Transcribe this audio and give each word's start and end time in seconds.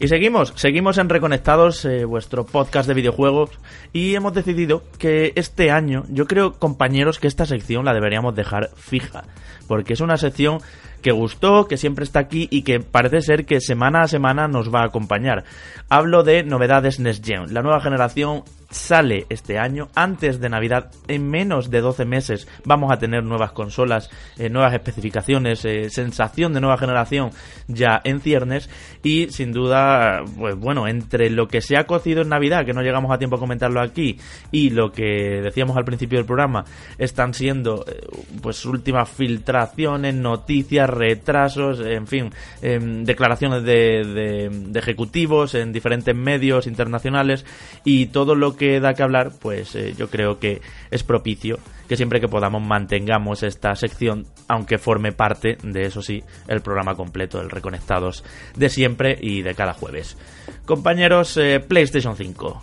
Y 0.00 0.06
seguimos, 0.06 0.52
seguimos 0.56 0.96
en 0.98 1.08
Reconectados, 1.08 1.84
eh, 1.84 2.04
vuestro 2.04 2.46
podcast 2.46 2.86
de 2.88 2.94
videojuegos, 2.94 3.50
y 3.92 4.14
hemos 4.14 4.32
decidido 4.32 4.84
que 4.98 5.32
este 5.34 5.70
año, 5.70 6.04
yo 6.08 6.26
creo, 6.26 6.54
compañeros, 6.54 7.18
que 7.18 7.26
esta 7.26 7.46
sección 7.46 7.84
la 7.84 7.94
deberíamos 7.94 8.34
dejar 8.34 8.70
fija, 8.76 9.24
porque 9.66 9.94
es 9.94 10.00
una 10.00 10.16
sección 10.16 10.60
que 11.00 11.12
gustó, 11.12 11.66
que 11.66 11.76
siempre 11.76 12.04
está 12.04 12.20
aquí 12.20 12.48
y 12.50 12.62
que 12.62 12.80
parece 12.80 13.22
ser 13.22 13.46
que 13.46 13.60
semana 13.60 14.02
a 14.02 14.08
semana 14.08 14.48
nos 14.48 14.72
va 14.72 14.82
a 14.82 14.86
acompañar. 14.86 15.44
Hablo 15.88 16.22
de 16.22 16.42
novedades 16.42 17.00
Next 17.00 17.24
Gen, 17.24 17.52
la 17.54 17.62
nueva 17.62 17.80
generación 17.80 18.42
sale 18.70 19.26
este 19.30 19.58
año, 19.58 19.88
antes 19.94 20.40
de 20.40 20.48
Navidad, 20.48 20.90
en 21.08 21.28
menos 21.28 21.70
de 21.70 21.80
12 21.80 22.04
meses 22.04 22.46
vamos 22.64 22.92
a 22.92 22.98
tener 22.98 23.24
nuevas 23.24 23.52
consolas, 23.52 24.10
eh, 24.36 24.50
nuevas 24.50 24.74
especificaciones, 24.74 25.64
eh, 25.64 25.88
sensación 25.90 26.52
de 26.52 26.60
nueva 26.60 26.76
generación 26.76 27.30
ya 27.66 28.00
en 28.04 28.20
ciernes 28.20 28.68
y 29.02 29.28
sin 29.30 29.52
duda, 29.52 30.22
pues 30.36 30.54
bueno, 30.56 30.86
entre 30.86 31.30
lo 31.30 31.48
que 31.48 31.62
se 31.62 31.76
ha 31.76 31.84
cocido 31.84 32.22
en 32.22 32.28
Navidad, 32.28 32.66
que 32.66 32.74
no 32.74 32.82
llegamos 32.82 33.10
a 33.10 33.18
tiempo 33.18 33.36
a 33.36 33.40
comentarlo 33.40 33.80
aquí, 33.80 34.18
y 34.52 34.70
lo 34.70 34.92
que 34.92 35.40
decíamos 35.42 35.76
al 35.76 35.84
principio 35.84 36.18
del 36.18 36.26
programa, 36.26 36.64
están 36.98 37.32
siendo 37.32 37.84
eh, 37.86 38.06
pues 38.42 38.64
últimas 38.66 39.08
filtraciones, 39.08 40.14
noticias, 40.14 40.90
retrasos, 40.90 41.80
en 41.80 42.06
fin, 42.06 42.30
em, 42.60 43.04
declaraciones 43.04 43.62
de, 43.62 44.50
de 44.68 44.78
ejecutivos 44.78 45.54
en 45.54 45.72
diferentes 45.72 46.14
medios 46.14 46.66
internacionales 46.66 47.46
y 47.84 48.06
todo 48.06 48.34
lo 48.34 48.57
que 48.58 48.80
da 48.80 48.94
que 48.94 49.02
hablar, 49.02 49.32
pues 49.40 49.74
eh, 49.74 49.94
yo 49.96 50.10
creo 50.10 50.38
que 50.38 50.60
es 50.90 51.02
propicio 51.02 51.58
que 51.88 51.96
siempre 51.96 52.20
que 52.20 52.28
podamos 52.28 52.62
mantengamos 52.62 53.42
esta 53.42 53.74
sección, 53.74 54.26
aunque 54.46 54.76
forme 54.76 55.12
parte 55.12 55.56
de 55.62 55.86
eso 55.86 56.02
sí, 56.02 56.22
el 56.46 56.60
programa 56.60 56.94
completo 56.94 57.38
del 57.38 57.50
Reconectados 57.50 58.24
de 58.56 58.68
siempre 58.68 59.16
y 59.18 59.40
de 59.40 59.54
cada 59.54 59.72
jueves. 59.72 60.18
Compañeros, 60.66 61.36
eh, 61.38 61.60
PlayStation 61.60 62.14
5 62.14 62.62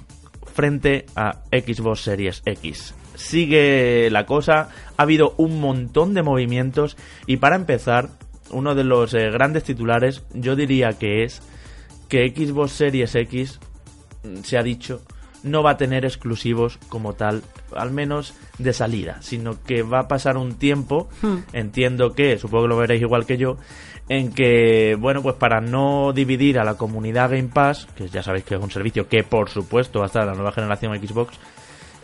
frente 0.53 1.05
a 1.15 1.41
Xbox 1.51 2.01
Series 2.01 2.41
X. 2.45 2.95
Sigue 3.15 4.09
la 4.09 4.25
cosa, 4.25 4.69
ha 4.95 5.01
habido 5.01 5.33
un 5.37 5.59
montón 5.59 6.13
de 6.13 6.23
movimientos 6.23 6.95
y 7.25 7.37
para 7.37 7.55
empezar, 7.55 8.09
uno 8.51 8.75
de 8.75 8.83
los 8.83 9.13
eh, 9.13 9.31
grandes 9.31 9.63
titulares 9.63 10.23
yo 10.33 10.55
diría 10.55 10.93
que 10.93 11.23
es 11.23 11.41
que 12.07 12.29
Xbox 12.29 12.71
Series 12.71 13.15
X 13.15 13.59
mm, 14.23 14.43
se 14.43 14.57
ha 14.57 14.63
dicho 14.63 15.01
no 15.45 15.63
va 15.63 15.71
a 15.71 15.77
tener 15.77 16.03
exclusivos 16.03 16.77
como 16.89 17.13
tal, 17.13 17.43
al 17.75 17.91
menos 17.91 18.33
de 18.57 18.73
salida, 18.73 19.21
sino 19.21 19.63
que 19.63 19.83
va 19.83 19.99
a 19.99 20.07
pasar 20.07 20.37
un 20.37 20.55
tiempo, 20.55 21.07
entiendo 21.53 22.13
que, 22.13 22.37
supongo 22.37 22.63
que 22.63 22.69
lo 22.69 22.77
veréis 22.77 23.01
igual 23.01 23.25
que 23.25 23.37
yo, 23.37 23.57
en 24.09 24.33
que, 24.33 24.97
bueno, 24.99 25.21
pues 25.21 25.35
para 25.35 25.61
no 25.61 26.13
dividir 26.13 26.59
a 26.59 26.63
la 26.63 26.75
comunidad 26.75 27.29
Game 27.29 27.49
Pass, 27.53 27.87
que 27.95 28.09
ya 28.09 28.23
sabéis 28.23 28.43
que 28.43 28.55
es 28.55 28.61
un 28.61 28.71
servicio 28.71 29.07
que 29.07 29.23
por 29.23 29.49
supuesto 29.49 29.99
va 29.99 30.05
a 30.05 30.07
estar 30.07 30.23
en 30.23 30.29
la 30.29 30.35
nueva 30.35 30.51
generación 30.51 30.95
Xbox, 30.95 31.37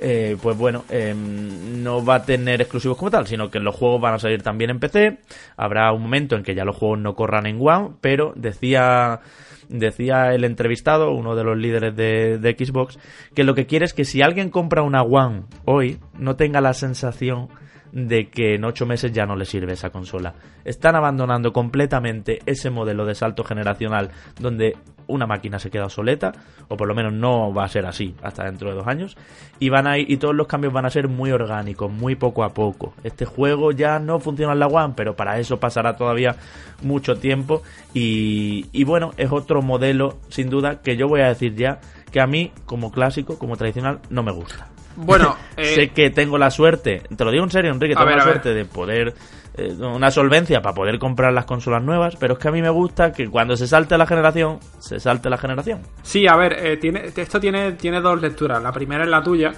eh, 0.01 0.35
pues 0.41 0.57
bueno, 0.57 0.83
em, 0.89 1.83
no 1.83 2.03
va 2.03 2.15
a 2.15 2.25
tener 2.25 2.59
exclusivos 2.59 2.97
como 2.97 3.11
tal, 3.11 3.27
sino 3.27 3.51
que 3.51 3.59
los 3.59 3.75
juegos 3.75 4.01
van 4.01 4.15
a 4.15 4.19
salir 4.19 4.41
también 4.41 4.71
en 4.71 4.79
PC. 4.79 5.19
Habrá 5.55 5.91
un 5.93 6.01
momento 6.01 6.35
en 6.35 6.43
que 6.43 6.55
ya 6.55 6.65
los 6.65 6.75
juegos 6.75 6.99
no 6.99 7.13
corran 7.13 7.45
en 7.45 7.59
One, 7.61 7.91
pero 8.01 8.33
decía 8.35 9.21
decía 9.69 10.33
el 10.33 10.43
entrevistado, 10.43 11.11
uno 11.11 11.35
de 11.35 11.43
los 11.43 11.57
líderes 11.57 11.95
de, 11.95 12.37
de, 12.39 12.51
Xbox, 12.53 12.99
que 13.33 13.45
lo 13.45 13.55
que 13.55 13.67
quiere 13.67 13.85
es 13.85 13.93
que 13.93 14.03
si 14.03 14.21
alguien 14.21 14.49
compra 14.49 14.81
una 14.81 15.01
One 15.01 15.43
hoy, 15.65 15.97
no 16.17 16.35
tenga 16.35 16.59
la 16.59 16.73
sensación 16.73 17.47
de 17.91 18.29
que 18.29 18.55
en 18.55 18.65
ocho 18.65 18.85
meses 18.85 19.11
ya 19.11 19.25
no 19.25 19.35
le 19.35 19.45
sirve 19.45 19.73
esa 19.73 19.89
consola. 19.89 20.33
Están 20.63 20.95
abandonando 20.95 21.51
completamente 21.51 22.39
ese 22.45 22.69
modelo 22.69 23.05
de 23.05 23.15
salto 23.15 23.43
generacional 23.43 24.11
donde 24.39 24.75
una 25.07 25.27
máquina 25.27 25.59
se 25.59 25.69
queda 25.69 25.85
obsoleta, 25.85 26.31
o 26.69 26.77
por 26.77 26.87
lo 26.87 26.95
menos 26.95 27.13
no 27.13 27.53
va 27.53 27.65
a 27.65 27.67
ser 27.67 27.85
así 27.85 28.15
hasta 28.23 28.45
dentro 28.45 28.69
de 28.69 28.75
dos 28.75 28.87
años, 28.87 29.17
y 29.59 29.69
van 29.69 29.87
a 29.87 29.97
y 29.97 30.17
todos 30.17 30.33
los 30.33 30.47
cambios 30.47 30.73
van 30.73 30.85
a 30.85 30.89
ser 30.89 31.09
muy 31.09 31.31
orgánicos, 31.31 31.91
muy 31.91 32.15
poco 32.15 32.43
a 32.43 32.53
poco. 32.53 32.93
Este 33.03 33.25
juego 33.25 33.71
ya 33.71 33.99
no 33.99 34.19
funciona 34.19 34.53
en 34.53 34.59
la 34.59 34.67
One, 34.67 34.93
pero 34.95 35.15
para 35.15 35.37
eso 35.39 35.59
pasará 35.59 35.97
todavía 35.97 36.35
mucho 36.81 37.17
tiempo, 37.17 37.61
y, 37.93 38.67
y 38.71 38.83
bueno, 38.85 39.11
es 39.17 39.31
otro 39.31 39.61
modelo, 39.61 40.19
sin 40.29 40.49
duda, 40.49 40.81
que 40.81 40.95
yo 40.95 41.07
voy 41.07 41.21
a 41.21 41.27
decir 41.27 41.55
ya 41.55 41.79
que 42.11 42.21
a 42.21 42.27
mí, 42.27 42.51
como 42.65 42.91
clásico, 42.91 43.37
como 43.37 43.57
tradicional, 43.57 43.99
no 44.09 44.23
me 44.23 44.31
gusta. 44.31 44.69
Bueno, 44.95 45.35
sé 45.55 45.83
eh, 45.83 45.89
que 45.89 46.09
tengo 46.09 46.37
la 46.37 46.51
suerte, 46.51 47.01
te 47.15 47.25
lo 47.25 47.31
digo 47.31 47.43
en 47.43 47.51
serio, 47.51 47.71
Enrique, 47.71 47.93
tengo 47.95 48.07
ver, 48.07 48.17
la 48.17 48.23
suerte 48.23 48.53
de 48.53 48.65
poder, 48.65 49.13
eh, 49.55 49.73
una 49.79 50.11
solvencia 50.11 50.61
para 50.61 50.75
poder 50.75 50.99
comprar 50.99 51.33
las 51.33 51.45
consolas 51.45 51.83
nuevas, 51.83 52.15
pero 52.15 52.33
es 52.33 52.39
que 52.39 52.47
a 52.47 52.51
mí 52.51 52.61
me 52.61 52.69
gusta 52.69 53.11
que 53.11 53.27
cuando 53.29 53.55
se 53.55 53.67
salte 53.67 53.97
la 53.97 54.05
generación, 54.05 54.59
se 54.79 54.99
salte 54.99 55.29
la 55.29 55.37
generación. 55.37 55.81
Sí, 56.01 56.27
a 56.27 56.35
ver, 56.35 56.53
eh, 56.53 56.77
tiene, 56.77 57.11
esto 57.15 57.39
tiene, 57.39 57.73
tiene 57.73 58.01
dos 58.01 58.21
lecturas. 58.21 58.61
La 58.61 58.71
primera 58.71 59.03
es 59.03 59.09
la 59.09 59.21
tuya, 59.23 59.51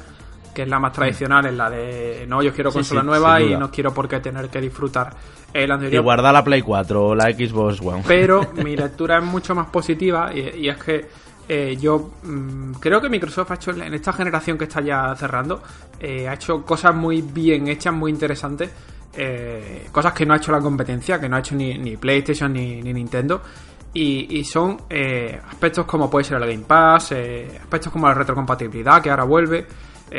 que 0.53 0.63
es 0.63 0.67
la 0.67 0.79
más 0.79 0.93
tradicional, 0.93 1.45
es 1.45 1.53
la 1.53 1.69
de 1.69 2.25
no, 2.27 2.41
yo 2.43 2.53
quiero 2.53 2.71
consola 2.71 3.01
sí, 3.01 3.07
nueva 3.07 3.41
y 3.41 3.55
no 3.55 3.71
quiero 3.71 3.93
por 3.93 4.07
qué 4.07 4.19
tener 4.19 4.49
que 4.49 4.61
disfrutar 4.61 5.13
el 5.53 5.69
Y 5.69 5.71
anterior. 5.71 6.03
guardar 6.03 6.33
la 6.33 6.43
Play 6.43 6.61
4 6.61 7.05
o 7.07 7.15
la 7.15 7.31
Xbox 7.31 7.81
One. 7.81 8.03
Pero 8.07 8.51
mi 8.63 8.75
lectura 8.75 9.17
es 9.17 9.23
mucho 9.23 9.55
más 9.55 9.67
positiva 9.67 10.31
y, 10.33 10.65
y 10.65 10.69
es 10.69 10.77
que 10.77 11.07
eh, 11.47 11.77
yo 11.79 12.11
mm, 12.23 12.73
creo 12.79 13.01
que 13.01 13.09
Microsoft 13.09 13.51
ha 13.51 13.55
hecho 13.55 13.71
en 13.71 13.93
esta 13.93 14.13
generación 14.13 14.57
que 14.57 14.63
está 14.65 14.81
ya 14.81 15.13
cerrando, 15.15 15.61
eh, 15.99 16.27
ha 16.27 16.33
hecho 16.33 16.63
cosas 16.63 16.95
muy 16.95 17.21
bien 17.21 17.67
hechas, 17.67 17.93
muy 17.93 18.11
interesantes. 18.11 18.69
eh, 19.15 19.87
cosas 19.91 20.11
que 20.13 20.25
no 20.25 20.33
ha 20.33 20.37
hecho 20.37 20.51
la 20.51 20.59
competencia, 20.59 21.19
que 21.19 21.29
no 21.29 21.35
ha 21.35 21.39
hecho 21.39 21.53
ni, 21.55 21.97
PlayStation 21.97 22.51
ni, 22.51 22.81
ni 22.81 22.93
Nintendo. 22.93 23.41
Y, 23.93 24.43
son 24.43 24.77
aspectos 25.47 25.85
como 25.85 26.09
puede 26.09 26.23
ser 26.23 26.41
el 26.41 26.47
Game 26.49 26.65
Pass, 26.65 27.11
aspectos 27.11 27.91
como 27.93 28.07
la 28.07 28.15
retrocompatibilidad, 28.15 29.03
que 29.03 29.11
ahora 29.11 29.23
vuelve, 29.23 29.67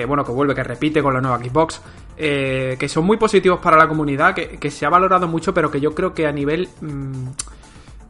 bueno, 0.06 0.24
que 0.24 0.30
vuelve, 0.30 0.54
que 0.54 0.62
repite 0.62 1.02
con 1.02 1.12
la 1.12 1.20
nueva 1.20 1.38
Xbox, 1.38 1.80
que 2.16 2.88
son 2.88 3.04
muy 3.04 3.16
positivos 3.16 3.58
para 3.58 3.76
la 3.76 3.88
comunidad, 3.88 4.32
que, 4.32 4.60
que 4.60 4.70
se 4.70 4.86
ha 4.86 4.90
valorado 4.90 5.26
mucho, 5.26 5.52
pero 5.52 5.72
que 5.72 5.80
yo 5.80 5.92
creo 5.92 6.14
que 6.14 6.28
a 6.28 6.32
nivel... 6.32 6.68
mm, 6.80 7.30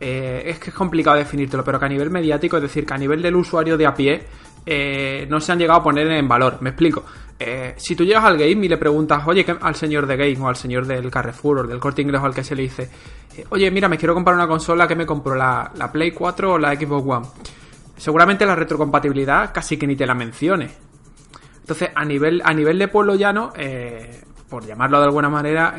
eh, 0.07 0.43
es 0.51 0.59
que 0.59 0.69
es 0.69 0.77
complicado 0.77 1.17
definírtelo, 1.17 1.65
pero 1.65 1.79
que 1.79 1.87
a 1.87 1.89
nivel 1.89 2.11
mediático, 2.11 2.57
es 2.57 2.63
decir, 2.63 2.85
que 2.85 2.93
a 2.93 2.99
nivel 2.99 3.23
del 3.23 3.35
usuario 3.37 3.79
de 3.79 3.87
a 3.87 3.95
pie, 3.95 4.23
eh, 4.67 5.27
no 5.31 5.41
se 5.41 5.53
han 5.53 5.59
llegado 5.59 5.81
a 5.81 5.83
poner 5.83 6.07
en 6.11 6.29
valor. 6.29 6.59
Me 6.61 6.71
explico. 6.71 7.05
Eh, 7.39 7.73
si 7.79 7.97
tú 7.97 8.05
llegas 8.05 8.25
al 8.25 8.37
game 8.37 8.67
y 8.67 8.69
le 8.69 8.77
preguntas, 8.77 9.23
oye, 9.27 9.45
¿qué- 9.47 9.57
al 9.61 9.75
señor 9.75 10.07
de 10.07 10.17
game 10.17 10.39
o 10.41 10.49
al 10.49 10.57
señor 10.57 10.87
del 10.87 11.11
Carrefour 11.11 11.61
o 11.61 11.63
del 11.67 11.79
corte 11.81 12.03
inglés 12.03 12.21
o 12.23 12.27
al 12.27 12.35
que 12.35 12.45
se 12.45 12.55
le 12.55 12.63
dice, 12.63 12.91
oye, 13.49 13.71
mira, 13.71 13.89
me 13.89 13.97
quiero 13.97 14.13
comprar 14.15 14.37
una 14.37 14.47
consola 14.47 14.87
que 14.87 14.95
me 14.95 15.07
compro, 15.07 15.35
la, 15.35 15.71
la 15.77 15.91
Play 15.91 16.11
4 16.13 16.53
o 16.53 16.59
la 16.59 16.75
Xbox 16.77 17.07
One. 17.09 17.27
Seguramente 17.97 18.45
la 18.45 18.55
retrocompatibilidad 18.55 19.53
casi 19.55 19.77
que 19.79 19.87
ni 19.87 19.97
te 19.97 20.07
la 20.07 20.15
mencione. 20.15 20.71
Entonces, 21.61 21.89
a 21.95 22.05
nivel, 22.05 22.43
a 22.45 22.53
nivel 22.53 22.79
de 22.79 22.89
pueblo 22.89 23.15
llano, 23.15 23.53
por 24.51 24.67
llamarlo 24.67 24.99
de 24.99 25.05
alguna 25.07 25.31
manera, 25.31 25.75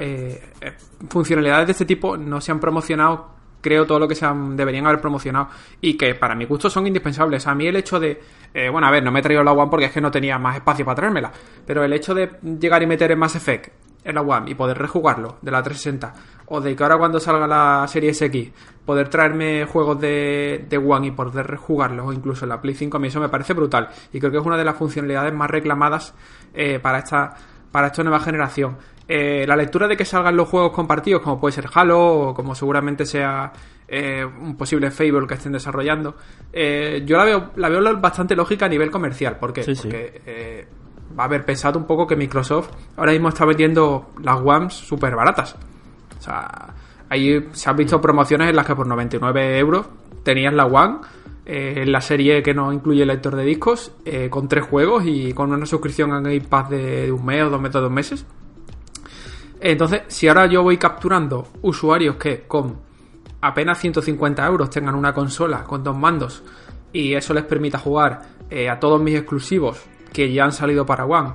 funcionalidades 1.09 1.67
de 1.67 1.71
este 1.73 1.85
tipo 1.85 2.17
no 2.17 2.41
se 2.41 2.51
han 2.51 2.59
promocionado, 2.59 3.34
creo, 3.65 3.85
todo 3.85 3.99
lo 3.99 4.07
que 4.07 4.13
se 4.15 4.25
han- 4.25 4.55
deberían 4.55 4.85
haber 4.85 5.01
promocionado 5.01 5.49
y 5.81 5.97
que 5.97 6.13
para 6.15 6.35
mi 6.35 6.45
gusto 6.45 6.69
son 6.69 6.85
indispensables. 6.85 7.47
A 7.47 7.55
mí 7.55 7.65
el 7.67 7.75
hecho 7.75 7.99
de, 7.99 8.21
eh, 8.53 8.69
bueno, 8.69 8.85
a 8.87 8.91
ver, 8.91 9.03
no 9.03 9.11
me 9.11 9.19
he 9.19 9.23
traído 9.23 9.43
la 9.43 9.51
One 9.53 9.69
porque 9.71 9.85
es 9.87 9.91
que 9.91 10.01
no 10.01 10.11
tenía 10.11 10.37
más 10.37 10.55
espacio 10.57 10.85
para 10.85 10.95
traérmela, 10.95 11.31
pero 11.65 11.83
el 11.83 11.91
hecho 11.93 12.13
de 12.13 12.29
llegar 12.59 12.83
y 12.83 12.87
meter 12.87 13.11
en 13.11 13.17
Mass 13.19 13.35
Effect 13.35 13.73
en 14.03 14.13
la 14.13 14.21
One 14.21 14.51
y 14.51 14.53
poder 14.53 14.77
rejugarlo 14.77 15.37
de 15.41 15.49
la 15.49 15.63
360 15.63 16.13
o 16.47 16.61
de 16.61 16.75
que 16.75 16.83
ahora 16.83 16.97
cuando 16.99 17.19
salga 17.19 17.47
la 17.47 17.87
serie 17.87 18.11
X 18.11 18.51
poder 18.85 19.09
traerme 19.09 19.65
juegos 19.65 19.99
de, 19.99 20.63
de 20.69 20.77
One 20.77 21.07
y 21.07 21.11
poder 21.11 21.47
rejugarlos 21.47 22.05
o 22.05 22.13
incluso 22.13 22.45
en 22.45 22.49
la 22.49 22.61
Play 22.61 22.75
5 22.75 22.97
a 22.97 22.99
mí 22.99 23.07
eso 23.07 23.19
me 23.19 23.29
parece 23.29 23.53
brutal 23.53 23.89
y 24.13 24.19
creo 24.19 24.31
que 24.31 24.37
es 24.37 24.45
una 24.45 24.57
de 24.57 24.63
las 24.63 24.75
funcionalidades 24.77 25.33
más 25.33 25.49
reclamadas 25.49 26.13
eh, 26.53 26.77
para 26.79 26.99
esta 26.99 27.33
para 27.71 27.87
esta 27.87 28.03
nueva 28.03 28.19
generación 28.19 28.77
Eh, 29.07 29.45
la 29.47 29.55
lectura 29.55 29.87
de 29.87 29.95
que 29.95 30.05
salgan 30.05 30.35
los 30.35 30.47
juegos 30.49 30.71
compartidos, 30.71 31.21
como 31.21 31.39
puede 31.39 31.51
ser 31.51 31.67
Halo 31.71 32.29
o 32.29 32.33
como 32.33 32.55
seguramente 32.55 33.05
sea 33.05 33.53
eh, 33.87 34.25
un 34.25 34.57
posible 34.57 34.89
Fable 34.89 35.27
que 35.27 35.35
estén 35.35 35.51
desarrollando, 35.51 36.15
eh, 36.51 37.03
yo 37.05 37.17
la 37.17 37.25
veo, 37.25 37.51
la 37.55 37.69
veo 37.69 37.97
bastante 37.97 38.35
lógica 38.35 38.65
a 38.65 38.69
nivel 38.69 38.89
comercial. 38.89 39.37
¿Por 39.37 39.53
qué? 39.53 39.63
Porque 39.63 40.67
va 41.17 41.23
a 41.23 41.27
haber 41.27 41.45
pensado 41.45 41.77
un 41.77 41.85
poco 41.85 42.07
que 42.07 42.15
Microsoft 42.15 42.71
ahora 42.97 43.11
mismo 43.11 43.29
está 43.29 43.45
vendiendo 43.45 44.09
las 44.23 44.41
WAMs 44.41 44.73
súper 44.73 45.15
baratas. 45.15 45.55
O 46.17 46.21
sea, 46.21 46.73
ahí 47.07 47.47
se 47.51 47.69
han 47.69 47.75
visto 47.77 48.01
promociones 48.01 48.49
en 48.49 48.55
las 48.55 48.65
que 48.65 48.75
por 48.75 48.87
99 48.87 49.59
euros 49.59 49.85
tenías 50.23 50.53
la 50.53 50.65
One 50.65 50.97
en 51.47 51.91
la 51.91 52.01
serie 52.01 52.41
que 52.41 52.55
no 52.55 52.73
incluye 52.73 53.05
lector 53.05 53.35
de 53.35 53.43
discos, 53.43 53.91
con 54.31 54.47
tres 54.47 54.65
juegos 54.65 55.03
y 55.05 55.31
con 55.33 55.53
una 55.53 55.67
suscripción 55.67 56.11
a 56.11 56.19
Game 56.19 56.41
Pass 56.41 56.71
de 56.71 57.11
un 57.11 57.23
mes 57.23 57.43
o 57.43 57.51
dos 57.51 57.61
meses, 57.61 57.81
dos 57.81 57.91
meses. 57.91 58.25
Entonces, 59.59 60.03
si 60.07 60.27
ahora 60.27 60.47
yo 60.47 60.63
voy 60.63 60.77
capturando 60.77 61.47
usuarios 61.61 62.15
que 62.17 62.41
con 62.41 62.77
apenas 63.41 63.79
150 63.79 64.45
euros 64.45 64.69
tengan 64.69 64.95
una 64.95 65.13
consola 65.13 65.63
con 65.63 65.81
dos 65.83 65.97
mandos 65.97 66.43
y 66.91 67.13
eso 67.13 67.33
les 67.33 67.43
permita 67.43 67.77
jugar 67.77 68.21
eh, 68.49 68.67
a 68.69 68.77
todos 68.79 69.01
mis 69.01 69.15
exclusivos 69.15 69.81
que 70.11 70.31
ya 70.31 70.43
han 70.45 70.51
salido 70.51 70.85
para 70.85 71.05
One, 71.05 71.33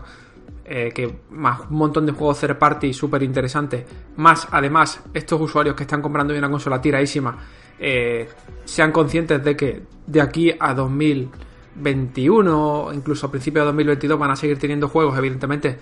eh, 0.64 0.92
que 0.94 1.20
más 1.30 1.62
un 1.70 1.76
montón 1.76 2.06
de 2.06 2.12
juegos 2.12 2.38
third 2.40 2.58
party 2.58 2.92
súper 2.92 3.22
interesantes, 3.22 3.84
más 4.16 4.48
además 4.50 5.00
estos 5.14 5.40
usuarios 5.40 5.76
que 5.76 5.84
están 5.84 6.02
comprando 6.02 6.36
una 6.36 6.50
consola 6.50 6.80
tiradísima, 6.80 7.38
eh, 7.78 8.28
sean 8.64 8.90
conscientes 8.90 9.44
de 9.44 9.56
que 9.56 9.82
de 10.06 10.20
aquí 10.20 10.52
a 10.58 10.74
2021, 10.74 12.90
incluso 12.92 13.26
a 13.26 13.30
principios 13.30 13.62
de 13.64 13.66
2022, 13.66 14.18
van 14.18 14.32
a 14.32 14.36
seguir 14.36 14.58
teniendo 14.58 14.88
juegos, 14.88 15.16
evidentemente, 15.16 15.78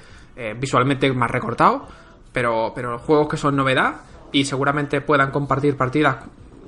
visualmente 0.61 1.13
más 1.13 1.33
recortados 1.33 1.83
pero, 2.39 2.71
pero 2.73 3.01
juegos 3.01 3.29
que 3.29 3.37
son 3.37 3.57
novedad 3.57 3.97
y 4.31 4.45
seguramente 4.45 5.01
puedan 5.01 5.33
compartir 5.33 5.77
partidas 5.77 6.19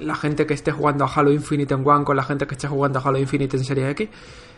la 0.01 0.17
gente 0.17 0.45
que 0.45 0.55
esté 0.55 0.73
jugando 0.73 1.05
a 1.05 1.09
Halo 1.09 1.31
Infinite 1.31 1.73
en 1.75 1.87
One 1.87 2.05
con 2.05 2.17
la 2.17 2.25
gente 2.25 2.45
que 2.45 2.55
esté 2.55 2.67
jugando 2.67 2.99
a 2.99 3.03
Halo 3.03 3.19
Infinite 3.19 3.57
en 3.57 3.63
Series 3.63 3.91
X. 3.91 4.09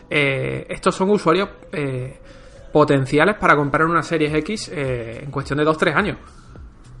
Eh, 0.09 0.65
estos 0.67 0.95
son 0.95 1.11
usuarios 1.11 1.49
eh, 1.71 2.19
potenciales 2.71 3.35
para 3.35 3.55
comprar 3.55 3.85
una 3.85 4.01
Series 4.01 4.33
X 4.33 4.71
eh, 4.73 5.21
en 5.23 5.29
cuestión 5.29 5.59
de 5.59 5.65
2-3 5.65 5.93
años. 5.93 6.17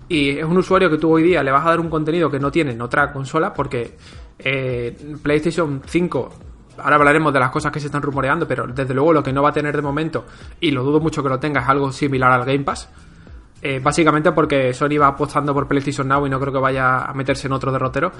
Y 0.07 0.37
es 0.37 0.45
un 0.45 0.57
usuario 0.57 0.91
que 0.91 0.99
tú 0.99 1.11
hoy 1.11 1.23
día 1.23 1.41
le 1.41 1.49
vas 1.49 1.65
a 1.65 1.69
dar 1.69 1.79
un 1.79 1.89
contenido 1.89 2.29
que 2.29 2.37
no 2.37 2.51
tiene 2.51 2.73
en 2.73 2.81
otra 2.83 3.11
consola 3.11 3.51
porque 3.51 3.97
PlayStation 5.23 5.81
5 5.83 6.33
ahora 6.77 6.97
hablaremos 6.97 7.33
de 7.33 7.39
las 7.39 7.49
cosas 7.49 7.71
que 7.71 7.79
se 7.79 7.87
están 7.87 8.03
rumoreando, 8.03 8.47
pero 8.47 8.67
desde 8.67 8.93
luego 8.93 9.11
lo 9.11 9.23
que 9.23 9.33
no 9.33 9.41
va 9.41 9.49
a 9.49 9.53
tener 9.53 9.75
de 9.75 9.81
momento, 9.81 10.25
y 10.59 10.69
lo 10.69 10.83
dudo 10.83 10.99
mucho 10.99 11.23
que 11.23 11.29
lo 11.29 11.39
tenga, 11.39 11.61
es 11.61 11.67
algo 11.67 11.91
similar 11.91 12.31
al 12.31 12.45
Game 12.45 12.63
Pass. 12.63 12.89
Eh, 13.65 13.79
básicamente 13.79 14.33
porque 14.33 14.73
Sony 14.73 14.97
va 14.99 15.07
apostando 15.07 15.53
por 15.53 15.69
PlayStation 15.69 16.05
Now 16.05 16.27
y 16.27 16.29
no 16.29 16.37
creo 16.37 16.51
que 16.51 16.59
vaya 16.59 17.05
a 17.05 17.13
meterse 17.13 17.47
en 17.47 17.53
otro 17.53 17.71
derrotero. 17.71 18.11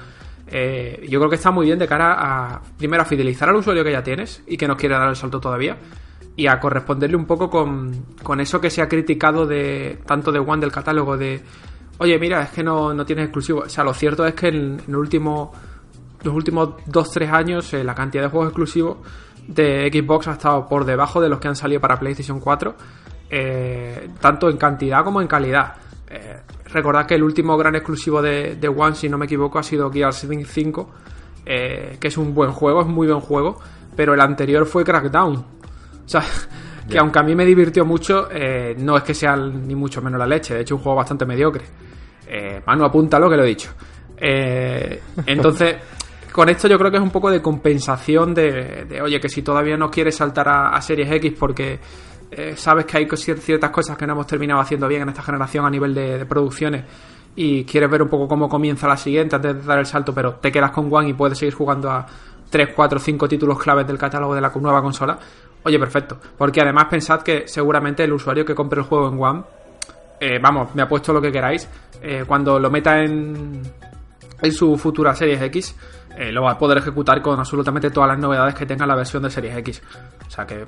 Eh, 0.48 1.06
yo 1.10 1.20
creo 1.20 1.30
que 1.30 1.36
está 1.36 1.52
muy 1.52 1.66
bien 1.66 1.78
de 1.78 1.86
cara 1.86 2.16
a, 2.18 2.62
primero, 2.78 3.04
a 3.04 3.06
fidelizar 3.06 3.50
al 3.50 3.58
usuario 3.58 3.84
que 3.84 3.92
ya 3.92 4.02
tienes 4.02 4.42
y 4.48 4.56
que 4.56 4.70
no 4.70 4.78
quiere 4.78 4.96
dar 4.96 5.10
el 5.10 5.18
salto 5.18 5.42
todavía. 5.42 5.76
Y 6.38 6.48
a 6.48 6.62
corresponderle 6.62 7.18
un 7.18 7.26
poco 7.26 7.50
con, 7.50 8.40
eso 8.40 8.62
que 8.62 8.70
se 8.70 8.82
ha 8.82 8.88
criticado 8.88 9.46
de 9.46 10.00
tanto 10.06 10.32
de 10.32 10.40
One 10.40 10.62
del 10.62 10.72
catálogo 10.72 11.18
de, 11.18 11.44
oye, 11.98 12.18
mira, 12.20 12.44
es 12.44 12.52
que 12.52 12.64
no, 12.64 12.94
no 12.94 13.06
tienes 13.06 13.26
exclusivo. 13.26 13.64
O 13.66 13.70
sea, 13.70 13.84
lo 13.84 13.94
cierto 13.94 14.26
es 14.26 14.36
que 14.36 14.48
en, 14.48 14.82
el 14.88 14.96
último, 14.96 15.52
los 16.24 16.34
últimos 16.34 16.70
2-3 16.88 17.30
años 17.30 17.74
eh, 17.74 17.84
la 17.84 17.94
cantidad 17.94 18.24
de 18.24 18.30
juegos 18.30 18.48
exclusivos 18.48 19.00
de 19.46 19.92
Xbox 19.92 20.30
ha 20.30 20.32
estado 20.32 20.70
por 20.70 20.86
debajo 20.86 21.20
de 21.20 21.28
los 21.28 21.42
que 21.42 21.50
han 21.50 21.58
salido 21.58 21.82
para 21.82 22.00
PlayStation 22.00 22.40
4 22.40 22.76
eh, 23.36 24.10
tanto 24.22 24.48
en 24.48 24.58
cantidad 24.58 25.04
como 25.04 25.20
en 25.20 25.28
calidad. 25.28 25.74
Eh, 26.08 26.38
recordad 26.66 27.08
que 27.08 27.16
el 27.16 27.24
último 27.24 27.58
gran 27.58 27.74
exclusivo 27.74 28.22
de, 28.22 28.56
One, 28.68 28.94
si 28.94 29.10
no 29.10 29.18
me 29.18 29.26
equivoco, 29.26 29.58
ha 29.58 29.64
sido 29.64 29.92
Gears 29.92 30.28
5, 30.46 30.92
eh, 31.44 31.98
que 32.00 32.10
es 32.10 32.18
un 32.18 32.36
buen 32.36 32.52
juego, 32.52 32.82
es 32.82 32.88
muy 32.88 33.08
buen 33.08 33.22
juego, 33.22 33.60
pero 33.96 34.14
el 34.14 34.22
anterior 34.22 34.68
fue 34.68 34.84
Crackdown. 34.84 35.36
O 35.36 36.08
sea, 36.08 36.22
que 36.88 37.00
aunque 37.00 37.18
a 37.18 37.24
mí 37.24 37.34
me 37.34 37.44
divirtió 37.44 37.86
mucho, 37.86 38.30
no 38.78 38.98
es 38.98 39.04
que 39.04 39.16
sea 39.16 39.36
ni 39.36 39.74
mucho 39.74 40.00
menos 40.00 40.20
la 40.20 40.28
leche, 40.28 40.54
de 40.54 40.62
hecho, 40.62 40.76
un 40.76 40.84
juego 40.84 40.98
bastante 40.98 41.26
mediocre. 41.26 41.64
Manu, 42.68 42.86
apúntalo 42.86 43.32
que 43.32 43.36
lo 43.36 43.44
he 43.46 43.48
dicho. 43.48 43.72
entonces, 45.26 45.76
con 46.32 46.50
esto 46.50 46.68
yo 46.68 46.78
creo 46.78 46.92
que 46.92 46.98
es 46.98 47.04
un 47.04 47.10
poco 47.10 47.32
de 47.32 47.42
compensación 47.42 48.36
de, 48.36 49.02
oye, 49.04 49.20
que 49.20 49.28
si 49.28 49.42
todavía 49.42 49.76
no 49.76 49.90
quieres 49.90 50.18
saltar 50.18 50.48
a 50.50 50.80
Series 50.82 51.12
X 51.14 51.34
porque 51.40 51.80
eh, 52.36 52.56
sabes 52.56 52.86
que 52.86 52.98
hay 52.98 53.08
ciertas 53.16 53.70
cosas 53.70 53.98
que 53.98 54.08
no 54.08 54.14
hemos 54.14 54.28
terminado 54.28 54.60
haciendo 54.60 54.88
bien 54.88 55.04
en 55.04 55.10
esta 55.10 55.22
generación 55.22 55.66
a 55.66 55.70
nivel 55.70 55.94
de, 55.94 56.26
producciones 56.26 56.84
y 57.36 57.64
quieres 57.64 57.90
ver 57.90 58.02
un 58.02 58.10
poco 58.10 58.28
cómo 58.28 58.50
comienza 58.50 58.88
la 58.88 58.98
siguiente 58.98 59.36
antes 59.36 59.56
de 59.56 59.62
dar 59.62 59.80
el 59.80 59.86
salto, 59.86 60.14
pero 60.14 60.36
te 60.36 60.52
quedas 60.52 60.72
con 60.72 60.94
One 60.94 61.10
y 61.10 61.14
puedes 61.14 61.38
seguir 61.38 61.54
jugando 61.54 61.90
a 61.92 62.06
3, 62.50 62.70
4, 62.76 63.00
5 63.00 63.28
títulos 63.28 63.60
claves 63.60 63.88
del 63.88 63.98
catálogo 63.98 64.36
de 64.36 64.42
la 64.42 64.52
nueva 64.56 64.82
consola, 64.82 65.18
oye, 65.64 65.80
perfecto. 65.80 66.20
Porque 66.38 66.62
además 66.62 66.86
pensad 66.90 67.22
que 67.22 67.48
seguramente 67.48 68.04
el 68.04 68.14
usuario 68.14 68.46
que 68.46 68.54
compre 68.54 68.80
el 68.80 68.86
juego 68.86 69.10
en 69.10 69.22
One, 69.22 69.44
eh, 70.20 70.40
vamos, 70.42 70.74
me 70.76 70.84
ha 70.84 70.88
puesto 70.88 71.12
lo 71.14 71.22
que 71.22 71.32
queráis, 71.32 71.68
eh, 72.02 72.24
cuando 72.28 72.60
lo 72.60 72.70
meta 72.70 73.00
en, 73.00 73.62
en 74.42 74.52
su 74.52 74.78
futura 74.78 75.16
Series 75.16 75.42
X, 75.42 75.76
lo 76.32 76.44
va 76.44 76.52
a 76.52 76.58
poder 76.60 76.78
ejecutar 76.78 77.24
con 77.24 77.40
absolutamente 77.40 77.90
todas 77.90 78.08
las 78.08 78.20
novedades 78.20 78.54
que 78.54 78.68
tenga 78.68 78.86
la 78.86 78.96
versión 78.96 79.24
de 79.24 79.32
Series 79.32 79.58
X. 79.58 79.82
O 80.28 80.30
sea 80.30 80.46
que 80.46 80.64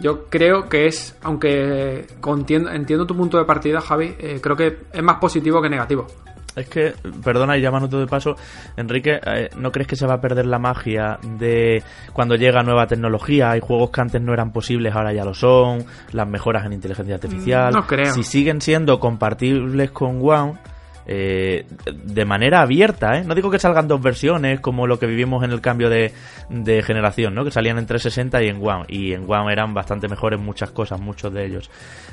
yo 0.00 0.26
creo 0.26 0.68
que 0.68 0.86
es, 0.86 1.16
aunque 1.22 2.06
entiendo 2.72 3.06
tu 3.06 3.16
punto 3.16 3.38
de 3.38 3.44
partida, 3.44 3.80
Javi, 3.80 4.14
eh, 4.18 4.40
creo 4.42 4.56
que 4.56 4.78
es 4.92 5.02
más 5.02 5.18
positivo 5.18 5.62
que 5.62 5.68
negativo. 5.68 6.06
Es 6.54 6.68
que, 6.70 6.94
perdona 7.22 7.58
y 7.58 7.60
llamándote 7.60 7.98
de 7.98 8.06
paso, 8.06 8.34
Enrique, 8.78 9.20
eh, 9.26 9.50
¿no 9.58 9.70
crees 9.70 9.86
que 9.86 9.96
se 9.96 10.06
va 10.06 10.14
a 10.14 10.20
perder 10.22 10.46
la 10.46 10.58
magia 10.58 11.18
de 11.22 11.82
cuando 12.14 12.34
llega 12.34 12.62
nueva 12.62 12.86
tecnología? 12.86 13.50
Hay 13.50 13.60
juegos 13.60 13.90
que 13.90 14.00
antes 14.00 14.22
no 14.22 14.32
eran 14.32 14.52
posibles, 14.52 14.94
ahora 14.94 15.12
ya 15.12 15.24
lo 15.24 15.34
son, 15.34 15.84
las 16.12 16.26
mejoras 16.26 16.64
en 16.64 16.72
inteligencia 16.72 17.16
artificial. 17.16 17.74
No 17.74 17.86
creo. 17.86 18.14
Si 18.14 18.22
siguen 18.22 18.62
siendo 18.62 18.98
compatibles 18.98 19.90
con 19.90 20.18
One 20.22 20.54
eh, 21.08 21.66
de 21.86 22.24
manera 22.24 22.62
abierta, 22.62 23.18
¿eh? 23.18 23.24
No 23.24 23.34
digo 23.34 23.50
que 23.50 23.58
salgan 23.58 23.86
dos 23.86 24.02
versiones 24.02 24.60
como 24.60 24.86
lo 24.86 24.98
que 24.98 25.06
vivimos 25.06 25.44
en 25.44 25.52
el 25.52 25.60
cambio 25.60 25.88
de, 25.88 26.12
generación, 26.84 27.34
¿no? 27.34 27.44
Que 27.44 27.50
salían 27.50 27.78
en 27.78 27.86
360 27.86 28.42
y 28.42 28.48
en 28.48 28.56
One. 28.56 28.84
Y 28.88 29.12
en 29.12 29.30
One 29.30 29.52
eran 29.52 29.72
bastante 29.72 30.08
mejores 30.08 30.40
muchas 30.40 30.70
cosas, 30.70 31.00
muchos 31.00 31.32
de 31.32 31.46
ellos. 31.46 31.70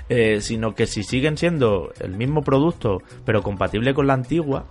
Eh, 0.10 0.42
sino 0.42 0.76
que 0.76 0.86
si 0.86 1.04
siguen 1.04 1.38
siendo 1.38 1.92
el 2.00 2.16
mismo 2.16 2.44
producto, 2.44 3.00
pero 3.26 3.42
compatible 3.42 3.94
con 3.94 4.08
la 4.08 4.14
antigua, 4.14 4.66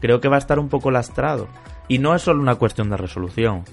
creo 0.00 0.20
que 0.20 0.28
va 0.28 0.36
a 0.36 0.40
estar 0.40 0.58
un 0.58 0.68
poco 0.68 0.90
lastrado. 0.90 1.48
Y 1.86 1.98
no 1.98 2.14
es 2.14 2.22
solo 2.22 2.42
una 2.42 2.56
cuestión 2.56 2.90
de 2.90 2.96
resolución. 2.96 3.64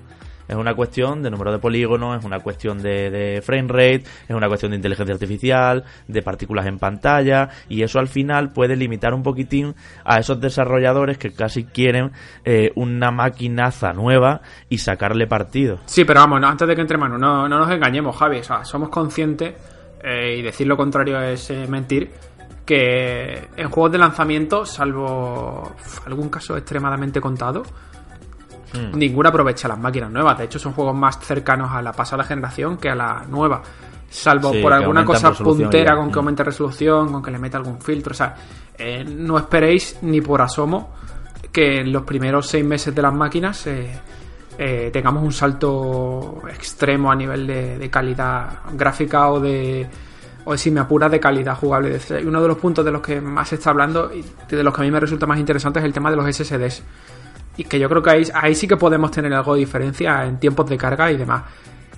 Es 0.47 0.55
una 0.55 0.73
cuestión 0.73 1.23
de 1.23 1.31
número 1.31 1.51
de 1.51 1.59
polígonos, 1.59 2.19
es 2.19 2.25
una 2.25 2.39
cuestión 2.39 2.81
de, 2.81 3.41
frame 3.43 3.67
rate, 3.67 4.03
es 4.27 4.35
una 4.35 4.47
cuestión 4.47 4.71
de 4.71 4.77
inteligencia 4.77 5.13
artificial, 5.13 5.83
de 6.07 6.21
partículas 6.21 6.65
en 6.65 6.79
pantalla, 6.79 7.49
y 7.69 7.83
eso 7.83 7.99
al 7.99 8.07
final 8.07 8.51
puede 8.51 8.75
limitar 8.75 9.13
un 9.13 9.23
poquitín 9.23 9.75
a 10.03 10.19
esos 10.19 10.39
desarrolladores 10.39 11.17
que 11.17 11.33
casi 11.33 11.65
quieren 11.65 12.11
eh, 12.43 12.71
una 12.75 13.11
maquinaza 13.11 13.93
nueva 13.93 14.41
y 14.69 14.77
sacarle 14.77 15.27
partido. 15.27 15.79
Sí, 15.85 16.05
pero 16.05 16.21
vamos, 16.21 16.41
antes 16.43 16.67
de 16.67 16.75
que 16.75 16.81
entre 16.81 16.97
mano, 16.97 17.17
no, 17.17 17.47
no 17.47 17.59
nos 17.59 17.71
engañemos, 17.71 18.15
Javi, 18.15 18.39
o 18.39 18.43
sea, 18.43 18.63
somos 18.63 18.89
conscientes, 18.89 19.53
eh, 20.03 20.37
y 20.37 20.41
decir 20.41 20.67
lo 20.67 20.77
contrario 20.77 21.19
es 21.19 21.49
eh, 21.49 21.65
mentir, 21.67 22.11
que 22.65 23.47
en 23.55 23.69
juegos 23.69 23.91
de 23.91 23.97
lanzamiento, 23.99 24.65
salvo 24.65 25.75
algún 26.05 26.29
caso 26.29 26.57
extremadamente 26.57 27.21
contado, 27.21 27.63
Mm. 28.77 28.97
Ninguna 28.97 29.29
aprovecha 29.29 29.67
las 29.67 29.79
máquinas 29.79 30.11
nuevas. 30.11 30.37
De 30.37 30.45
hecho, 30.45 30.59
son 30.59 30.73
juegos 30.73 30.95
más 30.95 31.19
cercanos 31.19 31.71
a 31.71 31.81
la 31.81 31.91
pasada 31.91 32.23
generación 32.23 32.77
que 32.77 32.89
a 32.89 32.95
la 32.95 33.23
nueva. 33.29 33.61
Salvo 34.09 34.53
por 34.61 34.71
alguna 34.71 35.03
cosa 35.03 35.31
puntera 35.33 35.95
con 35.95 36.09
que 36.09 36.15
mm. 36.15 36.19
aumente 36.19 36.43
resolución, 36.43 37.11
con 37.11 37.23
que 37.23 37.31
le 37.31 37.39
meta 37.39 37.57
algún 37.57 37.81
filtro. 37.81 38.11
O 38.11 38.15
sea, 38.15 38.35
eh, 38.77 39.03
no 39.03 39.37
esperéis 39.37 39.97
ni 40.01 40.21
por 40.21 40.41
asomo 40.41 40.93
que 41.51 41.79
en 41.79 41.91
los 41.91 42.03
primeros 42.03 42.47
seis 42.47 42.65
meses 42.65 42.93
de 42.93 43.01
las 43.01 43.13
máquinas 43.13 43.65
eh, 43.67 43.89
eh, 44.57 44.89
tengamos 44.91 45.23
un 45.23 45.31
salto 45.31 46.41
extremo 46.49 47.11
a 47.11 47.15
nivel 47.15 47.47
de, 47.47 47.89
calidad 47.89 48.59
gráfica 48.73 49.29
o 49.29 49.39
de 49.39 49.87
o 50.45 50.55
si 50.55 50.69
me 50.69 50.79
apura 50.79 51.09
de 51.09 51.19
calidad 51.19 51.55
jugable. 51.55 51.99
Y 52.21 52.25
uno 52.25 52.41
de 52.41 52.47
los 52.47 52.57
puntos 52.57 52.85
de 52.85 52.91
los 52.91 53.01
que 53.01 53.19
más 53.19 53.49
se 53.49 53.55
está 53.55 53.71
hablando 53.71 54.11
y 54.13 54.23
de 54.53 54.63
los 54.63 54.73
que 54.73 54.81
a 54.81 54.83
mí 54.83 54.91
me 54.91 54.99
resulta 54.99 55.25
más 55.25 55.39
interesante 55.39 55.79
es 55.79 55.85
el 55.85 55.93
tema 55.93 56.11
de 56.11 56.17
los 56.17 56.35
SSDs. 56.35 56.83
Y 57.57 57.63
que 57.63 57.79
yo 57.79 57.87
creo 57.89 58.01
que 58.01 58.09
ahí, 58.09 58.23
ahí 58.33 58.55
sí 58.55 58.67
que 58.67 58.77
podemos 58.77 59.11
tener 59.11 59.33
algo 59.33 59.53
de 59.53 59.59
diferencia 59.59 60.25
en 60.25 60.39
tiempos 60.39 60.69
de 60.69 60.77
carga 60.77 61.11
y 61.11 61.17
demás. 61.17 61.43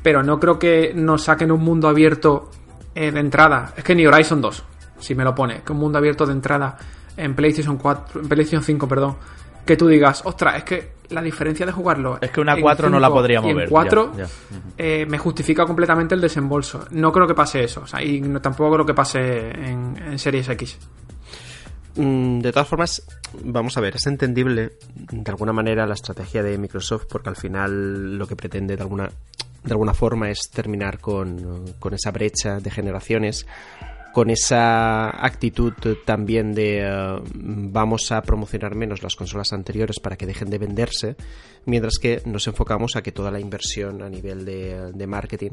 Pero 0.03 0.23
no 0.23 0.39
creo 0.39 0.59
que 0.59 0.93
nos 0.95 1.23
saquen 1.23 1.51
un 1.51 1.61
mundo 1.61 1.87
abierto 1.87 2.51
eh, 2.95 3.11
de 3.11 3.19
entrada. 3.19 3.73
Es 3.75 3.83
que 3.83 3.95
ni 3.95 4.05
Horizon 4.05 4.41
2, 4.41 4.63
si 4.99 5.15
me 5.15 5.23
lo 5.23 5.33
pone, 5.33 5.61
que 5.61 5.71
un 5.71 5.79
mundo 5.79 5.97
abierto 5.97 6.25
de 6.25 6.33
entrada 6.33 6.77
en 7.15 7.35
PlayStation 7.35 7.77
4, 7.77 8.21
en 8.21 8.29
PlayStation 8.29 8.63
5, 8.63 8.87
perdón, 8.87 9.15
que 9.65 9.75
tú 9.75 9.87
digas, 9.87 10.21
ostras, 10.25 10.57
es 10.57 10.63
que 10.63 10.91
la 11.09 11.21
diferencia 11.21 11.65
de 11.65 11.71
jugarlo. 11.71 12.17
Es 12.21 12.31
que 12.31 12.41
una 12.41 12.59
4 12.59 12.89
no 12.89 12.99
la 12.99 13.09
podría 13.09 13.41
mover. 13.41 13.65
En 13.65 13.69
4 13.69 14.11
eh, 14.77 15.05
me 15.07 15.17
justifica 15.17 15.65
completamente 15.65 16.15
el 16.15 16.21
desembolso. 16.21 16.85
No 16.91 17.11
creo 17.11 17.27
que 17.27 17.33
pase 17.33 17.63
eso. 17.63 17.81
O 17.81 17.87
sea, 17.87 18.01
y 18.01 18.21
tampoco 18.39 18.73
creo 18.73 18.85
que 18.85 18.93
pase 18.93 19.49
en, 19.51 19.95
en 19.97 20.19
Series 20.19 20.49
X. 20.49 20.79
mm, 21.97 22.39
de 22.39 22.51
todas 22.51 22.67
formas, 22.67 23.03
vamos 23.43 23.77
a 23.77 23.81
ver, 23.81 23.95
es 23.95 24.07
entendible 24.07 24.73
de 25.11 25.31
alguna 25.31 25.53
manera 25.53 25.85
la 25.85 25.93
estrategia 25.93 26.43
de 26.43 26.57
Microsoft 26.57 27.05
porque 27.09 27.29
al 27.29 27.35
final 27.35 28.17
lo 28.17 28.27
que 28.27 28.35
pretende 28.35 28.75
de 28.75 28.83
alguna, 28.83 29.09
de 29.63 29.71
alguna 29.71 29.93
forma 29.93 30.29
es 30.29 30.49
terminar 30.49 30.99
con, 30.99 31.73
con 31.79 31.93
esa 31.93 32.11
brecha 32.11 32.59
de 32.59 32.71
generaciones 32.71 33.45
con 34.17 34.31
esa 34.31 35.09
actitud 35.23 35.73
también 36.03 36.55
de 36.55 36.79
eh, 36.81 37.21
vamos 37.35 38.11
a 38.11 38.23
promocionar 38.23 38.73
menos 38.73 39.03
las 39.03 39.15
consolas 39.15 39.53
anteriores 39.53 39.99
para 39.99 40.15
que 40.15 40.25
dejen 40.25 40.49
de 40.49 40.57
venderse, 40.57 41.15
mientras 41.65 41.99
que 42.01 42.23
nos 42.25 42.47
enfocamos 42.47 42.95
a 42.95 43.03
que 43.03 43.11
toda 43.11 43.29
la 43.29 43.39
inversión 43.39 44.01
a 44.01 44.09
nivel 44.09 44.43
de, 44.43 45.05
marketing 45.05 45.51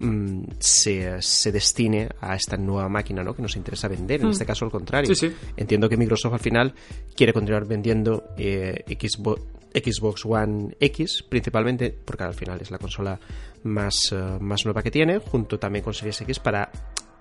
mm, 0.00 0.42
se, 0.58 1.20
se, 1.22 1.52
destine 1.52 2.08
a 2.20 2.34
esta 2.36 2.56
nueva 2.56 2.88
máquina 2.88 3.22
¿no? 3.22 3.34
que 3.34 3.42
nos 3.42 3.56
interesa 3.56 3.88
vender. 3.88 4.20
En 4.20 4.28
mm. 4.28 4.30
este 4.30 4.46
caso, 4.46 4.64
al 4.64 4.70
contrario. 4.70 5.12
Entiendo 5.56 5.88
que 5.88 5.96
Microsoft 5.96 6.34
al 6.34 6.40
final 6.40 6.74
quiere 7.14 7.32
continuar 7.32 7.66
vendiendo 7.66 8.24
eh, 8.36 8.84
Xbox, 8.88 9.42
Xbox 9.74 10.24
One 10.24 10.76
X 10.80 11.24
principalmente, 11.28 11.94
porque 12.04 12.24
al 12.24 12.34
final 12.34 12.58
es 12.60 12.70
la 12.70 12.78
consola 12.78 13.18
más, 13.64 14.12
eh, 14.12 14.16
más 14.40 14.64
nueva 14.64 14.82
que 14.82 14.90
tiene, 14.90 15.18
junto 15.18 15.58
también 15.58 15.84
con 15.84 15.94
Series 15.94 16.20
X 16.22 16.38
para 16.38 16.70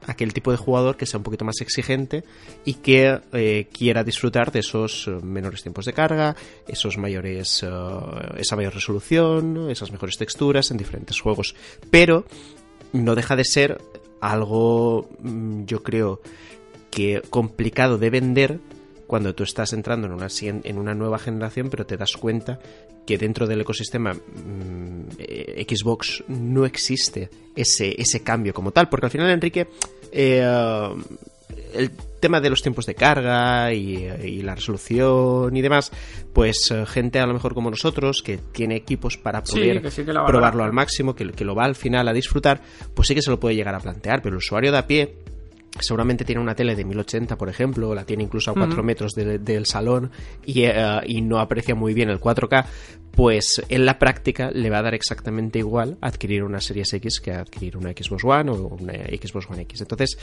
aquel 0.05 0.31
tipo 0.31 0.51
de 0.51 0.57
jugador 0.57 0.95
que 0.95 1.05
sea 1.05 1.17
un 1.17 1.23
poquito 1.23 1.43
más 1.43 1.59
exigente 1.59 2.23
y 2.63 2.75
que 2.75 3.19
eh, 3.33 3.67
quiera 3.73 4.03
disfrutar 4.03 4.51
de 4.51 4.59
esos 4.59 5.09
menores 5.21 5.63
tiempos 5.63 5.85
de 5.85 5.93
carga, 5.93 6.35
esos 6.67 6.97
mayores, 6.97 7.65
esa 8.37 8.55
mayor 8.55 8.73
resolución, 8.73 9.69
esas 9.69 9.91
mejores 9.91 10.17
texturas 10.17 10.71
en 10.71 10.77
diferentes 10.77 11.19
juegos. 11.19 11.55
Pero 11.91 12.25
no 12.93 13.15
deja 13.15 13.35
de 13.35 13.45
ser 13.45 13.81
algo, 14.19 15.07
mm, 15.19 15.65
yo 15.65 15.83
creo, 15.83 16.21
que 16.89 17.21
complicado 17.29 17.97
de 17.97 18.09
vender 18.09 18.59
cuando 19.05 19.33
tú 19.35 19.43
estás 19.43 19.73
entrando 19.73 20.07
en 20.07 20.13
una, 20.13 20.27
en 20.41 20.77
una 20.77 20.93
nueva 20.93 21.19
generación, 21.19 21.69
pero 21.69 21.85
te 21.85 21.97
das 21.97 22.13
cuenta 22.13 22.59
que 23.05 23.17
dentro 23.17 23.47
del 23.47 23.61
ecosistema 23.61 24.13
mm, 24.13 25.09
Xbox 25.67 26.23
no 26.27 26.65
existe 26.65 27.29
ese, 27.55 27.95
ese 27.99 28.21
cambio 28.21 28.53
como 28.53 28.71
tal, 28.71 28.89
porque 28.89 29.05
al 29.05 29.11
final, 29.11 29.29
Enrique, 29.29 29.67
eh, 30.11 30.45
el 31.73 31.91
tema 32.19 32.41
de 32.41 32.49
los 32.49 32.61
tiempos 32.61 32.85
de 32.85 32.95
carga 32.95 33.73
y, 33.73 34.41
la 34.41 34.55
resolución 34.55 35.55
y 35.55 35.61
demás, 35.61 35.91
pues 36.33 36.71
eh, 36.71 36.85
gente 36.85 37.19
a 37.19 37.25
lo 37.25 37.33
mejor 37.33 37.53
como 37.53 37.69
nosotros 37.69 38.21
que 38.21 38.37
tiene 38.37 38.75
equipos 38.75 39.17
para 39.17 39.43
poder 39.43 39.81
probarlo 40.25 40.63
al 40.63 40.73
máximo, 40.73 41.15
que, 41.15 41.31
que, 41.31 41.45
lo 41.45 41.55
va 41.55 41.65
al 41.65 41.75
final 41.75 42.07
a 42.07 42.13
disfrutar, 42.13 42.61
pues 42.93 43.07
sí 43.07 43.15
que 43.15 43.21
se 43.21 43.29
lo 43.29 43.39
puede 43.39 43.55
llegar 43.55 43.75
a 43.75 43.79
plantear, 43.79 44.21
pero 44.21 44.33
el 44.35 44.37
usuario 44.37 44.71
de 44.71 44.77
a 44.77 44.87
pie 44.87 45.15
seguramente 45.79 46.25
tiene 46.25 46.41
una 46.41 46.55
tele 46.55 46.75
de 46.75 46.85
1080, 46.85 47.37
por 47.37 47.49
ejemplo, 47.49 47.93
la 47.93 48.05
tiene 48.05 48.23
incluso 48.23 48.51
a 48.51 48.53
4 48.53 48.83
metros 48.83 49.13
del 49.13 49.65
salón 49.65 50.11
y, 50.45 50.63
eh, 50.63 50.73
y, 51.05 51.21
no 51.21 51.39
aprecia 51.39 51.75
muy 51.75 51.93
bien 51.93 52.09
el 52.09 52.19
4K, 52.19 52.65
pues 53.17 53.63
en 53.69 53.85
la 53.85 53.97
práctica 53.97 54.51
le 54.51 54.69
va 54.69 54.77
a 54.77 54.83
dar 54.83 54.93
exactamente 54.93 55.57
igual 55.57 55.97
adquirir 56.01 56.43
una 56.43 56.61
Series 56.61 56.93
X 56.93 57.19
que 57.19 57.31
adquirir 57.31 57.75
una 57.75 57.89
Xbox 57.89 58.23
One 58.23 58.51
o 58.51 58.77
una 58.79 58.93
Xbox 58.93 59.49
One 59.49 59.63
X. 59.63 59.81
Entonces, 59.81 60.19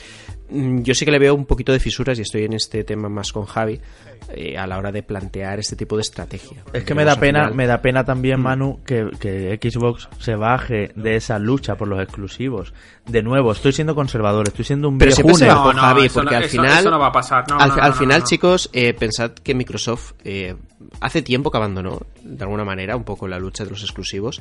mm, 0.49 0.83
yo 0.83 0.95
sí 0.95 1.05
que 1.05 1.11
le 1.11 1.19
veo 1.19 1.35
un 1.35 1.45
poquito 1.45 1.73
de 1.73 1.81
fisuras 1.81 2.17
y 2.21 2.23
estoy 2.23 2.45
en 2.45 2.53
este 2.53 2.85
tema 2.85 3.09
más 3.09 3.33
con 3.33 3.47
Javi 3.47 3.81
eh, 4.29 4.57
a 4.57 4.69
la 4.69 4.79
hora 4.79 4.93
de 4.93 5.03
plantear 5.03 5.59
este 5.59 5.75
tipo 5.75 5.97
de 5.97 6.03
estrategia. 6.03 6.63
Es 6.73 6.85
que 6.85 6.95
me 6.95 7.05
da 7.05 7.19
pena, 7.19 7.51
me 7.51 7.67
da 7.67 7.83
pena 7.83 8.05
también, 8.05 8.39
mm. 8.39 8.43
Manu, 8.45 8.81
que, 8.87 9.11
que, 9.19 9.59
Xbox 9.61 10.09
se 10.21 10.37
baje 10.37 10.93
de 10.95 11.17
esa 11.17 11.41
lucha 11.41 11.75
por 11.75 11.89
los 11.89 12.01
exclusivos. 12.01 12.75
De 13.07 13.25
nuevo, 13.25 13.51
estoy 13.51 13.73
siendo 13.73 13.97
conservador, 13.97 14.47
estoy 14.47 14.65
siendo 14.65 14.89
un 14.89 15.01
siempre 15.01 15.35
se 15.45 15.55
va 15.55 15.75
Javi, 15.75 16.09
porque 16.09 16.37
al 16.37 16.45
final, 16.45 16.85
no 16.85 16.99
va 16.99 17.09
a 17.09 17.13
pasar. 17.13 17.45
al, 17.59 17.95
final, 17.95 18.25
chicos, 18.25 18.71
eh, 18.73 18.95
pensad 18.95 19.33
que 19.33 19.55
Microsoft 19.55 20.13
eh, 20.25 20.55
hace 21.01 21.23
tiempo 21.23 21.51
que 21.51 21.57
abandonó, 21.57 22.01
de 22.23 22.43
alguna 22.43 22.65
manera, 22.65 22.97
un 22.97 23.05
poco 23.05 23.29
la 23.29 23.39
lucha 23.39 23.65
de 23.65 23.71
los 23.71 23.83
exclusivos, 23.83 24.41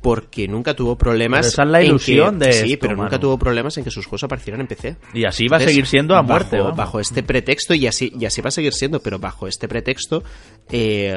porque 0.00 0.48
nunca 0.48 0.74
tuvo 0.74 0.96
problemas. 0.96 1.46
esa 1.46 1.62
es 1.62 1.68
la 1.68 1.82
ilusión 1.82 2.38
de. 2.38 2.52
Sí, 2.52 2.76
pero 2.76 2.96
nunca 2.96 3.18
tuvo 3.18 3.38
problemas 3.38 3.76
en 3.78 3.84
que 3.84 3.90
sus 3.90 4.06
juegos 4.06 4.24
aparecieran 4.24 4.60
en 4.60 4.66
PC. 4.66 4.96
Y 5.12 5.24
así 5.24 5.48
va 5.48 5.58
a 5.58 5.60
seguir 5.60 5.86
siendo 5.86 6.16
a 6.16 6.22
muerte. 6.22 6.60
Bajo, 6.60 7.00
este 7.00 7.22
pretexto, 7.22 7.74
y 7.74 7.86
así, 7.86 8.12
y 8.18 8.24
así 8.24 8.40
va 8.40 8.48
a 8.48 8.52
seguir 8.52 8.72
siendo, 8.72 9.00
pero 9.00 9.18
bajo 9.18 9.46
este 9.46 9.68
pretexto, 9.68 10.22
eh, 10.70 11.14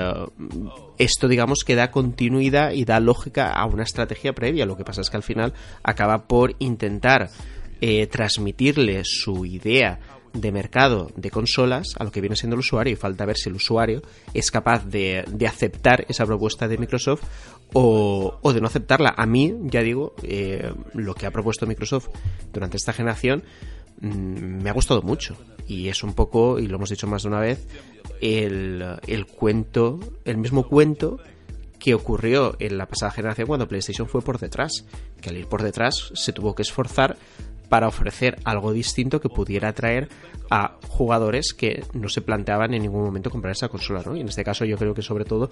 esto, 0.97 1.27
digamos, 1.27 1.63
que 1.65 1.75
da 1.75 1.91
continuidad 1.91 2.71
y 2.71 2.85
da 2.85 2.99
lógica 2.99 3.51
a 3.51 3.65
una 3.65 3.83
estrategia 3.83 4.33
previa. 4.33 4.65
Lo 4.65 4.77
que 4.77 4.83
pasa 4.83 5.01
es 5.01 5.09
que 5.09 5.17
al 5.17 5.23
final 5.23 5.53
acaba 5.83 6.27
por 6.27 6.55
intentar 6.59 7.29
eh, 7.81 8.07
transmitirle 8.07 9.01
su 9.03 9.45
idea 9.45 9.99
de 10.33 10.51
mercado 10.51 11.11
de 11.15 11.31
consolas 11.31 11.95
a 11.97 12.03
lo 12.03 12.11
que 12.11 12.21
viene 12.21 12.35
siendo 12.35 12.55
el 12.55 12.59
usuario 12.59 12.93
y 12.93 12.95
falta 12.95 13.25
ver 13.25 13.37
si 13.37 13.49
el 13.49 13.55
usuario 13.55 14.01
es 14.33 14.51
capaz 14.51 14.85
de, 14.85 15.25
aceptar 15.47 16.05
esa 16.09 16.25
propuesta 16.25 16.67
de 16.67 16.77
Microsoft 16.77 17.23
o, 17.73 18.39
de 18.53 18.61
no 18.61 18.67
aceptarla. 18.67 19.13
A 19.17 19.25
mí, 19.25 19.53
ya 19.63 19.81
digo, 19.81 20.15
eh, 20.23 20.71
lo 20.93 21.15
que 21.15 21.25
ha 21.25 21.31
propuesto 21.31 21.65
Microsoft 21.65 22.09
durante 22.53 22.77
esta 22.77 22.93
generación 22.93 23.43
mm, 24.01 24.63
me 24.63 24.69
ha 24.69 24.73
gustado 24.73 25.01
mucho 25.01 25.35
y 25.67 25.89
es 25.89 26.03
un 26.03 26.13
poco, 26.13 26.59
y 26.59 26.67
lo 26.67 26.77
hemos 26.77 26.89
dicho 26.89 27.07
más 27.07 27.23
de 27.23 27.29
una 27.29 27.39
vez, 27.39 27.67
el, 28.21 28.83
el 29.05 29.25
cuento, 29.25 29.99
el 30.23 30.37
mismo 30.37 30.67
cuento 30.67 31.19
que 31.77 31.93
ocurrió 31.93 32.55
en 32.59 32.77
la 32.77 32.87
pasada 32.87 33.11
generación 33.11 33.47
cuando 33.47 33.67
PlayStation 33.67 34.07
fue 34.07 34.21
por 34.21 34.39
detrás, 34.39 34.85
que 35.21 35.29
al 35.29 35.37
ir 35.37 35.47
por 35.47 35.61
detrás 35.61 36.11
se 36.13 36.33
tuvo 36.33 36.55
que 36.55 36.63
esforzar 36.63 37.17
para 37.69 37.87
ofrecer 37.87 38.39
algo 38.43 38.71
distinto 38.71 39.19
que 39.19 39.29
pudiera 39.29 39.69
atraer 39.69 40.09
a 40.49 40.77
jugadores 40.87 41.53
que 41.53 41.83
no 41.93 42.07
se 42.09 42.21
planteaban 42.21 42.73
en 42.73 42.81
ningún 42.81 43.03
momento 43.03 43.29
comprar 43.29 43.51
esa 43.51 43.67
consola, 43.67 44.01
¿no? 44.05 44.15
Y 44.15 44.21
en 44.21 44.29
este 44.29 44.43
caso 44.43 44.65
yo 44.65 44.77
creo 44.77 44.93
que 44.93 45.01
sobre 45.01 45.25
todo 45.25 45.49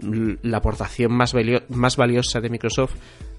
la 0.00 0.58
aportación 0.58 1.12
más, 1.12 1.32
valiosa 1.96 2.40
de 2.40 2.48
Microsoft 2.48 2.94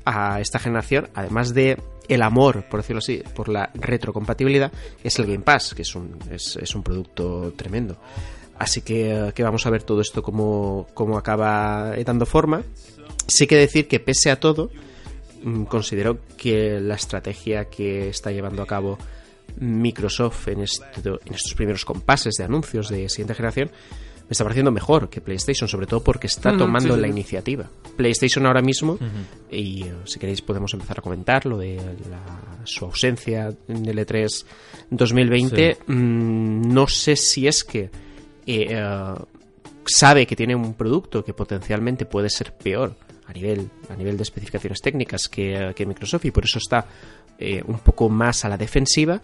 a 0.05 0.39
esta 0.39 0.59
generación, 0.59 1.09
además 1.15 1.53
de 1.53 1.77
el 2.07 2.21
amor, 2.21 2.65
por 2.69 2.81
decirlo 2.81 2.99
así, 2.99 3.21
por 3.35 3.49
la 3.49 3.71
retrocompatibilidad, 3.73 4.71
es 5.03 5.17
el 5.19 5.25
Game 5.25 5.43
Pass, 5.43 5.73
que 5.73 5.81
es 5.81 5.95
un, 5.95 6.17
es, 6.31 6.55
es 6.57 6.75
un 6.75 6.83
producto 6.83 7.53
tremendo. 7.55 7.97
Así 8.57 8.81
que, 8.81 9.31
que, 9.33 9.43
vamos 9.43 9.65
a 9.65 9.69
ver 9.69 9.83
todo 9.83 10.01
esto 10.01 10.21
cómo, 10.21 10.87
cómo 10.93 11.17
acaba 11.17 11.93
dando 12.05 12.25
forma. 12.25 12.63
Sí 13.27 13.47
que 13.47 13.55
decir 13.55 13.87
que 13.87 14.01
pese 14.01 14.31
a 14.31 14.39
todo, 14.39 14.69
considero 15.67 16.19
que 16.37 16.79
la 16.79 16.95
estrategia 16.95 17.65
que 17.65 18.09
está 18.09 18.31
llevando 18.31 18.61
a 18.61 18.67
cabo 18.67 18.97
Microsoft 19.57 20.47
en, 20.49 20.59
en 20.59 21.33
estos 21.33 21.53
primeros 21.55 21.85
compases 21.85 22.35
de 22.35 22.43
anuncios 22.43 22.89
de 22.89 23.09
siguiente 23.09 23.35
generación 23.35 23.71
me 24.29 24.33
está 24.33 24.43
pareciendo 24.43 24.71
mejor 24.71 25.09
que 25.09 25.21
PlayStation, 25.21 25.67
sobre 25.67 25.87
todo 25.87 26.03
porque 26.03 26.27
está 26.27 26.55
tomando 26.55 26.95
la 26.95 27.07
iniciativa. 27.07 27.67
PlayStation 27.97 28.45
ahora 28.45 28.61
mismo, 28.61 28.99
y 29.49 29.81
eh, 29.81 29.93
si 30.05 30.19
queréis 30.19 30.43
podemos 30.43 30.71
empezar 30.75 30.99
a 30.99 31.01
comentar 31.01 31.47
lo 31.47 31.57
de 31.57 31.79
su 32.63 32.85
ausencia 32.85 33.51
en 33.67 33.89
el 33.89 33.97
E3 33.97 34.45
2020, 34.91 35.77
mm, 35.87 36.71
no 36.71 36.87
sé 36.87 37.15
si 37.15 37.47
es 37.47 37.63
que 37.63 37.89
eh, 38.45 38.67
eh, 38.69 39.15
sabe 39.85 40.27
que 40.27 40.35
tiene 40.35 40.55
un 40.55 40.75
producto 40.75 41.25
que 41.25 41.33
potencialmente 41.33 42.05
puede 42.05 42.29
ser 42.29 42.53
peor 42.53 42.95
a 43.29 43.33
nivel, 43.33 43.69
a 43.89 43.95
nivel 43.95 44.17
de 44.17 44.23
especificaciones 44.23 44.81
técnicas 44.81 45.27
que, 45.27 45.85
Microsoft 45.85 46.25
y 46.25 46.31
por 46.31 46.45
eso 46.45 46.57
está 46.57 46.85
eh, 47.37 47.61
un 47.65 47.79
poco 47.79 48.09
más 48.09 48.43
a 48.43 48.49
la 48.49 48.57
defensiva 48.57 49.21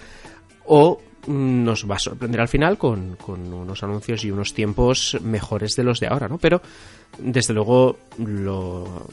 o 0.67 1.01
nos 1.27 1.89
va 1.89 1.95
a 1.95 1.99
sorprender 1.99 2.39
al 2.39 2.47
final 2.47 2.77
con, 2.77 3.17
unos 3.27 3.81
anuncios 3.81 4.23
y 4.23 4.29
unos 4.29 4.53
tiempos 4.53 5.17
mejores 5.23 5.75
de 5.75 5.83
los 5.83 5.99
de 5.99 6.07
ahora, 6.07 6.27
¿no? 6.27 6.37
Pero 6.37 6.61
desde 7.17 7.55
luego 7.55 7.97
lo, 8.19 9.07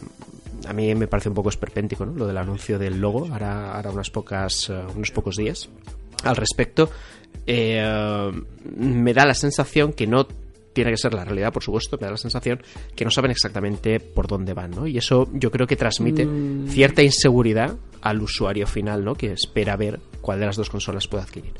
a 0.66 0.72
mí 0.74 0.94
me 0.94 1.06
parece 1.06 1.30
un 1.30 1.34
poco 1.34 1.48
esperpéntico, 1.48 2.04
¿no? 2.04 2.12
Lo 2.12 2.26
del 2.26 2.36
anuncio 2.36 2.78
del 2.78 3.00
logo, 3.00 3.28
ahora, 3.32 3.74
ahora 3.74 3.90
unas 3.90 4.10
pocas, 4.10 4.68
eh, 4.68 4.78
unos 4.94 5.10
pocos 5.10 5.36
días 5.36 5.70
al 6.22 6.36
respecto. 6.36 6.90
Eh, 7.46 8.30
me 8.76 9.14
da 9.14 9.24
la 9.24 9.34
sensación 9.34 9.94
que 9.94 10.06
no 10.06 10.28
tiene 10.72 10.90
que 10.90 10.96
ser 10.96 11.14
la 11.14 11.24
realidad, 11.24 11.52
por 11.52 11.62
supuesto, 11.62 11.96
me 12.00 12.06
da 12.06 12.12
la 12.12 12.16
sensación 12.16 12.62
que 12.94 13.04
no 13.04 13.10
saben 13.10 13.30
exactamente 13.30 14.00
por 14.00 14.26
dónde 14.26 14.54
van, 14.54 14.70
¿no? 14.70 14.86
Y 14.86 14.98
eso 14.98 15.28
yo 15.32 15.50
creo 15.50 15.66
que 15.66 15.76
transmite 15.76 16.24
mm. 16.26 16.68
cierta 16.68 17.02
inseguridad 17.02 17.76
al 18.00 18.20
usuario 18.20 18.66
final, 18.66 19.04
¿no? 19.04 19.14
Que 19.14 19.32
espera 19.32 19.76
ver 19.76 20.00
cuál 20.20 20.40
de 20.40 20.46
las 20.46 20.56
dos 20.56 20.70
consolas 20.70 21.06
puede 21.06 21.24
adquirir. 21.24 21.52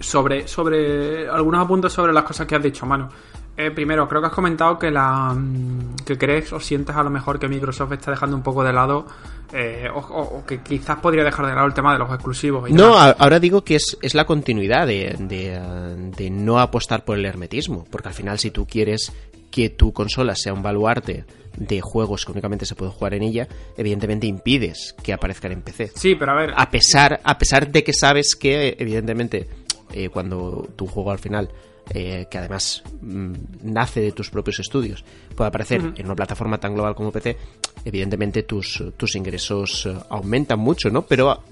Sobre, 0.00 0.48
sobre 0.48 1.28
algunos 1.28 1.64
apuntes 1.64 1.92
sobre 1.92 2.12
las 2.12 2.24
cosas 2.24 2.46
que 2.46 2.56
has 2.56 2.62
dicho, 2.62 2.84
mano. 2.86 3.08
Eh, 3.56 3.70
primero, 3.70 4.08
creo 4.08 4.22
que 4.22 4.28
has 4.28 4.32
comentado 4.32 4.78
que 4.78 4.90
la 4.90 5.34
mm, 5.34 5.96
que 6.06 6.16
crees 6.16 6.52
o 6.52 6.60
sientes 6.60 6.96
a 6.96 7.02
lo 7.02 7.10
mejor 7.10 7.38
que 7.38 7.48
Microsoft 7.48 7.92
está 7.92 8.10
dejando 8.10 8.34
un 8.34 8.42
poco 8.42 8.64
de 8.64 8.72
lado 8.72 9.06
eh, 9.52 9.88
o, 9.94 10.42
que 10.46 10.62
quizás 10.62 10.98
podría 11.00 11.22
dejar 11.22 11.46
de 11.46 11.54
lado 11.54 11.66
el 11.66 11.74
tema 11.74 11.92
de 11.92 11.98
los 11.98 12.10
exclusivos. 12.10 12.70
no, 12.70 12.96
ahora 12.96 13.38
digo 13.38 13.62
que 13.62 13.76
es, 13.76 13.98
es 14.00 14.14
la 14.14 14.24
continuidad 14.24 14.86
de, 14.86 15.14
de, 15.18 16.30
no 16.30 16.58
apostar 16.58 17.04
por 17.04 17.18
el 17.18 17.26
hermetismo, 17.26 17.84
porque 17.90 18.08
al 18.08 18.14
final 18.14 18.38
si 18.38 18.50
tú 18.50 18.66
quieres 18.66 19.12
que 19.50 19.68
tu 19.68 19.92
consola 19.92 20.34
sea 20.34 20.54
un 20.54 20.62
baluarte 20.62 21.26
de 21.54 21.80
juegos 21.82 22.24
que 22.24 22.32
únicamente 22.32 22.64
se 22.64 22.74
puede 22.74 22.92
jugar 22.92 23.12
en 23.12 23.24
ella, 23.24 23.46
evidentemente 23.76 24.26
impides 24.26 24.94
que 25.02 25.12
aparezcan 25.12 25.52
en 25.52 25.60
PC. 25.60 25.92
Sí, 25.94 26.14
pero 26.14 26.32
a 26.32 26.36
ver. 26.36 26.54
A 26.56 26.70
pesar, 26.70 27.20
a 27.22 27.36
pesar 27.36 27.70
de 27.70 27.84
que 27.84 27.92
sabes 27.92 28.34
que, 28.34 28.74
evidentemente, 28.78 29.46
eh, 29.92 30.08
cuando 30.08 30.66
tu 30.74 30.86
juego 30.86 31.10
al 31.10 31.18
final 31.18 31.50
eh, 31.90 32.26
que 32.30 32.38
además 32.38 32.82
mm, 33.00 33.32
nace 33.62 34.00
de 34.00 34.12
tus 34.12 34.30
propios 34.30 34.60
estudios, 34.60 35.04
pueda 35.34 35.48
aparecer 35.48 35.92
en 35.96 36.06
una 36.06 36.14
plataforma 36.14 36.58
tan 36.58 36.74
global 36.74 36.94
como 36.94 37.10
PC, 37.10 37.36
evidentemente 37.84 38.42
tus, 38.44 38.82
tus 38.96 39.16
ingresos 39.16 39.86
eh, 39.86 39.96
aumentan 40.10 40.58
mucho, 40.58 40.90
¿no? 40.90 41.02
Pero 41.02 41.42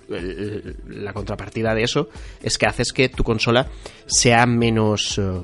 la 0.89 1.13
contrapartida 1.13 1.75
de 1.75 1.83
eso 1.83 2.09
es 2.43 2.59
que 2.59 2.67
haces 2.67 2.93
que 2.93 3.09
tu 3.09 3.25
consola 3.25 3.67
sea 4.07 4.47
menos, 4.47 5.19
eh, 5.19 5.43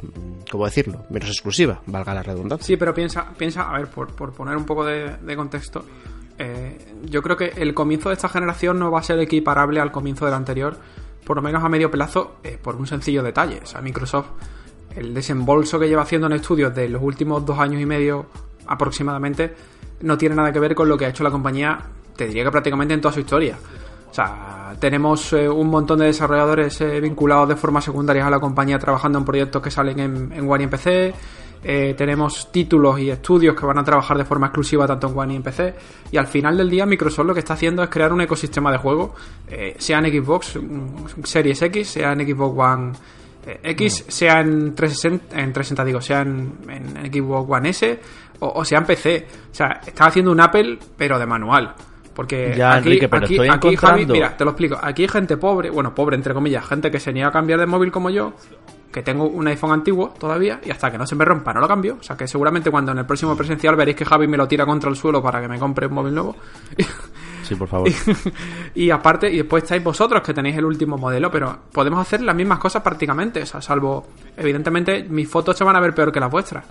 ¿cómo 0.50 0.64
decirlo? 0.64 1.04
Menos 1.10 1.28
exclusiva, 1.28 1.80
valga 1.86 2.14
la 2.14 2.22
redundancia. 2.22 2.66
Sí, 2.66 2.76
pero 2.76 2.94
piensa, 2.94 3.32
piensa 3.36 3.70
a 3.70 3.78
ver, 3.78 3.88
por, 3.88 4.14
por 4.14 4.32
poner 4.32 4.56
un 4.56 4.64
poco 4.64 4.84
de, 4.84 5.16
de 5.16 5.36
contexto, 5.36 5.84
eh, 6.38 6.78
yo 7.04 7.22
creo 7.22 7.36
que 7.36 7.52
el 7.56 7.74
comienzo 7.74 8.10
de 8.10 8.14
esta 8.14 8.28
generación 8.28 8.78
no 8.78 8.90
va 8.90 9.00
a 9.00 9.02
ser 9.02 9.18
equiparable 9.20 9.80
al 9.80 9.90
comienzo 9.90 10.24
de 10.24 10.30
la 10.30 10.36
anterior, 10.36 10.76
por 11.24 11.36
lo 11.36 11.42
menos 11.42 11.64
a 11.64 11.68
medio 11.68 11.90
plazo, 11.90 12.36
eh, 12.44 12.58
por 12.60 12.76
un 12.76 12.86
sencillo 12.86 13.22
detalle. 13.22 13.60
O 13.62 13.66
sea, 13.66 13.80
Microsoft, 13.80 14.28
el 14.96 15.14
desembolso 15.14 15.78
que 15.78 15.88
lleva 15.88 16.02
haciendo 16.02 16.26
en 16.26 16.34
estudios 16.34 16.74
de 16.74 16.88
los 16.88 17.02
últimos 17.02 17.44
dos 17.44 17.58
años 17.58 17.80
y 17.80 17.86
medio 17.86 18.26
aproximadamente, 18.66 19.54
no 20.00 20.18
tiene 20.18 20.34
nada 20.34 20.52
que 20.52 20.58
ver 20.58 20.74
con 20.74 20.88
lo 20.88 20.96
que 20.96 21.06
ha 21.06 21.08
hecho 21.08 21.22
la 21.22 21.30
compañía, 21.30 21.78
te 22.16 22.26
diría 22.26 22.44
que 22.44 22.50
prácticamente 22.50 22.94
en 22.94 23.00
toda 23.00 23.12
su 23.12 23.20
historia. 23.20 23.56
O 24.10 24.14
sea, 24.14 24.74
tenemos 24.80 25.32
eh, 25.34 25.48
un 25.48 25.68
montón 25.68 25.98
de 25.98 26.06
desarrolladores 26.06 26.80
eh, 26.80 27.00
vinculados 27.00 27.50
de 27.50 27.56
forma 27.56 27.80
secundaria 27.80 28.26
a 28.26 28.30
la 28.30 28.40
compañía 28.40 28.78
trabajando 28.78 29.18
en 29.18 29.24
proyectos 29.24 29.62
que 29.62 29.70
salen 29.70 29.98
en, 29.98 30.32
en 30.32 30.50
One 30.50 30.62
y 30.62 30.64
en 30.64 30.70
PC. 30.70 31.14
Eh, 31.62 31.94
tenemos 31.98 32.50
títulos 32.52 32.98
y 33.00 33.10
estudios 33.10 33.54
que 33.54 33.66
van 33.66 33.78
a 33.78 33.84
trabajar 33.84 34.16
de 34.16 34.24
forma 34.24 34.46
exclusiva 34.46 34.86
tanto 34.86 35.08
en 35.08 35.18
One 35.18 35.32
y 35.34 35.36
en 35.36 35.42
PC. 35.42 35.74
Y 36.12 36.16
al 36.16 36.28
final 36.28 36.56
del 36.56 36.70
día, 36.70 36.86
Microsoft 36.86 37.26
lo 37.26 37.34
que 37.34 37.40
está 37.40 37.54
haciendo 37.54 37.82
es 37.82 37.90
crear 37.90 38.12
un 38.12 38.20
ecosistema 38.22 38.72
de 38.72 38.78
juego, 38.78 39.14
sea 39.78 39.98
en 39.98 40.22
Xbox 40.22 40.56
mm, 40.56 41.22
Series 41.24 41.60
X, 41.62 41.88
sea 41.88 42.12
en 42.12 42.26
Xbox 42.26 42.58
One 42.58 42.92
eh, 43.46 43.60
X, 43.62 44.04
sea 44.08 44.40
en 44.40 44.74
360, 44.74 45.34
en 45.40 45.52
360 45.52 45.84
digo, 45.84 46.00
sea 46.00 46.20
en, 46.22 46.52
en 46.68 47.12
Xbox 47.12 47.50
One 47.50 47.68
S 47.70 48.00
o, 48.40 48.48
o 48.60 48.64
sea 48.64 48.78
en 48.78 48.84
PC. 48.84 49.26
O 49.50 49.54
sea, 49.54 49.80
están 49.86 50.08
haciendo 50.08 50.32
un 50.32 50.40
Apple, 50.40 50.78
pero 50.96 51.18
de 51.18 51.26
manual. 51.26 51.74
Porque 52.14 52.54
Ya, 52.56 52.70
aquí, 52.74 52.88
Enrique, 52.88 53.08
pero 53.08 53.24
aquí, 53.26 53.34
estoy 53.34 53.48
aquí, 53.48 53.68
encontrando- 53.68 53.88
Javi, 53.88 54.06
mira, 54.06 54.36
te 54.36 54.44
lo 54.44 54.50
explico. 54.52 54.78
Aquí 54.82 55.02
hay 55.02 55.08
gente 55.08 55.36
pobre, 55.36 55.68
bueno, 55.70 55.94
pobre 55.94 56.16
entre 56.16 56.32
comillas, 56.32 56.66
gente 56.66 56.90
que 56.90 56.98
se 56.98 57.12
niega 57.12 57.28
a 57.28 57.32
cambiar 57.32 57.60
de 57.60 57.66
móvil 57.66 57.92
como 57.92 58.08
yo, 58.08 58.32
que 58.90 59.02
tengo 59.02 59.26
un 59.28 59.46
iPhone 59.48 59.72
antiguo 59.72 60.14
todavía, 60.18 60.58
y 60.64 60.70
hasta 60.70 60.90
que 60.90 60.96
no 60.96 61.06
se 61.06 61.14
me 61.14 61.26
rompa 61.26 61.52
no 61.52 61.60
lo 61.60 61.68
cambio. 61.68 61.98
O 62.00 62.02
sea 62.02 62.16
que 62.16 62.26
seguramente 62.26 62.70
cuando 62.70 62.92
en 62.92 62.98
el 62.98 63.04
próximo 63.06 63.36
presencial 63.36 63.76
veréis 63.76 63.98
que 63.98 64.06
Javi 64.06 64.26
me 64.26 64.38
lo 64.38 64.48
tira 64.48 64.64
contra 64.64 64.88
el 64.88 64.96
suelo 64.96 65.22
para 65.22 65.42
que 65.42 65.48
me 65.48 65.58
compre 65.58 65.86
un 65.88 65.92
móvil 65.94 66.14
nuevo. 66.14 66.36
Sí, 67.46 67.54
por 67.54 67.68
favor. 67.68 67.88
y 68.74 68.90
aparte, 68.90 69.30
y 69.30 69.36
después 69.36 69.62
estáis 69.62 69.82
vosotros 69.82 70.20
que 70.22 70.34
tenéis 70.34 70.56
el 70.56 70.64
último 70.64 70.98
modelo, 70.98 71.30
pero 71.30 71.56
podemos 71.70 72.00
hacer 72.00 72.20
las 72.22 72.34
mismas 72.34 72.58
cosas 72.58 72.82
prácticamente. 72.82 73.42
O 73.42 73.46
sea, 73.46 73.62
salvo, 73.62 74.06
evidentemente, 74.36 75.04
mis 75.04 75.28
fotos 75.28 75.56
se 75.56 75.62
van 75.62 75.76
a 75.76 75.80
ver 75.80 75.94
peor 75.94 76.10
que 76.10 76.18
las 76.18 76.30
vuestras. 76.30 76.64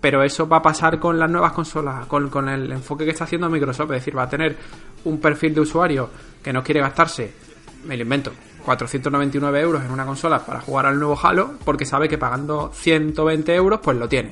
Pero 0.00 0.22
eso 0.22 0.48
va 0.48 0.58
a 0.58 0.62
pasar 0.62 0.98
con 0.98 1.18
las 1.18 1.28
nuevas 1.28 1.52
consolas, 1.52 2.06
con, 2.06 2.30
con 2.30 2.48
el 2.48 2.70
enfoque 2.70 3.04
que 3.04 3.10
está 3.10 3.24
haciendo 3.24 3.50
Microsoft. 3.50 3.90
Es 3.90 3.96
decir, 3.96 4.16
va 4.16 4.22
a 4.22 4.28
tener 4.28 4.56
un 5.04 5.20
perfil 5.20 5.54
de 5.54 5.60
usuario 5.60 6.08
que 6.42 6.52
no 6.52 6.62
quiere 6.62 6.80
gastarse, 6.80 7.32
me 7.84 7.96
lo 7.96 8.02
invento, 8.04 8.32
499 8.60 9.60
euros 9.60 9.84
en 9.84 9.90
una 9.90 10.04
consola 10.06 10.44
para 10.44 10.60
jugar 10.60 10.86
al 10.86 10.98
nuevo 10.98 11.18
Halo, 11.22 11.54
porque 11.64 11.84
sabe 11.84 12.08
que 12.08 12.18
pagando 12.18 12.70
120 12.72 13.54
euros, 13.54 13.80
pues 13.82 13.96
lo 13.96 14.08
tiene. 14.08 14.30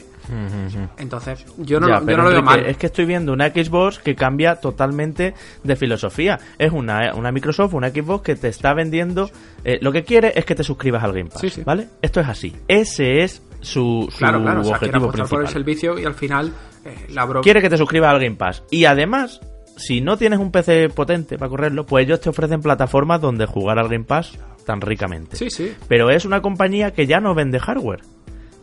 Entonces, 0.99 1.45
yo 1.57 1.81
no, 1.81 1.89
Ya, 1.89 2.01
yo 2.01 2.17
no 2.17 2.25
lo 2.25 2.31
veo 2.31 2.43
mal. 2.43 2.67
Es 2.67 2.77
que 2.77 2.87
estoy 2.87 3.07
viendo 3.07 3.33
una 3.33 3.49
Xbox 3.49 3.99
que 3.99 4.15
cambia 4.15 4.57
totalmente 4.57 5.35
de 5.65 5.77
filosofía. 5.77 6.39
Es 6.59 6.73
una, 6.73 7.15
una 7.15 7.33
Microsoft, 7.33 7.75
una 7.75 7.89
Xbox 7.91 8.23
que 8.25 8.37
te 8.37 8.49
está 8.49 8.75
vendiendo. 8.75 9.31
eh, 9.65 9.79
lo 9.81 9.91
que 9.93 10.05
quiere 10.05 10.33
es 10.37 10.45
que 10.45 10.55
te 10.55 10.65
suscribas 10.65 11.03
al 11.03 11.13
Game 11.13 11.31
Pass. 11.31 11.41
Sí, 11.41 11.51
sí. 11.51 11.63
¿Vale? 11.65 11.89
Esto 12.03 12.21
es 12.21 12.29
así. 12.29 12.55
Ese 12.69 13.23
es 13.23 13.43
su, 13.61 14.07
su 14.11 14.19
Claro, 14.19 14.43
claro, 14.43 14.61
o 14.61 14.65
sea, 14.65 14.79
quiere 14.79 14.99
objetivo 14.99 15.05
apostar 15.09 15.29
por 15.29 15.39
el 15.41 15.45
principal. 15.47 15.49
servicio 15.49 15.99
y 15.99 16.05
al 16.05 16.15
final 16.15 16.53
eh, 16.85 17.07
la 17.11 17.25
bro... 17.25 17.41
Quiere 17.41 17.61
que 17.63 17.71
te 17.71 17.77
suscribas 17.79 18.11
al 18.13 18.21
Game 18.21 18.37
Pass. 18.37 18.63
Y 18.71 18.85
además, 18.85 19.41
si 19.79 20.01
no 20.01 20.17
tienes 20.19 20.39
un 20.39 20.51
PC 20.51 20.91
potente 20.91 21.39
para 21.39 21.49
correrlo, 21.49 21.87
pues 21.87 22.05
ellos 22.05 22.21
te 22.21 22.29
ofrecen 22.29 22.61
plataformas 22.61 23.21
donde 23.21 23.47
jugar 23.47 23.79
al 23.79 23.89
Game 23.89 24.05
Pass 24.05 24.39
tan 24.67 24.81
ricamente. 24.81 25.37
Sí, 25.37 25.49
sí. 25.51 25.73
Pero 25.89 26.11
es 26.11 26.25
una 26.25 26.43
compañía 26.43 26.93
que 26.93 27.07
ya 27.07 27.21
no 27.21 27.35
vende 27.35 27.59
hardware. 27.59 28.03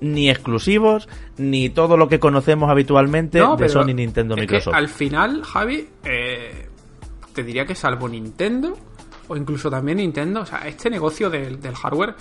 Ni 0.01 0.29
exclusivos, 0.29 1.07
ni 1.37 1.69
todo 1.69 1.97
lo 1.97 2.09
que 2.09 2.19
conocemos 2.19 2.69
habitualmente 2.69 3.39
No, 3.39 3.55
de 3.55 3.69
Sony, 3.69 3.93
Nintendo, 3.95 4.35
es 4.35 4.41
que 4.41 4.41
Microsoft. 4.41 4.75
al 4.75 4.89
final, 4.89 5.41
Javi, 5.43 5.87
eh, 6.03 6.67
te 7.33 7.43
diría 7.43 7.65
que 7.65 7.75
salvo 7.75 8.07
Nintendo, 8.09 8.77
o 9.27 9.35
incluso 9.37 9.69
también 9.71 9.97
Nintendo, 9.97 10.41
o 10.41 10.45
sea, 10.45 10.67
este 10.67 10.89
negocio 10.89 11.29
del, 11.29 11.59
del 11.61 11.73
hardware 11.75 12.13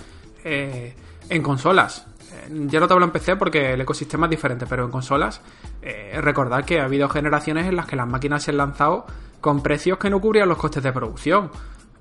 eh, 0.43 0.93
en 1.29 1.41
consolas. 1.43 2.07
Eh, 2.43 2.47
Ya 2.67 2.79
no 2.79 2.87
te 2.87 2.93
hablo 2.93 3.05
en 3.05 3.11
PC 3.11 3.35
porque 3.35 3.73
el 3.73 3.81
ecosistema 3.81 4.25
es 4.27 4.31
diferente, 4.31 4.65
pero 4.69 4.83
en 4.85 4.91
consolas, 4.91 5.41
eh, 5.81 6.17
recordad 6.21 6.63
que 6.65 6.79
ha 6.79 6.85
habido 6.85 7.09
generaciones 7.09 7.65
en 7.67 7.75
las 7.75 7.85
que 7.85 7.95
las 7.95 8.07
máquinas 8.07 8.43
se 8.43 8.51
han 8.51 8.57
lanzado 8.57 9.05
con 9.41 9.61
precios 9.61 9.97
que 9.97 10.09
no 10.09 10.19
cubrían 10.19 10.49
los 10.49 10.57
costes 10.57 10.81
de 10.83 10.91
producción. 10.91 11.49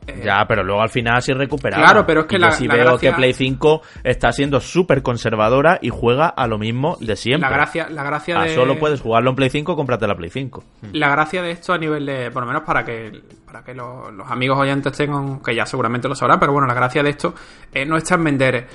Eh, 0.07 0.20
Ya, 0.23 0.44
pero 0.47 0.62
luego 0.62 0.83
al 0.83 0.90
final 0.90 1.23
sí 1.23 1.33
recuperaba. 1.33 1.83
Claro, 1.83 2.05
pero 2.07 2.20
es 2.23 2.27
que 2.27 2.37
Y 2.37 2.38
la- 2.38 2.51
yo 2.51 2.57
sí 2.57 2.66
la 2.68 2.75
veo 2.75 2.85
gracia- 2.85 3.11
que 3.11 3.16
Play 3.16 3.33
5 3.33 3.81
está 4.03 4.33
siendo 4.33 4.61
súper 4.61 5.03
conservadora 5.03 5.79
y 5.81 5.88
juega 5.88 6.29
a 6.29 6.47
lo 6.47 6.59
mismo 6.59 6.99
de 7.01 7.16
siempre. 7.16 7.49
la 7.49 7.57
gracia, 7.57 7.88
la 7.88 8.03
gracia 8.03 8.38
A 8.40 8.44
de... 8.44 8.55
solo 8.55 8.79
puedes 8.79 9.01
jugarlo 9.01 9.31
en 9.31 9.37
Play 9.37 9.49
5, 9.49 9.75
cómprate 9.75 10.07
la 10.07 10.14
Play 10.14 10.29
5. 10.29 10.62
La 10.92 11.09
gracia 11.09 11.40
de 11.40 11.53
esto 11.53 11.73
a 11.73 11.79
nivel 11.79 12.05
de, 12.05 12.31
por 12.31 12.42
lo 12.42 12.47
menos 12.49 12.64
para 12.64 12.85
que, 12.85 13.18
para 13.47 13.64
que 13.64 13.73
los, 13.73 14.12
los 14.12 14.31
amigos 14.31 14.59
oyentes 14.59 14.92
tengan, 14.94 15.40
que 15.40 15.55
ya 15.55 15.64
seguramente 15.64 16.07
lo 16.07 16.14
sabrán, 16.14 16.38
pero 16.38 16.53
bueno, 16.53 16.66
la 16.66 16.75
gracia 16.75 17.03
de 17.03 17.09
esto 17.09 17.35
eh, 17.73 17.87
no 17.87 17.97
está 17.97 18.16
en 18.16 18.25
vender, 18.25 18.66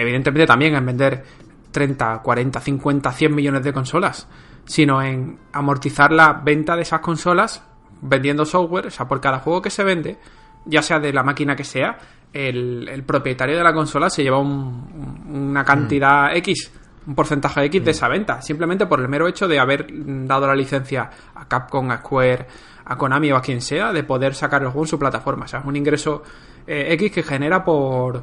evidentemente 0.00 0.46
también 0.46 0.74
en 0.74 0.84
vender 0.86 1.24
30, 1.70 2.20
40, 2.22 2.60
50, 2.60 3.12
100 3.12 3.34
millones 3.34 3.62
de 3.62 3.72
consolas, 3.72 4.28
sino 4.64 5.02
en 5.02 5.38
amortizar 5.52 6.12
la 6.12 6.32
venta 6.32 6.74
de 6.76 6.82
esas 6.82 7.00
consolas 7.00 7.62
vendiendo 8.00 8.44
software, 8.44 8.86
o 8.86 8.90
sea, 8.90 9.06
por 9.08 9.20
cada 9.20 9.38
juego 9.40 9.62
que 9.62 9.70
se 9.70 9.84
vende, 9.84 10.18
ya 10.64 10.82
sea 10.82 10.98
de 11.00 11.12
la 11.12 11.22
máquina 11.22 11.54
que 11.56 11.64
sea, 11.64 11.98
el, 12.32 12.88
el 12.88 13.02
propietario 13.04 13.56
de 13.56 13.62
la 13.64 13.72
consola 13.72 14.10
se 14.10 14.22
lleva 14.22 14.38
un- 14.38 15.22
un- 15.28 15.36
una 15.50 15.64
cantidad 15.64 16.34
X, 16.36 16.70
un 17.06 17.14
porcentaje 17.14 17.64
X 17.66 17.84
de 17.84 17.90
esa 17.92 18.08
venta, 18.08 18.42
simplemente 18.42 18.86
por 18.86 19.00
el 19.00 19.08
mero 19.08 19.28
hecho 19.28 19.46
de 19.48 19.58
haber 19.58 19.92
mm, 19.92 20.26
dado 20.26 20.46
la 20.46 20.54
licencia 20.54 21.08
a 21.34 21.46
Capcom, 21.46 21.90
a 21.90 21.98
Square, 21.98 22.46
a 22.84 22.96
Konami 22.98 23.30
o 23.32 23.36
a 23.36 23.42
quien 23.42 23.60
sea, 23.60 23.92
de 23.92 24.02
poder 24.04 24.34
sacar 24.34 24.62
el 24.62 24.68
juego 24.68 24.84
en 24.84 24.88
su 24.88 24.98
plataforma. 24.98 25.44
O 25.44 25.48
sea, 25.48 25.60
es 25.60 25.66
un 25.66 25.76
ingreso 25.76 26.22
eh, 26.66 26.88
X 26.94 27.12
que 27.12 27.22
genera 27.22 27.64
por, 27.64 28.22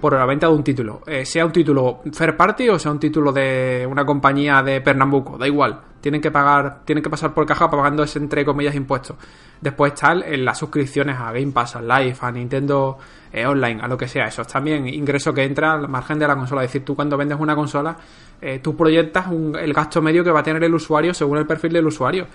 por 0.00 0.12
la 0.14 0.24
venta 0.26 0.46
de 0.48 0.52
un 0.54 0.62
título. 0.64 1.02
Eh, 1.06 1.24
sea 1.24 1.44
un 1.46 1.52
título 1.52 2.00
fair 2.12 2.36
party 2.36 2.68
o 2.68 2.78
sea 2.78 2.90
un 2.92 2.98
título 3.00 3.32
de 3.32 3.86
una 3.90 4.04
compañía 4.04 4.62
de 4.62 4.80
Pernambuco, 4.80 5.38
da 5.38 5.46
igual. 5.46 5.80
Tienen 6.00 6.20
que 6.20 6.30
pagar, 6.30 6.80
tienen 6.84 7.02
que 7.02 7.10
pasar 7.10 7.34
por 7.34 7.44
caja 7.46 7.68
pagando 7.70 8.02
ese 8.02 8.18
entre 8.18 8.44
comillas 8.44 8.74
impuestos. 8.74 9.16
Después 9.60 9.94
están 9.94 10.22
las 10.44 10.58
suscripciones 10.58 11.16
a 11.18 11.32
Game 11.32 11.50
Pass, 11.52 11.76
a 11.76 11.82
Live, 11.82 12.16
a 12.20 12.30
Nintendo 12.30 12.98
eh, 13.32 13.46
Online, 13.46 13.80
a 13.82 13.88
lo 13.88 13.96
que 13.96 14.06
sea. 14.06 14.26
Eso 14.26 14.42
es 14.42 14.48
también 14.48 14.86
ingreso 14.86 15.32
que 15.34 15.42
entra 15.44 15.72
al 15.72 15.88
margen 15.88 16.18
de 16.18 16.28
la 16.28 16.36
consola. 16.36 16.62
Es 16.62 16.68
decir, 16.68 16.84
tú 16.84 16.94
cuando 16.94 17.16
vendes 17.16 17.38
una 17.40 17.56
consola, 17.56 17.96
eh, 18.40 18.60
tú 18.62 18.76
proyectas 18.76 19.26
un- 19.28 19.56
el 19.58 19.72
gasto 19.72 20.00
medio 20.02 20.22
que 20.22 20.30
va 20.30 20.40
a 20.40 20.42
tener 20.42 20.62
el 20.62 20.74
usuario 20.74 21.12
según 21.14 21.38
el 21.38 21.46
perfil 21.46 21.72
del 21.72 21.86
usuario. 21.86 22.26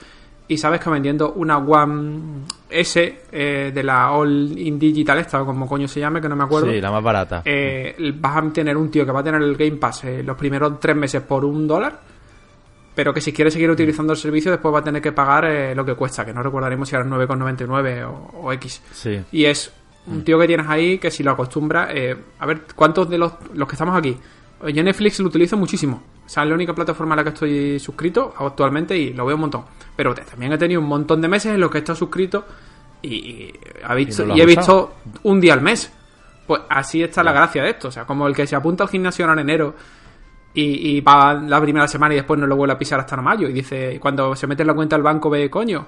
Y 0.52 0.58
sabes 0.58 0.82
que 0.82 0.90
vendiendo 0.90 1.32
una 1.32 1.60
One 1.60 2.44
S 2.70 3.20
eh, 3.32 3.72
de 3.74 3.84
la 3.84 4.12
All 4.12 4.52
in 4.60 4.78
Digital, 4.78 5.20
esta 5.20 5.40
como 5.46 5.66
coño 5.66 5.88
se 5.88 6.02
llame, 6.02 6.20
que 6.20 6.28
no 6.28 6.36
me 6.36 6.44
acuerdo. 6.44 6.70
Sí, 6.70 6.82
la 6.82 6.92
más 6.92 7.02
barata. 7.02 7.42
Eh, 7.46 7.96
vas 8.16 8.36
a 8.36 8.52
tener 8.52 8.76
un 8.76 8.92
tío 8.92 9.06
que 9.06 9.14
va 9.14 9.22
a 9.22 9.24
tener 9.24 9.42
el 9.42 9.56
Game 9.56 9.78
Pass 9.78 10.04
eh, 10.04 10.24
los 10.24 10.36
primeros 10.36 10.78
tres 10.78 10.94
meses 10.98 11.22
por 11.22 11.46
un 11.46 11.66
dólar, 11.66 12.02
pero 12.94 13.14
que 13.14 13.22
si 13.22 13.32
quiere 13.32 13.50
seguir 13.50 13.72
utilizando 13.72 14.12
el 14.12 14.20
servicio 14.20 14.52
después 14.52 14.76
va 14.76 14.80
a 14.80 14.84
tener 14.84 15.02
que 15.02 15.14
pagar 15.14 15.46
eh, 15.46 15.74
lo 15.74 15.86
que 15.86 15.96
cuesta, 15.96 16.26
que 16.26 16.34
no 16.34 16.44
recordaremos 16.44 16.90
si 16.90 16.98
era 16.98 17.06
9,99 17.06 18.04
o, 18.04 18.40
o 18.42 18.52
X. 18.52 18.82
Sí. 18.92 19.22
Y 19.32 19.46
es 19.46 19.72
un 20.08 20.26
tío 20.26 20.38
que 20.38 20.48
tienes 20.48 20.68
ahí 20.68 20.98
que 20.98 21.10
si 21.12 21.24
lo 21.24 21.32
acostumbra, 21.32 21.88
eh, 21.94 22.14
a 22.40 22.46
ver, 22.46 22.64
¿cuántos 22.76 23.10
de 23.10 23.18
los, 23.18 23.32
los 23.54 23.70
que 23.70 23.76
estamos 23.76 23.98
aquí? 23.98 24.18
Yo 24.74 24.84
Netflix 24.84 25.18
lo 25.22 25.28
utilizo 25.28 25.56
muchísimo. 25.56 26.04
O 26.32 26.34
sea, 26.34 26.44
es 26.44 26.50
la 26.50 26.56
única 26.56 26.74
plataforma 26.74 27.14
a 27.14 27.18
la 27.18 27.24
que 27.24 27.30
estoy 27.32 27.78
suscrito 27.78 28.34
actualmente 28.38 28.98
y 28.98 29.12
lo 29.12 29.26
veo 29.26 29.36
un 29.36 29.42
montón. 29.42 29.66
Pero 29.98 30.16
también 30.16 30.54
he 30.54 30.58
tenido 30.58 30.80
un 30.80 30.88
montón 30.88 31.20
de 31.20 31.28
meses 31.28 31.54
en 31.54 31.60
los 31.60 31.70
que 31.70 31.80
he 31.80 31.82
estado 31.82 31.98
suscrito 31.98 32.46
y, 33.02 33.10
y 33.16 33.54
ha 33.84 33.94
visto- 33.94 34.24
Y 34.24 34.28
no 34.28 34.34
lo 34.34 34.38
y 34.38 34.42
he 34.42 34.46
visto 34.46 34.94
un 35.24 35.42
día 35.42 35.54
al 35.54 35.62
mes. 35.62 35.92
Pues 36.48 36.62
así 36.70 37.04
está 37.04 37.22
la 37.22 37.34
gracia 37.34 37.64
de 37.64 37.72
esto. 37.72 37.90
O 37.90 37.92
sea, 37.92 38.06
como 38.06 38.28
el 38.28 38.34
que 38.34 38.48
se 38.48 38.56
apunta 38.56 38.86
al 38.86 38.90
gimnasio 38.90 39.26
ahora 39.26 39.42
en 39.42 39.50
enero 39.50 39.76
y, 40.54 40.96
y 40.98 41.02
va 41.02 41.34
la 41.34 41.60
primera 41.60 41.86
semana 41.90 42.14
y 42.14 42.18
después 42.18 42.40
no 42.40 42.48
lo 42.48 42.56
vuelve 42.56 42.76
a 42.76 42.78
pisar 42.78 43.02
hasta 43.02 43.16
en 43.18 43.24
mayo. 43.26 43.50
Y 43.50 43.52
dice, 43.54 44.00
cuando 44.00 44.34
se 44.34 44.48
mete 44.48 44.64
en 44.64 44.68
la 44.68 44.74
cuenta 44.74 44.96
del 44.96 45.04
banco, 45.04 45.30
ve, 45.30 45.50
coño, 45.50 45.86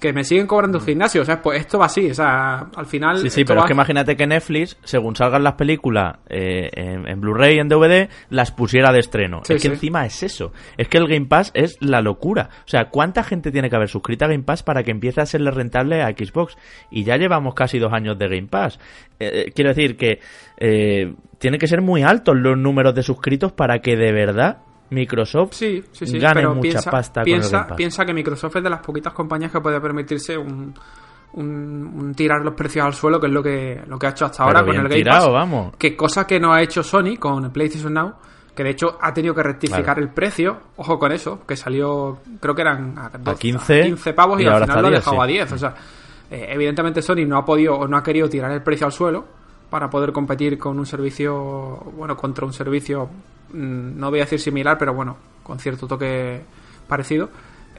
que 0.00 0.12
me 0.12 0.22
siguen 0.24 0.46
cobrando 0.46 0.78
el 0.78 0.84
gimnasio. 0.84 1.22
O 1.22 1.24
sea, 1.24 1.42
pues 1.42 1.60
esto 1.60 1.78
va 1.78 1.86
así. 1.86 2.10
O 2.10 2.14
sea, 2.14 2.68
al 2.76 2.86
final. 2.86 3.18
Sí, 3.18 3.30
sí, 3.30 3.44
pero 3.44 3.58
va- 3.60 3.64
es 3.64 3.68
que 3.68 3.72
imagínate 3.74 4.16
que 4.16 4.26
Netflix, 4.26 4.76
según 4.84 5.16
salgan 5.16 5.42
las 5.42 5.54
películas 5.54 6.16
eh, 6.28 6.70
en, 6.72 7.08
en 7.08 7.20
Blu-ray 7.20 7.56
y 7.56 7.58
en 7.58 7.68
DVD, 7.68 8.08
las 8.30 8.52
pusiera 8.52 8.92
de 8.92 9.00
estreno. 9.00 9.40
Sí, 9.44 9.54
es 9.54 9.62
que 9.62 9.68
sí. 9.68 9.74
encima 9.74 10.06
es 10.06 10.22
eso. 10.22 10.52
Es 10.76 10.88
que 10.88 10.98
el 10.98 11.08
Game 11.08 11.26
Pass 11.26 11.50
es 11.54 11.76
la 11.80 12.00
locura. 12.00 12.48
O 12.64 12.68
sea, 12.68 12.90
¿cuánta 12.90 13.22
gente 13.24 13.50
tiene 13.50 13.68
que 13.70 13.76
haber 13.76 13.88
suscrita 13.88 14.26
a 14.26 14.28
Game 14.28 14.44
Pass 14.44 14.62
para 14.62 14.82
que 14.82 14.90
empiece 14.90 15.20
a 15.20 15.26
serle 15.26 15.50
rentable 15.50 16.02
a 16.02 16.08
Xbox? 16.10 16.56
Y 16.90 17.04
ya 17.04 17.16
llevamos 17.16 17.54
casi 17.54 17.78
dos 17.78 17.92
años 17.92 18.18
de 18.18 18.28
Game 18.28 18.48
Pass. 18.48 18.78
Eh, 19.20 19.46
eh, 19.46 19.52
quiero 19.54 19.70
decir 19.70 19.96
que 19.96 20.20
eh, 20.58 21.14
tiene 21.38 21.58
que 21.58 21.66
ser 21.66 21.82
muy 21.82 22.02
altos 22.02 22.36
los 22.36 22.56
números 22.56 22.94
de 22.94 23.02
suscritos 23.02 23.52
para 23.52 23.80
que 23.80 23.96
de 23.96 24.12
verdad 24.12 24.58
Microsoft 24.90 25.52
Sí, 25.52 25.84
sí, 25.92 26.06
sí. 26.06 26.18
gane 26.18 26.34
pero 26.40 26.50
mucha 26.54 26.62
piensa, 26.62 26.90
pasta 26.90 27.20
con 27.22 27.28
el 27.28 27.34
piensa, 27.34 27.56
Game 27.58 27.68
Pass. 27.68 27.76
piensa 27.76 28.04
que 28.06 28.14
Microsoft 28.14 28.56
es 28.56 28.62
de 28.62 28.70
las 28.70 28.80
poquitas 28.80 29.12
compañías 29.12 29.52
que 29.52 29.60
puede 29.60 29.80
permitirse 29.80 30.36
un, 30.38 30.74
un- 31.34 31.92
un 31.94 32.14
tirar 32.14 32.40
los 32.42 32.54
precios 32.54 32.86
al 32.86 32.94
suelo, 32.94 33.20
que 33.20 33.26
es 33.26 33.32
lo 33.32 33.42
que, 33.42 33.82
lo 33.86 33.98
que 33.98 34.06
ha 34.06 34.10
hecho 34.10 34.24
hasta 34.24 34.44
Pero 34.46 34.58
ahora 34.58 34.66
con 34.66 34.76
el 34.76 34.82
Game 34.88 34.94
tirado, 34.96 35.26
Pass. 35.26 35.32
vamos. 35.34 35.74
Que 35.76 35.94
cosa 35.96 36.26
que 36.26 36.40
no 36.40 36.52
ha 36.52 36.62
hecho 36.62 36.82
Sony 36.82 37.16
con 37.18 37.44
el 37.44 37.50
PlayStation 37.50 37.92
Now, 37.92 38.14
que 38.54 38.64
de 38.64 38.70
hecho 38.70 38.98
ha 39.00 39.12
tenido 39.12 39.34
que 39.34 39.42
rectificar 39.42 39.84
Claro. 39.84 40.00
el 40.02 40.08
precio. 40.08 40.58
Ojo 40.76 40.98
con 40.98 41.12
eso, 41.12 41.40
que 41.46 41.54
salió, 41.56 42.18
creo 42.40 42.54
que 42.54 42.62
eran 42.62 42.98
a, 42.98 43.10
12, 43.18 43.38
15, 43.38 43.82
15 43.84 44.12
pavos 44.14 44.40
y, 44.40 44.44
y 44.44 44.46
al 44.46 44.54
ahora 44.54 44.66
final 44.66 44.82
lo 44.82 44.86
a 44.86 44.88
ha 44.88 44.90
10, 44.90 45.00
dejado 45.04 45.16
sí. 45.16 45.22
a 45.22 45.26
10. 45.26 45.52
O 45.52 45.58
sea, 45.58 45.74
eh, 46.30 46.46
evidentemente 46.50 47.02
Sony 47.02 47.24
no 47.26 47.36
ha 47.38 47.44
podido 47.44 47.74
o 47.74 47.86
no 47.86 47.96
ha 47.96 48.02
querido 48.02 48.28
tirar 48.28 48.50
el 48.52 48.62
precio 48.62 48.86
al 48.86 48.92
suelo 48.92 49.24
para 49.70 49.90
poder 49.90 50.12
competir 50.12 50.58
con 50.58 50.78
un 50.78 50.86
servicio, 50.86 51.76
bueno, 51.96 52.16
contra 52.16 52.46
un 52.46 52.52
servicio, 52.52 53.08
mm, 53.52 53.98
no 53.98 54.10
voy 54.10 54.20
a 54.20 54.24
decir 54.24 54.40
similar, 54.40 54.78
pero 54.78 54.94
bueno, 54.94 55.16
con 55.42 55.58
cierto 55.58 55.86
toque 55.86 56.42
parecido. 56.86 57.28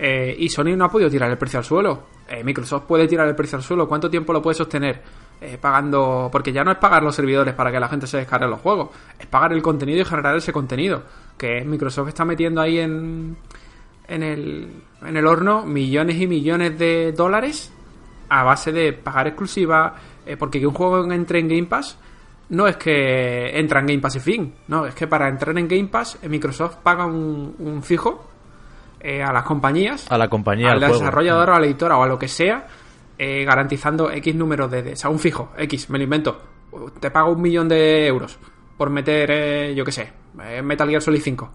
Eh, 0.02 0.34
y 0.40 0.48
Sony 0.48 0.78
no 0.78 0.86
ha 0.86 0.90
podido 0.90 1.10
tirar 1.10 1.30
el 1.30 1.38
precio 1.38 1.60
al 1.60 1.66
suelo. 1.66 2.04
Eh, 2.30 2.42
Microsoft 2.42 2.84
puede 2.84 3.06
tirar 3.06 3.28
el 3.28 3.36
precio 3.36 3.58
al 3.58 3.64
suelo. 3.64 3.88
¿Cuánto 3.88 4.10
tiempo 4.10 4.32
lo 4.32 4.42
puede 4.42 4.56
sostener? 4.56 5.02
Eh, 5.42 5.58
pagando. 5.60 6.30
Porque 6.32 6.54
ya 6.54 6.64
no 6.64 6.72
es 6.72 6.78
pagar 6.78 7.04
los 7.04 7.16
servidores 7.16 7.54
para 7.54 7.70
que 7.70 7.80
la 7.80 7.90
gente 7.90 8.08
se 8.08 8.18
descargue 8.18 8.48
los 8.48 8.62
juegos. 8.62 8.90
Es 9.20 9.28
pagar 9.28 9.52
el 9.52 9.62
contenido 9.62 10.00
y 10.00 10.06
generar 10.06 10.38
ese 10.38 10.54
contenido. 10.54 11.04
Que 11.38 11.66
Microsoft 11.66 12.08
está 12.08 12.24
metiendo 12.24 12.62
ahí 12.62 12.80
en. 12.80 13.38
En 14.08 14.24
el, 14.24 14.82
en 15.04 15.18
el 15.18 15.28
horno 15.28 15.64
millones 15.68 16.20
y 16.20 16.26
millones 16.26 16.80
de 16.80 17.12
dólares 17.12 17.72
a 18.30 18.44
base 18.44 18.72
de 18.72 18.94
pagar 18.94 19.28
exclusiva. 19.28 19.96
Eh, 20.30 20.38
porque 20.38 20.60
que 20.60 20.68
un 20.68 20.74
juego 20.74 21.12
entre 21.12 21.40
en 21.40 21.48
Game 21.48 21.66
Pass 21.66 21.98
no 22.50 22.68
es 22.68 22.78
que 22.78 23.60
entra 23.60 23.80
en 23.80 23.88
Game 23.88 24.00
Pass 24.00 24.16
y 24.16 24.20
fin. 24.20 24.54
No, 24.68 24.86
es 24.86 24.96
que 24.96 25.08
para 25.08 25.30
entrar 25.30 25.58
en 25.58 25.68
Game 25.68 25.88
Pass, 25.88 26.18
eh, 26.22 26.30
Microsoft 26.30 26.78
paga 26.78 27.06
un, 27.06 27.56
un 27.60 27.84
fijo 27.84 28.30
eh, 29.02 29.24
a 29.24 29.32
las 29.32 29.44
compañías 29.44 30.12
a 30.12 30.18
la 30.18 30.28
compañía 30.28 30.72
al 30.72 30.80
desarrollador 30.82 31.52
a 31.52 31.60
la 31.60 31.66
editora 31.66 31.98
o 31.98 32.04
a 32.04 32.08
lo 32.08 32.20
que 32.20 32.28
sea, 32.28 32.68
eh, 33.18 33.46
garantizando 33.46 34.12
X 34.12 34.36
número 34.36 34.68
de, 34.68 34.92
O 34.92 34.96
sea, 34.96 35.10
un 35.10 35.20
fijo, 35.20 35.54
X, 35.58 35.90
me 35.90 35.98
lo 35.98 36.04
invento. 36.04 36.42
Te 37.00 37.10
pago 37.10 37.32
un 37.32 37.42
millón 37.42 37.70
de 37.70 38.06
euros 38.06 38.38
por 38.78 38.90
meter, 38.90 39.32
eh, 39.32 39.74
yo 39.74 39.86
qué 39.86 39.92
sé, 39.92 40.12
Metal 40.64 40.88
Gear 40.88 41.02
Solid 41.02 41.22
5. 41.22 41.52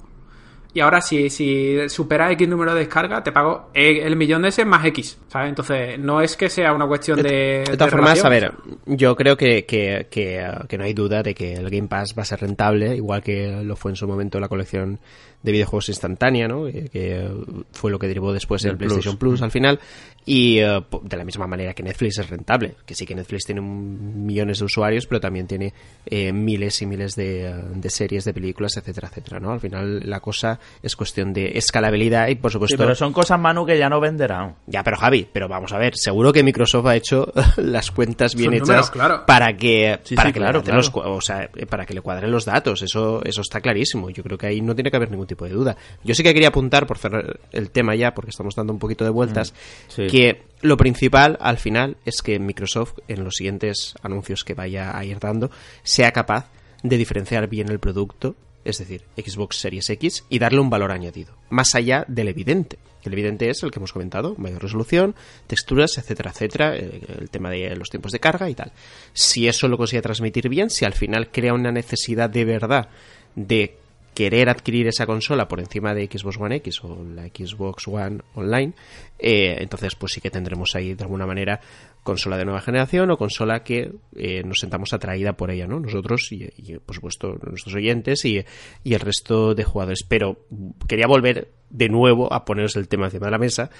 Y 0.74 0.80
ahora, 0.80 1.00
si, 1.00 1.30
si 1.30 1.88
supera 1.88 2.32
X 2.32 2.48
número 2.48 2.74
de 2.74 2.80
descarga, 2.80 3.22
te 3.22 3.30
pago 3.30 3.70
eh, 3.72 4.00
el 4.02 4.16
millón 4.16 4.42
de 4.42 4.48
ese 4.48 4.64
más 4.64 4.84
X, 4.86 5.16
¿sabes? 5.28 5.50
Entonces, 5.50 6.00
no 6.00 6.20
es 6.20 6.36
que 6.36 6.50
sea 6.50 6.72
una 6.72 6.88
cuestión 6.88 7.22
de. 7.22 7.62
De 7.64 7.76
todas 7.76 7.92
formas, 7.92 8.24
a 8.24 8.28
ver, 8.28 8.52
yo 8.84 9.14
creo 9.14 9.36
que, 9.36 9.64
que, 9.64 10.08
que, 10.10 10.44
que 10.68 10.78
no 10.78 10.82
hay 10.82 10.92
duda 10.92 11.22
de 11.22 11.32
que 11.32 11.54
el 11.54 11.70
Game 11.70 11.86
Pass 11.86 12.14
va 12.18 12.22
a 12.22 12.26
ser 12.26 12.40
rentable, 12.40 12.96
igual 12.96 13.22
que 13.22 13.62
lo 13.62 13.76
fue 13.76 13.92
en 13.92 13.96
su 13.96 14.08
momento 14.08 14.40
la 14.40 14.48
colección 14.48 14.98
de 15.44 15.52
videojuegos 15.52 15.88
instantánea, 15.90 16.48
¿no? 16.48 16.64
Que, 16.64 16.88
que 16.88 17.30
fue 17.70 17.92
lo 17.92 17.98
que 18.00 18.08
derivó 18.08 18.32
después 18.32 18.62
Del 18.62 18.72
el 18.72 18.78
PlayStation 18.78 19.16
Plus, 19.16 19.40
al 19.42 19.52
final. 19.52 19.78
Y 20.26 20.58
eh, 20.58 20.80
de 21.02 21.16
la 21.18 21.24
misma 21.24 21.46
manera 21.46 21.74
que 21.74 21.82
Netflix 21.82 22.18
es 22.18 22.30
rentable, 22.30 22.76
que 22.86 22.94
sí 22.94 23.04
que 23.04 23.14
Netflix 23.14 23.44
tiene 23.44 23.60
un- 23.60 24.24
millones 24.24 24.58
de 24.58 24.64
usuarios, 24.64 25.06
pero 25.06 25.20
también 25.20 25.46
tiene 25.46 25.74
eh, 26.06 26.32
miles 26.32 26.80
y 26.80 26.86
miles 26.86 27.14
de, 27.14 27.46
eh, 27.46 27.54
de 27.74 27.90
series, 27.90 28.24
de 28.24 28.32
películas, 28.32 28.74
etcétera, 28.78 29.08
etcétera, 29.08 29.38
¿no? 29.38 29.52
Al 29.52 29.60
final 29.60 30.00
la 30.08 30.20
cosa 30.20 30.58
es 30.82 30.96
cuestión 30.96 31.34
de 31.34 31.58
escalabilidad 31.58 32.28
y, 32.28 32.36
por 32.36 32.50
Sí, 32.50 32.54
supuesto... 32.54 32.76
pero 32.78 32.94
son 32.94 33.12
cosas, 33.12 33.38
Manu, 33.38 33.66
que 33.66 33.76
ya 33.76 33.90
no 33.90 34.00
venderán. 34.00 34.54
Ya, 34.66 34.82
pero 34.82 34.96
Javi, 34.96 35.28
pero 35.30 35.46
vamos 35.46 35.72
a 35.74 35.78
ver, 35.78 35.92
seguro 35.94 36.32
que 36.32 36.42
Microsoft 36.42 36.86
ha 36.86 36.96
hecho 36.96 37.30
las 37.58 37.90
cuentas 37.90 38.34
bien 38.34 38.54
hechas 38.54 38.68
números, 38.68 38.90
claro. 38.90 39.26
para 39.26 39.54
que 39.54 39.98
Sí, 40.04 40.14
para 40.14 40.30
sí, 40.30 40.32
que 40.32 40.40
claro, 40.40 40.62
los 40.66 40.90
o 40.94 41.20
sea, 41.20 41.50
eh, 41.54 41.66
para 41.66 41.84
que 41.84 41.92
le 41.92 42.00
cuadren 42.00 42.30
los 42.30 42.46
datos, 42.46 42.80
eso 42.80 43.22
eso 43.24 43.42
está 43.42 43.60
clarísimo. 43.60 44.08
Yo 44.08 44.22
creo 44.22 44.38
que 44.38 44.46
ahí 44.46 44.62
no 44.62 44.74
tiene 44.74 44.90
que 44.90 44.96
haber 44.96 45.10
ningún 45.10 45.26
tipo 45.26 45.33
de 45.44 45.50
duda. 45.50 45.76
Yo 46.04 46.14
sí 46.14 46.22
que 46.22 46.32
quería 46.32 46.48
apuntar 46.48 46.86
por 46.86 46.98
cerrar 46.98 47.40
el 47.52 47.70
tema 47.70 47.94
ya 47.94 48.14
porque 48.14 48.30
estamos 48.30 48.54
dando 48.54 48.72
un 48.72 48.78
poquito 48.78 49.04
de 49.04 49.10
vueltas 49.10 49.52
Mm, 49.54 49.90
sí. 49.90 50.06
que 50.06 50.42
lo 50.60 50.76
principal 50.76 51.36
al 51.40 51.58
final 51.58 51.96
es 52.04 52.22
que 52.22 52.38
Microsoft 52.38 52.98
en 53.08 53.24
los 53.24 53.36
siguientes 53.36 53.94
anuncios 54.02 54.44
que 54.44 54.54
vaya 54.54 54.96
a 54.96 55.04
ir 55.04 55.18
dando 55.18 55.50
sea 55.82 56.12
capaz 56.12 56.46
de 56.82 56.96
diferenciar 56.96 57.48
bien 57.48 57.68
el 57.70 57.80
producto, 57.80 58.36
es 58.64 58.78
decir, 58.78 59.02
Xbox 59.16 59.56
Series 59.56 59.88
X 59.90 60.24
y 60.28 60.38
darle 60.38 60.60
un 60.60 60.70
valor 60.70 60.92
añadido, 60.92 61.34
más 61.50 61.74
allá 61.74 62.04
del 62.08 62.28
evidente. 62.28 62.78
El 63.02 63.12
evidente 63.12 63.50
es 63.50 63.62
el 63.62 63.70
que 63.70 63.78
hemos 63.78 63.92
comentado, 63.92 64.34
mayor 64.38 64.62
resolución, 64.62 65.14
texturas, 65.46 65.98
etcétera, 65.98 66.30
etcétera, 66.30 66.74
eh, 66.74 67.02
el 67.20 67.28
tema 67.28 67.50
de 67.50 67.76
los 67.76 67.90
tiempos 67.90 68.12
de 68.12 68.18
carga 68.20 68.48
y 68.48 68.54
tal. 68.54 68.72
Si 69.12 69.46
eso 69.46 69.68
lo 69.68 69.76
consigue 69.76 70.00
transmitir 70.00 70.48
bien, 70.48 70.70
si 70.70 70.86
al 70.86 70.94
final 70.94 71.30
crea 71.30 71.52
una 71.52 71.70
necesidad 71.70 72.30
de 72.30 72.46
verdad 72.46 72.88
de 73.34 73.76
querer 74.14 74.48
adquirir 74.48 74.86
esa 74.86 75.06
consola 75.06 75.48
por 75.48 75.60
encima 75.60 75.94
de 75.94 76.06
Xbox 76.06 76.38
One 76.38 76.56
X 76.56 76.84
o 76.84 77.04
la 77.04 77.26
Xbox 77.26 77.88
One 77.88 78.20
Online, 78.34 78.72
eh, 79.18 79.56
entonces 79.60 79.94
pues 79.94 80.12
sí 80.12 80.20
que 80.20 80.30
tendremos 80.30 80.74
ahí 80.74 80.94
de 80.94 81.02
alguna 81.04 81.26
manera 81.26 81.60
consola 82.02 82.36
de 82.36 82.44
nueva 82.44 82.60
generación 82.60 83.10
o 83.10 83.16
consola 83.16 83.62
que 83.64 83.92
eh, 84.16 84.42
nos 84.44 84.58
sentamos 84.60 84.92
atraída 84.92 85.34
por 85.34 85.50
ella, 85.50 85.66
¿no? 85.66 85.80
Nosotros 85.80 86.30
y, 86.30 86.48
por 86.84 86.94
supuesto 86.94 87.38
nuestros 87.42 87.74
oyentes 87.74 88.24
y, 88.24 88.44
y 88.84 88.94
el 88.94 89.00
resto 89.00 89.54
de 89.54 89.64
jugadores. 89.64 90.04
Pero 90.06 90.46
quería 90.86 91.06
volver 91.06 91.50
de 91.70 91.88
nuevo 91.88 92.32
a 92.32 92.44
poneros 92.44 92.76
el 92.76 92.88
tema 92.88 93.06
encima 93.06 93.26
de 93.26 93.32
la 93.32 93.38
mesa 93.38 93.70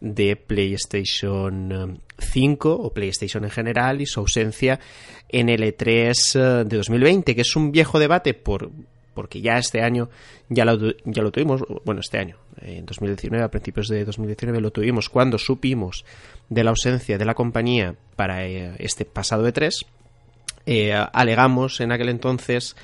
de 0.00 0.34
PlayStation 0.36 2.02
5 2.18 2.72
o 2.72 2.92
PlayStation 2.92 3.44
en 3.44 3.50
general 3.50 4.00
y 4.00 4.06
su 4.06 4.20
ausencia 4.20 4.80
en 5.28 5.48
el 5.48 5.62
E3 5.62 6.64
de 6.64 6.76
2020, 6.76 7.34
que 7.34 7.40
es 7.42 7.56
un 7.56 7.70
viejo 7.70 7.98
debate 7.98 8.34
por 8.34 8.70
porque 9.14 9.40
ya 9.40 9.58
este 9.58 9.82
año 9.82 10.08
ya 10.48 10.64
lo, 10.64 10.76
ya 11.04 11.22
lo 11.22 11.30
tuvimos, 11.30 11.62
bueno, 11.84 12.00
este 12.00 12.18
año, 12.18 12.36
en 12.60 12.84
2019, 12.84 13.44
a 13.44 13.50
principios 13.50 13.88
de 13.88 14.04
2019 14.04 14.60
lo 14.60 14.70
tuvimos 14.70 15.08
cuando 15.08 15.38
supimos 15.38 16.04
de 16.48 16.64
la 16.64 16.70
ausencia 16.70 17.18
de 17.18 17.24
la 17.24 17.34
compañía 17.34 17.94
para 18.16 18.46
eh, 18.46 18.74
este 18.78 19.04
pasado 19.04 19.48
E3. 19.48 19.86
Eh, 20.66 20.94
alegamos 21.12 21.80
en 21.80 21.92
aquel 21.92 22.08
entonces 22.08 22.76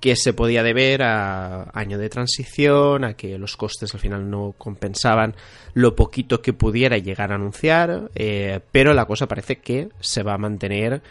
que 0.00 0.14
se 0.14 0.32
podía 0.32 0.62
deber 0.62 1.02
a 1.02 1.70
año 1.72 1.98
de 1.98 2.08
transición, 2.08 3.04
a 3.04 3.14
que 3.14 3.38
los 3.38 3.56
costes 3.56 3.94
al 3.94 4.00
final 4.00 4.28
no 4.30 4.54
compensaban 4.56 5.34
lo 5.74 5.96
poquito 5.96 6.42
que 6.42 6.52
pudiera 6.52 6.98
llegar 6.98 7.32
a 7.32 7.36
anunciar, 7.36 8.10
eh, 8.14 8.60
pero 8.72 8.94
la 8.94 9.06
cosa 9.06 9.26
parece 9.26 9.56
que 9.56 9.88
se 10.00 10.22
va 10.22 10.34
a 10.34 10.38
mantener 10.38 11.02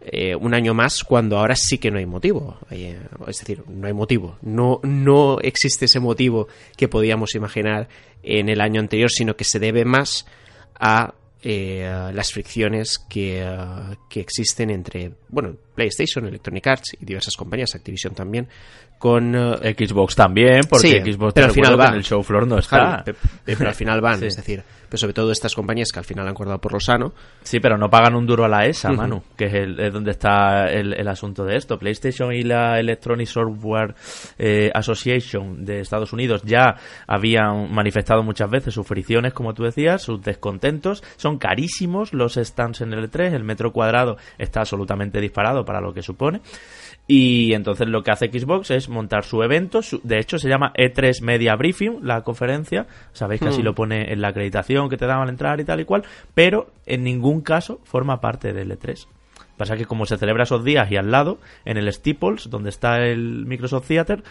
eh, 0.00 0.36
un 0.36 0.54
año 0.54 0.74
más 0.74 1.02
cuando 1.02 1.38
ahora 1.38 1.56
sí 1.56 1.78
que 1.78 1.90
no 1.90 1.98
hay 1.98 2.06
motivo. 2.06 2.58
Es 2.70 3.38
decir, 3.38 3.64
no 3.68 3.86
hay 3.86 3.92
motivo. 3.92 4.38
No, 4.42 4.80
no 4.82 5.38
existe 5.40 5.86
ese 5.86 6.00
motivo 6.00 6.48
que 6.76 6.88
podíamos 6.88 7.34
imaginar 7.34 7.88
en 8.22 8.48
el 8.48 8.60
año 8.60 8.80
anterior, 8.80 9.10
sino 9.10 9.36
que 9.36 9.44
se 9.44 9.58
debe 9.58 9.84
más 9.84 10.26
a 10.78 11.14
eh, 11.42 12.10
las 12.12 12.32
fricciones 12.32 12.98
que, 12.98 13.46
que, 14.10 14.20
existen 14.20 14.70
entre 14.70 15.12
bueno 15.28 15.56
PlayStation, 15.74 16.26
Electronic 16.26 16.66
Arts 16.66 16.96
y 17.00 17.04
diversas 17.04 17.36
compañías, 17.36 17.76
Activision 17.76 18.12
también, 18.12 18.48
con 18.98 19.34
uh, 19.34 19.54
Xbox 19.56 20.14
también, 20.14 20.62
porque 20.68 21.02
sí, 21.02 21.12
Xbox 21.12 21.32
pero 21.34 21.46
al 21.46 21.52
final 21.52 21.80
va. 21.80 21.86
en 21.88 21.94
el 21.94 22.02
show 22.04 22.22
floor 22.22 22.46
no 22.46 22.58
está. 22.58 23.04
Pero 23.44 23.68
al 23.68 23.74
final 23.74 24.00
van, 24.00 24.18
sí. 24.20 24.26
es 24.26 24.36
decir, 24.36 24.64
pero 24.88 24.98
sobre 24.98 25.12
todo 25.12 25.30
estas 25.30 25.54
compañías 25.54 25.92
que 25.92 25.98
al 25.98 26.04
final 26.04 26.26
han 26.26 26.32
acordado 26.32 26.58
por 26.58 26.72
lo 26.72 26.80
sano. 26.80 27.12
Sí, 27.42 27.60
pero 27.60 27.76
no 27.76 27.88
pagan 27.90 28.14
un 28.14 28.26
duro 28.26 28.44
a 28.44 28.48
la 28.48 28.66
ESA, 28.66 28.90
uh 28.90 28.94
-huh. 28.94 28.96
Manu, 28.96 29.22
que 29.36 29.46
es, 29.46 29.54
el, 29.54 29.78
es 29.80 29.92
donde 29.92 30.10
está 30.12 30.66
el, 30.70 30.94
el, 30.94 31.08
asunto 31.08 31.44
de 31.44 31.56
esto. 31.56 31.78
PlayStation 31.78 32.32
y 32.32 32.42
la 32.42 32.80
Electronic 32.80 33.26
Software 33.26 33.94
eh, 34.38 34.70
Association 34.74 35.64
de 35.64 35.80
Estados 35.80 36.12
Unidos 36.12 36.42
ya 36.44 36.76
habían 37.06 37.72
manifestado 37.72 38.22
muchas 38.22 38.50
veces 38.50 38.74
sus 38.74 38.86
fricciones, 38.86 39.32
como 39.32 39.54
tú 39.54 39.64
decías, 39.64 40.02
sus 40.02 40.22
descontentos. 40.22 41.02
Son 41.16 41.38
carísimos 41.38 42.12
los 42.12 42.34
stands 42.34 42.80
en 42.80 42.92
el 42.92 43.10
E3, 43.10 43.34
el 43.34 43.44
metro 43.44 43.72
cuadrado 43.72 44.16
está 44.38 44.60
absolutamente 44.60 45.20
disparado 45.20 45.64
para 45.64 45.80
lo 45.80 45.92
que 45.92 46.02
supone. 46.02 46.40
Y 47.10 47.54
entonces 47.54 47.88
lo 47.88 48.02
que 48.02 48.10
hace 48.10 48.26
Xbox 48.28 48.70
es 48.70 48.90
montar 48.90 49.24
su 49.24 49.42
evento. 49.42 49.80
Su, 49.80 49.98
de 50.04 50.18
hecho, 50.18 50.38
se 50.38 50.50
llama 50.50 50.74
E3 50.76 51.22
Media 51.22 51.56
Briefing, 51.56 52.00
la 52.02 52.20
conferencia. 52.20 52.86
Sabéis 53.12 53.40
que 53.40 53.48
así 53.48 53.62
Hmm. 53.62 53.64
lo 53.64 53.74
pone 53.74 54.12
en 54.12 54.20
la 54.20 54.28
acreditación 54.28 54.90
que 54.90 54.98
te 54.98 55.06
daban 55.06 55.22
al 55.22 55.30
entrar 55.30 55.58
y 55.58 55.64
tal 55.64 55.80
y 55.80 55.86
cual. 55.86 56.02
Pero 56.34 56.68
en 56.84 57.04
ningún 57.04 57.40
caso 57.40 57.80
forma 57.84 58.20
parte 58.20 58.52
del 58.52 58.70
E3. 58.70 59.06
Pasa 59.56 59.76
que 59.76 59.86
como 59.86 60.04
se 60.06 60.18
celebra 60.18 60.44
esos 60.44 60.62
días 60.62 60.88
y 60.92 60.96
al 60.96 61.10
lado, 61.10 61.38
en 61.64 61.78
el 61.78 61.92
Steeples, 61.92 62.48
donde 62.48 62.68
está 62.68 62.98
el 62.98 63.44
Microsoft 63.44 63.88
Theater, 63.88 64.22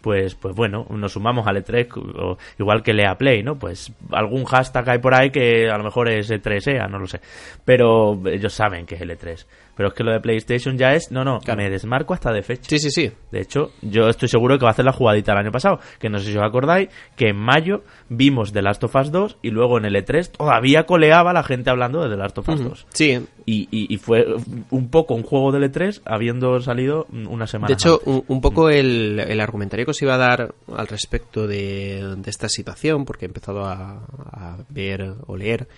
pues, 0.00 0.36
pues 0.36 0.54
bueno, 0.54 0.86
nos 0.90 1.14
sumamos 1.14 1.46
al 1.48 1.56
E3, 1.56 2.36
igual 2.60 2.82
que 2.84 2.92
Lea 2.92 3.16
Play, 3.16 3.42
¿no? 3.42 3.58
Pues 3.58 3.92
algún 4.12 4.44
hashtag 4.44 4.88
hay 4.90 4.98
por 4.98 5.14
ahí 5.14 5.30
que 5.30 5.68
a 5.68 5.76
lo 5.76 5.82
mejor 5.82 6.08
es 6.08 6.30
E3EA, 6.30 6.88
no 6.88 7.00
lo 7.00 7.08
sé. 7.08 7.20
Pero 7.64 8.20
ellos 8.26 8.52
saben 8.52 8.86
que 8.86 8.94
es 8.94 9.00
el 9.00 9.10
E3. 9.10 9.44
Pero 9.76 9.90
es 9.90 9.94
que 9.94 10.02
lo 10.02 10.12
de 10.12 10.20
PlayStation 10.20 10.78
ya 10.78 10.94
es, 10.94 11.10
no, 11.10 11.22
no, 11.22 11.38
me 11.54 11.68
desmarco 11.68 12.14
hasta 12.14 12.32
de 12.32 12.42
fecha. 12.42 12.62
Sí, 12.66 12.78
sí, 12.78 12.90
sí. 12.90 13.12
De 13.30 13.40
hecho, 13.40 13.72
yo 13.82 14.08
estoy 14.08 14.28
seguro 14.28 14.58
que 14.58 14.64
va 14.64 14.70
a 14.70 14.72
hacer 14.72 14.86
la 14.86 14.92
jugadita 14.92 15.32
el 15.32 15.38
año 15.38 15.52
pasado, 15.52 15.80
que 15.98 16.08
no 16.08 16.18
sé 16.18 16.32
si 16.32 16.38
os 16.38 16.42
acordáis, 16.42 16.88
que 17.14 17.28
en 17.28 17.36
mayo 17.36 17.82
vimos 18.08 18.54
The 18.54 18.62
Last 18.62 18.82
of 18.84 18.96
Us 18.96 19.12
2 19.12 19.38
y 19.42 19.50
luego 19.50 19.76
en 19.76 19.84
el 19.84 19.94
E3 19.94 20.30
todavía 20.30 20.84
coleaba 20.84 21.34
la 21.34 21.42
gente 21.42 21.68
hablando 21.68 22.02
de 22.02 22.08
The 22.08 22.16
Last 22.16 22.38
of 22.38 22.48
Us 22.48 22.64
2. 22.64 22.86
Sí. 22.94 23.26
Y, 23.44 23.68
y, 23.70 23.96
fue 23.98 24.24
un 24.70 24.88
poco 24.88 25.14
un 25.14 25.22
juego 25.22 25.52
del 25.52 25.70
E3 25.70 26.00
habiendo 26.06 26.58
salido 26.60 27.06
una 27.12 27.46
semana. 27.46 27.68
De 27.68 27.74
hecho, 27.74 28.00
un, 28.04 28.40
poco 28.40 28.70
el, 28.70 29.20
el, 29.20 29.40
argumentario 29.40 29.84
que 29.84 29.90
os 29.92 30.02
iba 30.02 30.14
a 30.14 30.18
dar 30.18 30.54
al 30.74 30.86
respecto 30.88 31.46
de, 31.46 32.16
esta 32.26 32.48
situación, 32.48 33.04
porque 33.04 33.26
he 33.26 33.28
empezado 33.28 33.64
a, 33.64 34.04
a 34.32 34.56
ver 34.70 35.12
o 35.26 35.36
leer 35.36 35.68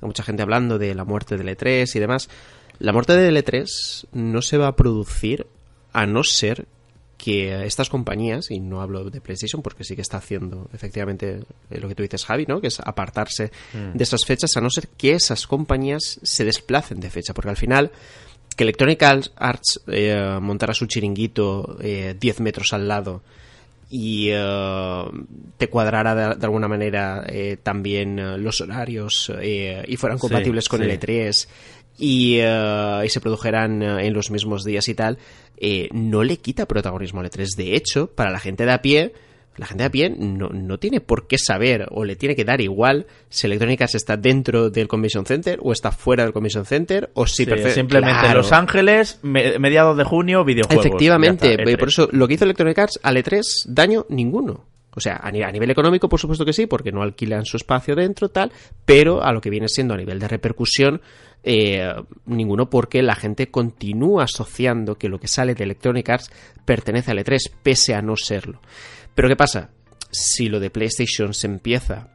a 0.00 0.06
mucha 0.06 0.22
gente 0.22 0.42
hablando 0.42 0.78
de 0.78 0.94
la 0.94 1.04
muerte 1.04 1.36
del 1.36 1.48
E3 1.48 1.94
y 1.94 1.98
demás. 1.98 2.30
La 2.78 2.92
muerte 2.92 3.14
de 3.14 3.32
L3 3.32 4.06
no 4.12 4.42
se 4.42 4.58
va 4.58 4.68
a 4.68 4.76
producir 4.76 5.46
a 5.92 6.06
no 6.06 6.22
ser 6.22 6.66
que 7.16 7.66
estas 7.66 7.90
compañías, 7.90 8.50
y 8.50 8.60
no 8.60 8.80
hablo 8.80 9.10
de 9.10 9.20
PlayStation 9.20 9.60
porque 9.60 9.82
sí 9.82 9.96
que 9.96 10.02
está 10.02 10.18
haciendo 10.18 10.70
efectivamente 10.72 11.40
eh, 11.68 11.80
lo 11.80 11.88
que 11.88 11.96
tú 11.96 12.04
dices, 12.04 12.24
Javi, 12.24 12.46
¿no? 12.46 12.60
que 12.60 12.68
es 12.68 12.78
apartarse 12.78 13.50
mm. 13.72 13.96
de 13.96 14.04
esas 14.04 14.24
fechas, 14.24 14.56
a 14.56 14.60
no 14.60 14.70
ser 14.70 14.86
que 14.88 15.12
esas 15.12 15.48
compañías 15.48 16.20
se 16.22 16.44
desplacen 16.44 17.00
de 17.00 17.10
fecha, 17.10 17.34
porque 17.34 17.50
al 17.50 17.56
final 17.56 17.90
que 18.58 18.64
Electronic 18.64 19.02
Arts 19.36 19.80
eh, 19.86 20.38
montara 20.40 20.74
su 20.74 20.86
chiringuito 20.86 21.78
eh, 21.80 22.16
10 22.18 22.40
metros 22.40 22.72
al 22.72 22.88
lado 22.88 23.22
y 23.88 24.30
eh, 24.30 25.04
te 25.56 25.68
cuadrara 25.68 26.34
de, 26.34 26.44
alguna 26.44 26.66
manera 26.66 27.24
eh, 27.28 27.56
también 27.62 28.42
los 28.42 28.60
horarios 28.60 29.32
y 29.40 29.96
fueran 29.96 30.18
compatibles 30.18 30.68
con 30.68 30.80
sí. 30.80 30.86
L3 30.86 31.48
y, 31.98 32.38
eh, 32.40 33.02
y 33.04 33.08
se 33.08 33.20
produjeran 33.20 33.82
eh, 33.82 34.06
en 34.06 34.14
los 34.14 34.30
mismos 34.30 34.64
días 34.64 34.88
y 34.88 34.94
tal, 34.94 35.18
eh, 35.56 35.88
no 35.92 36.22
le 36.22 36.38
quita 36.38 36.66
protagonismo 36.66 37.20
al 37.20 37.30
E3. 37.30 37.56
De 37.56 37.74
hecho, 37.74 38.06
para 38.06 38.30
la 38.30 38.38
gente 38.38 38.64
de 38.64 38.72
a 38.72 38.80
pie, 38.80 39.12
la 39.56 39.66
gente 39.66 39.82
de 39.82 39.86
a 39.86 39.90
pie 39.90 40.10
no, 40.10 40.50
no, 40.50 40.78
tiene 40.78 41.00
por 41.00 41.26
qué 41.26 41.36
saber 41.36 41.88
o 41.90 42.04
le 42.04 42.14
tiene 42.14 42.36
que 42.36 42.44
dar 42.44 42.60
igual 42.60 43.06
si 43.28 43.48
Electronic 43.48 43.82
Arts 43.82 43.96
está 43.96 44.16
dentro 44.16 44.70
del 44.70 44.86
Convention 44.86 45.26
Center 45.26 45.58
o 45.60 45.72
está 45.72 45.90
fuera 45.90 46.22
del 46.22 46.32
Convention 46.32 46.64
Center 46.64 47.10
o 47.14 47.26
si 47.26 47.44
sí, 47.44 47.50
simplemente 47.74 48.20
claro. 48.20 48.38
Los 48.38 48.52
Ángeles, 48.52 49.18
mediados 49.22 49.96
de 49.96 50.04
junio, 50.04 50.44
videojuegos. 50.44 50.86
Efectivamente, 50.86 51.50
está, 51.50 51.62
eh, 51.62 51.72
e 51.72 51.76
por 51.76 51.88
eso 51.88 52.08
lo 52.12 52.28
que 52.28 52.34
hizo 52.34 52.44
Electronic 52.44 52.78
Arts 52.78 53.00
al 53.02 53.16
E3, 53.16 53.42
daño 53.66 54.06
ninguno. 54.08 54.64
O 54.94 55.00
sea, 55.00 55.20
a 55.22 55.30
nivel, 55.30 55.48
a 55.48 55.52
nivel, 55.52 55.70
económico, 55.70 56.08
por 56.08 56.18
supuesto 56.18 56.44
que 56.44 56.52
sí, 56.52 56.66
porque 56.66 56.90
no 56.90 57.02
alquilan 57.02 57.44
su 57.44 57.56
espacio 57.56 57.94
dentro, 57.94 58.30
tal, 58.30 58.50
pero 58.84 59.22
a 59.22 59.32
lo 59.32 59.40
que 59.40 59.48
viene 59.48 59.68
siendo 59.68 59.94
a 59.94 59.96
nivel 59.96 60.18
de 60.18 60.26
repercusión, 60.26 61.00
eh, 61.50 61.94
ninguno 62.26 62.68
porque 62.68 63.00
la 63.00 63.14
gente 63.14 63.50
continúa 63.50 64.24
asociando 64.24 64.98
que 64.98 65.08
lo 65.08 65.18
que 65.18 65.28
sale 65.28 65.54
de 65.54 65.64
Electronic 65.64 66.06
Arts 66.06 66.30
pertenece 66.66 67.10
al 67.10 67.20
E3, 67.20 67.38
pese 67.62 67.94
a 67.94 68.02
no 68.02 68.16
serlo. 68.16 68.60
Pero 69.14 69.30
¿qué 69.30 69.36
pasa? 69.36 69.70
Si 70.10 70.50
lo 70.50 70.60
de 70.60 70.68
PlayStation 70.68 71.32
se 71.32 71.46
empieza 71.46 72.10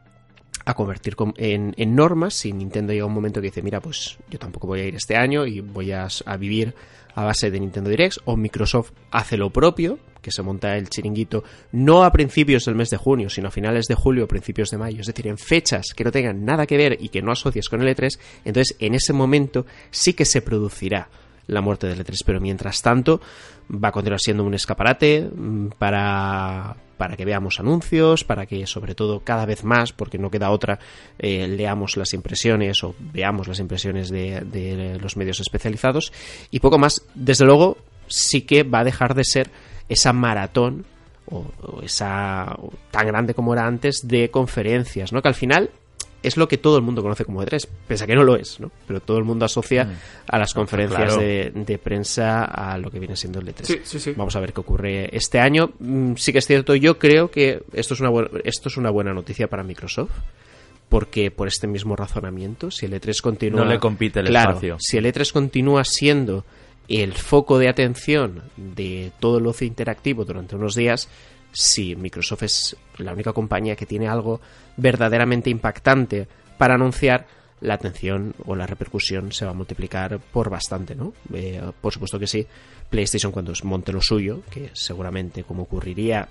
a 0.65 0.75
convertir 0.75 1.15
en, 1.37 1.95
normas, 1.95 2.35
si 2.35 2.53
Nintendo 2.53 2.93
llega 2.93 3.07
un 3.07 3.13
momento 3.13 3.41
que 3.41 3.47
dice, 3.47 3.63
mira, 3.63 3.81
pues 3.81 4.19
yo 4.29 4.37
tampoco 4.37 4.67
voy 4.67 4.81
a 4.81 4.85
ir 4.85 4.95
este 4.95 5.15
año 5.15 5.47
y 5.47 5.61
voy 5.61 5.91
a, 5.91 6.07
a 6.27 6.37
vivir 6.37 6.75
a 7.15 7.23
base 7.23 7.51
de 7.51 7.59
Nintendo 7.59 7.89
Direct, 7.89 8.17
o 8.25 8.35
Microsoft 8.35 8.91
hace 9.11 9.37
lo 9.37 9.51
propio, 9.51 9.99
que 10.21 10.31
se 10.31 10.41
monta 10.41 10.75
el 10.77 10.89
chiringuito 10.89 11.43
no 11.73 12.03
a 12.03 12.11
principios 12.11 12.65
del 12.65 12.75
mes 12.75 12.89
de 12.89 12.97
junio, 12.97 13.29
sino 13.29 13.49
a 13.49 13.51
finales 13.51 13.85
de 13.85 13.95
julio 13.95 14.23
o 14.23 14.27
principios 14.27 14.71
de 14.71 14.77
mayo, 14.77 15.01
es 15.01 15.07
decir, 15.07 15.27
en 15.27 15.37
fechas 15.37 15.87
que 15.95 16.03
no 16.03 16.11
tengan 16.11 16.43
nada 16.45 16.65
que 16.65 16.77
ver 16.77 16.97
y 16.99 17.09
que 17.09 17.21
no 17.21 17.31
asocies 17.31 17.69
con 17.69 17.81
el 17.81 17.95
E3, 17.95 18.17
entonces 18.45 18.75
en 18.79 18.95
ese 18.95 19.13
momento 19.13 19.65
sí 19.91 20.13
que 20.13 20.25
se 20.25 20.41
producirá 20.41 21.09
la 21.47 21.61
muerte 21.61 21.87
del 21.87 22.03
E3, 22.03 22.15
pero 22.25 22.39
mientras 22.39 22.81
tanto 22.81 23.21
va 23.69 23.89
a 23.89 23.91
continuar 23.91 24.19
siendo 24.19 24.43
un 24.43 24.53
escaparate 24.53 25.21
mm, 25.21 25.67
para, 25.77 26.75
para 27.03 27.17
que 27.17 27.25
veamos 27.25 27.59
anuncios, 27.59 28.23
para 28.23 28.45
que 28.45 28.65
sobre 28.65 28.95
todo 28.95 29.19
cada 29.25 29.45
vez 29.45 29.65
más, 29.65 29.91
porque 29.91 30.17
no 30.17 30.31
queda 30.31 30.51
otra, 30.51 30.79
eh, 31.19 31.49
leamos 31.49 31.97
las 31.97 32.13
impresiones 32.13 32.81
o 32.85 32.95
veamos 32.97 33.49
las 33.49 33.59
impresiones 33.59 34.09
de, 34.09 34.39
de 34.39 34.97
los 35.01 35.17
medios 35.17 35.41
especializados 35.41 36.13
y 36.49 36.61
poco 36.61 36.77
más. 36.77 37.01
Desde 37.13 37.43
luego 37.43 37.77
sí 38.07 38.43
que 38.43 38.63
va 38.63 38.79
a 38.79 38.83
dejar 38.85 39.15
de 39.15 39.25
ser 39.25 39.51
esa 39.89 40.13
maratón 40.13 40.85
o, 41.25 41.43
esa 41.83 42.57
tan 42.89 43.07
grande 43.07 43.33
como 43.33 43.51
era 43.51 43.67
antes 43.67 44.07
de 44.07 44.31
conferencias, 44.31 45.11
¿no? 45.11 45.21
Que 45.21 45.27
al 45.27 45.35
final 45.35 45.71
es 46.23 46.37
lo 46.37 46.47
que 46.47 46.57
todo 46.57 46.77
el 46.77 46.83
mundo 46.83 47.03
conoce 47.03 47.25
como 47.25 47.43
E3. 47.43 47.67
Pese 47.87 48.07
que 48.07 48.15
no 48.15 48.23
lo 48.23 48.35
es, 48.35 48.59
¿no? 48.59 48.71
Pero 48.87 49.01
todo 49.01 49.17
el 49.17 49.25
mundo 49.25 49.45
asocia 49.45 49.83
mm. 49.85 49.91
a 50.27 50.39
las 50.39 50.53
conferencias 50.53 51.17
de, 51.17 51.79
prensa 51.83 52.45
a 52.45 52.77
lo 52.77 52.89
que 52.89 52.99
viene 52.99 53.15
siendo 53.15 53.39
el 53.39 53.47
E3. 53.47 54.15
Vamos 54.15 54.35
a 54.35 54.39
ver 54.39 54.53
qué 54.53 54.61
ocurre 54.61 55.15
este 55.15 55.39
año. 55.39 55.71
Mm, 55.79 56.13
sí 56.15 56.31
que 56.31 56.39
es 56.39 56.47
cierto, 56.47 56.75
yo 56.75 56.97
creo 56.97 57.29
que 57.29 57.63
esto 57.73 57.93
es 57.93 57.99
una, 57.99 58.09
esto 58.45 58.69
es 58.69 58.77
una 58.77 58.89
buena 58.89 59.13
noticia 59.13 59.47
para 59.47 59.63
Microsoft. 59.63 60.11
Porque 60.89 61.31
por 61.31 61.47
este 61.47 61.65
mismo 61.65 61.95
razonamiento, 61.95 62.69
si 62.69 62.85
el 62.85 62.93
E3 62.93 63.19
continúa. 63.21 63.63
No 63.63 63.69
le 63.69 63.79
compite 63.79 64.19
el 64.19 64.27
claro, 64.27 64.51
espacio. 64.51 64.77
Si 64.79 64.97
el 64.97 65.05
E3 65.05 65.31
continúa 65.31 65.83
siendo 65.83 66.45
el 66.87 67.13
foco 67.13 67.57
de 67.57 67.69
atención 67.69 68.43
de 68.57 69.11
todo 69.19 69.39
el 69.39 69.47
ocio 69.47 69.65
interactivo 69.65 70.25
durante 70.25 70.55
unos 70.55 70.75
días, 70.75 71.09
si 71.53 71.95
Microsoft 71.95 72.43
es 72.43 72.75
la 72.97 73.13
única 73.13 73.31
compañía 73.31 73.75
que 73.75 73.85
tiene 73.85 74.07
algo 74.07 74.41
verdaderamente 74.75 75.49
impactante 75.49 76.27
para 76.57 76.75
anunciar, 76.75 77.25
la 77.61 77.75
atención 77.75 78.35
o 78.45 78.55
la 78.55 78.67
repercusión 78.67 79.31
se 79.31 79.45
va 79.45 79.51
a 79.51 79.53
multiplicar 79.53 80.19
por 80.19 80.49
bastante, 80.49 80.95
¿no? 80.95 81.13
Eh, 81.33 81.61
por 81.79 81.93
supuesto 81.93 82.19
que 82.19 82.27
sí. 82.27 82.45
PlayStation 82.89 83.31
cuando 83.31 83.53
monte 83.63 83.93
lo 83.93 84.01
suyo, 84.01 84.41
que 84.51 84.69
seguramente 84.73 85.45
como 85.45 85.63
ocurriría 85.63 86.27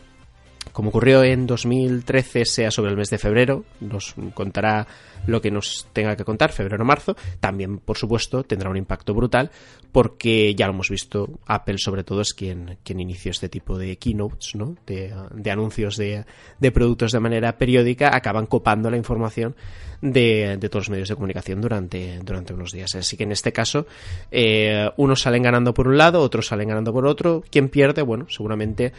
como 0.73 0.91
ocurrió 0.91 1.25
en 1.25 1.47
2013, 1.47 2.45
sea 2.45 2.71
sobre 2.71 2.91
el 2.91 2.97
mes 2.97 3.11
de 3.11 3.19
febrero, 3.19 3.65
nos 3.81 4.15
contará 4.35 4.87
lo 5.27 5.41
que 5.41 5.51
nos 5.51 5.87
tenga 5.93 6.17
que 6.17 6.25
contar, 6.25 6.53
febrero 6.53 6.83
o 6.83 6.87
marzo. 6.87 7.17
También, 7.41 7.79
por 7.79 7.99
supuesto, 7.99 8.43
tendrá 8.45 8.71
un 8.71 8.77
impacto 8.77 9.15
brutal, 9.15 9.51
porque 9.91 10.55
ya 10.55 10.67
lo 10.67 10.73
hemos 10.73 10.89
visto, 10.89 11.41
Apple 11.47 11.79
sobre 11.79 12.05
todo 12.05 12.23
es 12.23 12.33
quien, 12.33 12.79
quien 12.83 13.01
inició 13.01 13.31
este 13.31 13.49
tipo 13.49 13.79
de 13.79 13.97
keynotes, 13.97 14.55
¿no? 14.55 14.77
de, 14.87 15.13
anuncios 15.51 15.97
de, 15.97 16.25
productos 16.73 17.13
de 17.13 17.21
manera 17.21 17.59
periódica, 17.59 18.15
acaban 18.15 18.47
copando 18.47 18.91
la 18.91 18.97
información 18.97 19.55
de, 20.01 20.59
todos 20.71 20.87
los 20.87 20.91
medios 20.91 21.09
de 21.09 21.15
comunicación 21.15 21.61
durante, 21.61 22.19
durante 22.21 22.55
unos 22.55 22.73
días. 22.73 22.95
Así 22.95 23.17
que 23.17 23.25
en 23.25 23.33
este 23.33 23.53
caso, 23.53 23.87
eh, 24.31 24.89
unos 24.97 25.21
salen 25.21 25.43
ganando 25.43 25.75
por 25.75 25.89
un 25.89 25.99
lado, 25.99 26.21
otros 26.21 26.47
salen 26.47 26.69
ganando 26.69 26.93
por 26.93 27.07
otro. 27.07 27.45
¿Quién 27.51 27.69
pierde? 27.69 28.03
Bueno, 28.03 28.27
seguramente 28.29 28.93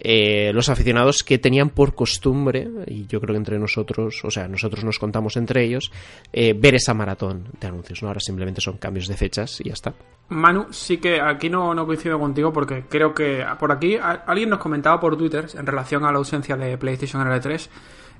eh, 0.00 0.52
los 0.52 0.68
aficionados 0.68 1.22
que 1.22 1.38
tenían 1.38 1.70
por 1.70 1.94
costumbre, 1.94 2.68
y 2.86 3.06
yo 3.06 3.20
creo 3.20 3.34
que 3.34 3.38
entre 3.38 3.58
nosotros, 3.58 4.20
o 4.24 4.30
sea, 4.30 4.48
nosotros 4.48 4.84
nos 4.84 4.98
contamos 4.98 5.36
entre 5.36 5.64
ellos, 5.64 5.92
eh, 6.32 6.52
ver 6.52 6.74
esa 6.74 6.94
maratón 6.94 7.44
de 7.60 7.66
anuncios, 7.68 8.02
¿no? 8.02 8.08
Ahora 8.08 8.20
simplemente 8.20 8.60
son 8.60 8.76
cambios 8.78 9.06
de 9.06 9.16
fechas 9.16 9.60
y 9.60 9.68
ya 9.68 9.74
está. 9.74 9.94
Manu, 10.28 10.66
sí 10.70 10.98
que 10.98 11.20
aquí 11.20 11.48
no, 11.48 11.74
no 11.74 11.86
coincido 11.86 12.18
contigo 12.18 12.52
porque 12.52 12.84
creo 12.88 13.14
que 13.14 13.44
por 13.58 13.70
aquí 13.70 13.96
alguien 14.26 14.50
nos 14.50 14.58
comentaba 14.58 14.98
por 14.98 15.16
Twitter 15.16 15.46
en 15.54 15.66
relación 15.66 16.04
a 16.04 16.10
la 16.10 16.18
ausencia 16.18 16.56
de 16.56 16.76
PlayStation 16.76 17.22
en 17.22 17.32
el 17.32 17.40
E3. 17.40 17.68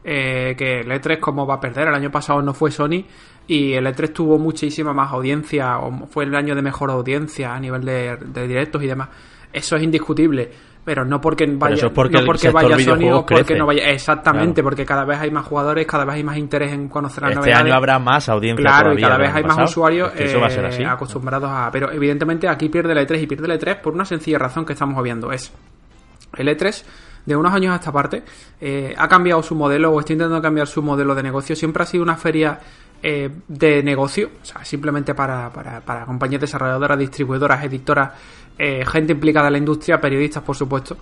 Eh, 0.07 0.55
que 0.59 0.81
el 0.81 0.91
E3 0.91 1.19
como 1.19 1.47
va 1.47 1.55
a 1.55 1.61
perder, 1.61 1.89
el 1.89 1.95
año 1.95 2.11
pasado 2.11 2.43
no 2.43 2.53
fue 2.53 2.71
Sony 2.71 3.07
y 3.47 3.73
el 3.73 3.87
E3 3.87 4.13
tuvo 4.13 4.39
muchísima 4.39 4.93
más 4.93 5.11
audiencia, 5.11 5.79
o 5.79 6.07
fue 6.09 6.25
el 6.25 6.35
año 6.35 6.55
de 6.55 6.61
mejor 6.61 6.91
audiencia 6.91 7.55
a 7.55 7.59
nivel 7.59 7.83
de, 7.87 8.19
de 8.19 8.47
directos 8.47 8.83
y 8.83 8.87
demás. 8.87 9.09
Eso 9.51 9.77
es 9.77 9.83
indiscutible 9.83 10.51
pero 10.85 11.05
no 11.05 11.21
porque 11.21 11.47
vaya, 11.47 11.89
porque 11.91 12.19
no 12.19 12.27
porque 12.27 12.51
vaya 12.51 12.79
Sony 12.79 13.11
o 13.11 13.25
porque 13.25 13.57
no 13.57 13.67
vaya. 13.67 13.91
Exactamente, 13.91 14.63
porque 14.63 14.85
cada 14.85 15.05
vez 15.05 15.19
hay 15.19 15.31
más 15.31 15.47
jugadores, 15.47 15.87
cada 15.87 16.05
vez 16.05 16.17
hay 16.17 16.25
más 16.25 16.37
interés 16.37 16.73
en 16.73 16.89
conocer 16.89 17.23
las 17.23 17.31
este 17.31 17.41
novedades. 17.41 17.59
Este 17.59 17.69
año 17.69 17.77
habrá 17.77 17.99
más 17.99 18.29
audiencia. 18.29 18.65
Claro, 18.65 18.93
y 18.93 19.01
cada 19.01 19.17
vez 19.17 19.35
hay 19.35 19.45
más 19.45 19.71
usuarios 19.71 20.13
eh, 20.17 20.87
acostumbrados 20.87 21.51
a. 21.51 21.71
Pero 21.73 21.91
evidentemente 21.91 22.49
aquí 22.49 22.69
pierde 22.69 22.93
el 22.93 22.99
E3 22.99 23.23
y 23.23 23.27
pierde 23.27 23.53
el 23.53 23.59
E3 23.59 23.81
por 23.81 23.95
una 23.95 24.05
sencilla 24.05 24.39
razón 24.39 24.67
que 24.67 24.75
estamos 24.75 25.03
viendo: 25.03 25.33
es 25.33 25.53
el 26.37 26.49
E3 26.49 26.85
de 27.25 27.37
unos 27.37 27.55
años 27.55 27.73
a 27.73 27.77
esta 27.77 27.91
parte 27.91 28.23
eh, 28.61 28.95
ha 28.97 29.09
cambiado 29.09 29.43
su 29.43 29.55
modelo 29.55 29.91
o 29.91 30.01
está 30.01 30.13
intentando 30.13 30.43
cambiar 30.43 30.67
su 30.67 30.83
modelo 30.83 31.15
de 31.15 31.23
negocio. 31.23 31.57
Siempre 31.57 31.83
ha 31.83 31.87
sido 31.87 32.03
una 32.03 32.17
feria 32.17 32.59
eh, 33.03 33.31
de 33.49 33.83
negocio, 33.83 34.31
o 34.43 34.45
sea, 34.45 34.65
simplemente 34.65 35.15
para, 35.15 35.51
para, 35.51 35.81
para 35.81 36.05
compañías 36.07 36.41
desarrolladoras, 36.41 36.99
distribuidoras, 36.99 37.65
editoras 37.65 38.13
eh, 38.59 38.85
gente 38.87 39.13
implicada 39.13 39.49
en 39.49 39.53
la 39.53 39.59
industria, 39.59 40.01
periodistas, 40.01 40.43
por 40.43 40.57
supuesto, 40.57 40.97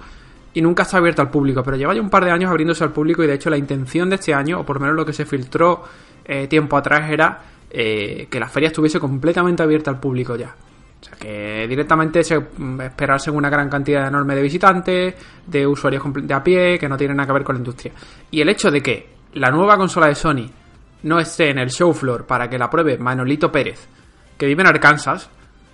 y 0.54 0.60
nunca 0.60 0.82
está 0.82 0.98
abierto 0.98 1.22
al 1.22 1.30
público, 1.30 1.62
pero 1.62 1.76
lleva 1.76 1.94
ya 1.94 2.00
un 2.00 2.10
par 2.10 2.24
de 2.24 2.30
años 2.30 2.50
abriéndose 2.50 2.84
al 2.84 2.92
público 2.92 3.22
y 3.22 3.26
de 3.26 3.34
hecho 3.34 3.50
la 3.50 3.56
intención 3.56 4.08
de 4.10 4.16
este 4.16 4.34
año, 4.34 4.60
o 4.60 4.64
por 4.64 4.76
lo 4.76 4.80
menos 4.80 4.96
lo 4.96 5.04
que 5.04 5.12
se 5.12 5.24
filtró 5.24 5.84
eh, 6.24 6.46
tiempo 6.46 6.76
atrás, 6.76 7.10
era 7.10 7.42
eh, 7.70 8.26
que 8.30 8.38
la 8.38 8.48
feria 8.48 8.68
estuviese 8.68 9.00
completamente 9.00 9.62
abierta 9.62 9.90
al 9.90 9.98
público 9.98 10.36
ya. 10.36 10.54
O 11.00 11.04
sea 11.04 11.16
que 11.18 11.66
directamente 11.66 12.22
se 12.22 12.38
mm, 12.38 12.80
esperarse 12.82 13.30
una 13.30 13.50
gran 13.50 13.68
cantidad 13.68 14.06
enorme 14.06 14.34
de 14.34 14.42
visitantes, 14.42 15.14
de 15.46 15.66
usuarios 15.66 16.02
de 16.14 16.34
a 16.34 16.42
pie, 16.42 16.78
que 16.78 16.88
no 16.88 16.96
tienen 16.96 17.16
nada 17.16 17.26
que 17.26 17.32
ver 17.32 17.44
con 17.44 17.56
la 17.56 17.60
industria. 17.60 17.92
Y 18.30 18.40
el 18.40 18.48
hecho 18.48 18.70
de 18.70 18.82
que 18.82 19.08
la 19.34 19.50
nueva 19.50 19.76
consola 19.76 20.06
de 20.06 20.14
Sony 20.14 20.48
no 21.04 21.18
esté 21.18 21.50
en 21.50 21.58
el 21.58 21.70
show 21.70 21.92
floor 21.92 22.26
para 22.26 22.48
que 22.48 22.58
la 22.58 22.70
pruebe 22.70 22.98
Manolito 22.98 23.50
Pérez, 23.50 23.88
que 24.36 24.46
vive 24.46 24.62
en 24.62 24.68
Arkansas, 24.68 25.28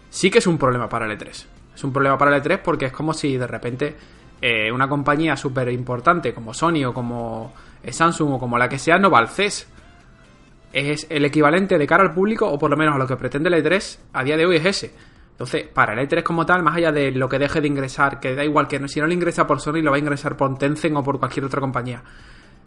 sí 0.09 0.31
que 0.31 0.39
es 0.39 0.47
un 0.47 0.57
problema 0.57 0.89
para 0.89 1.07
el 1.07 1.19
E3. 1.19 1.58
Es 1.79 1.85
un 1.85 1.93
problema 1.93 2.19
para 2.19 2.35
el 2.35 2.43
E3 2.43 2.59
porque 2.59 2.87
es 2.87 2.93
como 2.93 3.15
si 3.15 3.37
de 3.37 3.47
repente 3.47 3.97
eh, 4.43 4.69
una 4.73 4.89
compañía 4.89 5.37
súper 5.37 5.69
importante 5.69 6.35
como 6.35 6.53
Sony 6.53 6.85
o 6.85 6.93
como 6.93 7.55
eh, 7.85 7.93
Samsung 7.93 8.33
o 8.33 8.39
como 8.41 8.59
la 8.59 8.69
que 8.69 8.81
sea 8.81 8.99
no 8.99 9.13
va 9.13 9.21
al 9.21 9.29
CES. 9.29 9.69
Es 10.73 11.07
el 11.09 11.25
equivalente 11.25 11.79
de 11.79 11.87
cara 11.87 12.03
al 12.03 12.13
público 12.13 12.49
o 12.49 12.59
por 12.59 12.69
lo 12.69 12.77
menos 12.77 12.97
a 12.97 12.99
lo 12.99 13.07
que 13.07 13.15
pretende 13.15 13.49
el 13.49 13.65
E3 13.65 13.99
a 14.13 14.25
día 14.25 14.37
de 14.37 14.45
hoy 14.45 14.57
es 14.57 14.67
ese. 14.67 14.93
Entonces, 15.31 15.69
para 15.69 15.93
el 15.93 16.09
E3 16.09 16.25
como 16.25 16.45
tal, 16.45 16.65
más 16.65 16.75
allá 16.75 16.91
de 16.91 17.13
lo 17.13 17.29
que 17.29 17.39
deje 17.39 17.61
de 17.61 17.69
ingresar, 17.69 18.19
que 18.19 18.35
da 18.35 18.45
igual 18.45 18.67
que 18.67 18.89
si 18.89 18.99
no 18.99 19.07
lo 19.07 19.13
ingresa 19.13 19.47
por 19.47 19.61
Sony, 19.61 19.81
lo 19.81 19.93
va 19.93 19.99
a 19.99 20.01
ingresar 20.01 20.37
por 20.37 20.59
Tencent 20.59 20.97
o 20.97 21.05
por 21.05 21.21
cualquier 21.21 21.45
otra 21.45 21.61
compañía. 21.61 22.03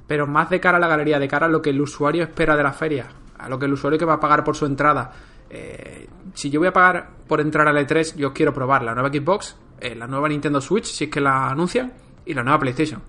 Pero 0.07 0.25
más 0.25 0.49
de 0.49 0.61
cara 0.61 0.77
a 0.77 0.79
la 0.79 0.87
galería, 0.87 1.19
de 1.19 1.27
cara 1.27 1.47
a 1.47 1.49
lo 1.49 1.61
que 1.61 1.71
el 1.71 1.81
usuario 1.81 2.23
espera 2.23 2.55
de 2.55 2.63
la 2.63 2.71
feria, 2.71 3.07
a 3.37 3.49
lo 3.49 3.59
que 3.59 3.65
el 3.65 3.73
usuario 3.73 3.99
que 3.99 4.05
va 4.05 4.13
a 4.13 4.19
pagar 4.21 4.45
por 4.45 4.55
su 4.55 4.65
entrada. 4.65 5.11
Eh, 5.53 6.07
si 6.33 6.49
yo 6.49 6.59
voy 6.61 6.69
a 6.69 6.73
pagar 6.73 7.09
por 7.27 7.41
entrar 7.41 7.67
al 7.67 7.75
E3, 7.77 8.15
yo 8.15 8.31
quiero 8.33 8.53
probar 8.53 8.83
la 8.83 8.93
nueva 8.93 9.09
Xbox, 9.09 9.57
eh, 9.81 9.95
la 9.95 10.07
nueva 10.07 10.29
Nintendo 10.29 10.61
Switch, 10.61 10.85
si 10.85 11.03
es 11.05 11.09
que 11.09 11.19
la 11.19 11.49
anuncian, 11.49 11.91
y 12.25 12.33
la 12.33 12.41
nueva 12.43 12.59
PlayStation. 12.59 13.01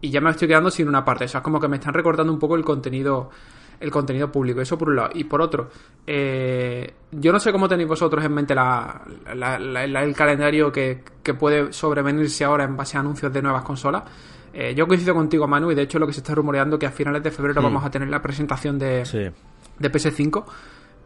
Y 0.00 0.10
ya 0.10 0.20
me 0.20 0.30
estoy 0.30 0.48
quedando 0.48 0.70
sin 0.70 0.88
una 0.88 1.04
parte. 1.04 1.24
O 1.24 1.28
sea, 1.28 1.38
es 1.38 1.44
como 1.44 1.60
que 1.60 1.68
me 1.68 1.76
están 1.76 1.94
recortando 1.94 2.32
un 2.32 2.38
poco 2.38 2.56
el 2.56 2.64
contenido 2.64 3.30
el 3.78 3.90
contenido 3.90 4.32
público. 4.32 4.62
Eso 4.62 4.78
por 4.78 4.88
un 4.88 4.96
lado. 4.96 5.10
Y 5.12 5.24
por 5.24 5.42
otro, 5.42 5.68
eh, 6.06 6.94
yo 7.12 7.30
no 7.30 7.38
sé 7.38 7.52
cómo 7.52 7.68
tenéis 7.68 7.86
vosotros 7.88 8.24
en 8.24 8.32
mente 8.32 8.54
la, 8.54 9.02
la- 9.34 9.58
la- 9.58 9.86
la- 9.86 10.02
el 10.02 10.14
calendario 10.14 10.72
que, 10.72 11.02
que 11.22 11.34
puede 11.34 11.72
sobrevenirse 11.74 12.42
ahora 12.44 12.64
en 12.64 12.74
base 12.74 12.96
a 12.96 13.00
anuncios 13.00 13.30
de 13.30 13.42
nuevas 13.42 13.62
consolas. 13.64 14.02
Eh, 14.54 14.74
yo 14.74 14.86
coincido 14.88 15.14
contigo, 15.14 15.46
Manu, 15.46 15.70
y 15.70 15.74
de 15.74 15.82
hecho 15.82 15.98
lo 15.98 16.06
que 16.06 16.14
se 16.14 16.20
está 16.20 16.34
rumoreando 16.34 16.78
que 16.78 16.86
a 16.86 16.90
finales 16.90 17.22
de 17.22 17.30
febrero 17.30 17.60
vamos 17.60 17.84
a 17.84 17.90
tener 17.90 18.08
la 18.08 18.22
presentación 18.22 18.78
de, 18.78 19.04
Sí. 19.04 19.18
de 19.78 19.92
PS5. 19.92 20.44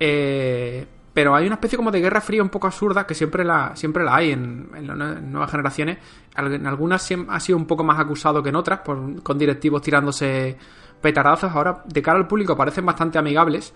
Eh, 0.00 0.86
pero 1.12 1.34
hay 1.34 1.46
una 1.46 1.56
especie 1.56 1.76
como 1.76 1.90
de 1.90 2.00
guerra 2.00 2.20
fría 2.20 2.42
un 2.42 2.48
poco 2.48 2.66
absurda 2.66 3.06
que 3.06 3.14
siempre 3.14 3.44
la, 3.44 3.76
siempre 3.76 4.02
la 4.02 4.16
hay 4.16 4.30
en, 4.32 4.70
en 4.74 5.30
nuevas 5.30 5.50
generaciones. 5.50 5.98
En 6.36 6.66
algunas 6.66 7.08
ha 7.28 7.40
sido 7.40 7.58
un 7.58 7.66
poco 7.66 7.84
más 7.84 7.98
acusado 8.00 8.42
que 8.42 8.48
en 8.48 8.56
otras, 8.56 8.80
con 8.80 9.38
directivos 9.38 9.82
tirándose 9.82 10.56
petarazos. 11.00 11.50
Ahora, 11.52 11.82
de 11.86 12.02
cara 12.02 12.18
al 12.18 12.26
público, 12.26 12.56
parecen 12.56 12.86
bastante 12.86 13.18
amigables. 13.18 13.74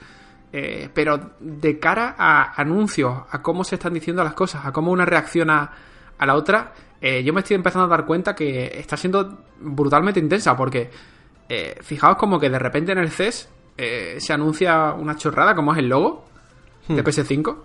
eh, 0.57 0.89
pero 0.95 1.33
de 1.41 1.81
cara 1.81 2.15
a 2.17 2.61
anuncios, 2.61 3.13
a 3.29 3.43
cómo 3.43 3.65
se 3.65 3.75
están 3.75 3.93
diciendo 3.93 4.23
las 4.23 4.35
cosas, 4.35 4.65
a 4.65 4.71
cómo 4.73 4.93
una 4.93 5.05
reacciona 5.05 5.69
a 6.17 6.27
la 6.27 6.37
otra, 6.37 6.73
eh, 7.01 7.25
yo 7.25 7.33
me 7.33 7.41
estoy 7.41 7.57
empezando 7.57 7.87
a 7.87 7.89
dar 7.89 8.07
cuenta 8.07 8.37
que 8.37 8.79
está 8.79 8.97
siendo 8.97 9.47
brutalmente 9.61 10.21
intensa. 10.21 10.57
Porque 10.57 10.91
eh, 11.49 11.77
fijaos 11.83 12.17
como 12.17 12.39
que 12.39 12.49
de 12.49 12.59
repente 12.61 12.93
en 12.93 12.99
el 12.99 13.11
CES 13.11 13.49
eh, 13.77 14.17
se 14.19 14.33
anuncia 14.33 14.93
una 14.93 15.17
chorrada 15.17 15.55
como 15.55 15.73
es 15.73 15.79
el 15.79 15.89
logo 15.89 16.25
de 16.89 17.03
PS5 17.03 17.57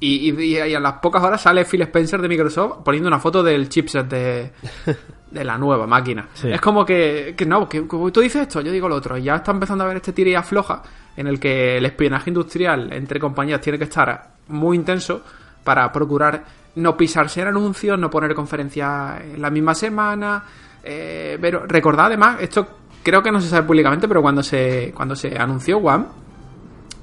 y, 0.00 0.30
y- 0.30 0.56
y 0.58 0.74
a 0.74 0.80
las 0.80 0.94
pocas 0.94 1.22
horas 1.22 1.42
sale 1.42 1.64
Phil 1.66 1.82
Spencer 1.82 2.20
de 2.22 2.28
Microsoft 2.28 2.78
poniendo 2.84 3.06
una 3.08 3.18
foto 3.20 3.42
del 3.42 3.68
chipset 3.68 4.06
de, 4.08 4.52
de 5.30 5.44
la 5.44 5.58
nueva 5.58 5.86
máquina. 5.86 6.28
Sí. 6.32 6.50
Es 6.50 6.60
como 6.60 6.84
que, 6.86 7.34
que 7.36 7.44
no, 7.44 7.68
que, 7.68 7.82
que 7.82 8.10
tú 8.10 8.20
dices 8.20 8.42
esto, 8.42 8.60
yo 8.62 8.72
digo 8.72 8.88
lo 8.88 8.94
otro. 8.96 9.18
Y 9.18 9.24
ya 9.24 9.36
está 9.36 9.50
empezando 9.52 9.84
a 9.84 9.88
ver 9.88 9.98
este 9.98 10.12
tira 10.14 10.30
y 10.30 10.34
afloja 10.34 10.82
en 11.16 11.26
el 11.26 11.38
que 11.38 11.76
el 11.76 11.84
espionaje 11.84 12.30
industrial 12.30 12.90
entre 12.94 13.20
compañías 13.20 13.60
tiene 13.60 13.76
que 13.78 13.84
estar 13.84 14.30
muy 14.48 14.76
intenso 14.76 15.22
para 15.62 15.92
procurar 15.92 16.44
no 16.76 16.96
pisarse 16.96 17.42
en 17.42 17.48
anuncios, 17.48 17.98
no 17.98 18.08
poner 18.08 18.34
conferencias 18.34 19.20
en 19.20 19.42
la 19.42 19.50
misma 19.50 19.74
semana. 19.74 20.42
Eh, 20.82 21.36
pero 21.40 21.66
recordad 21.66 22.06
además, 22.06 22.38
esto 22.40 22.66
creo 23.02 23.22
que 23.22 23.30
no 23.30 23.40
se 23.40 23.48
sabe 23.48 23.66
públicamente, 23.66 24.06
pero 24.08 24.22
cuando 24.22 24.42
se, 24.42 24.92
cuando 24.94 25.14
se 25.16 25.36
anunció 25.38 25.78
One, 25.78 26.04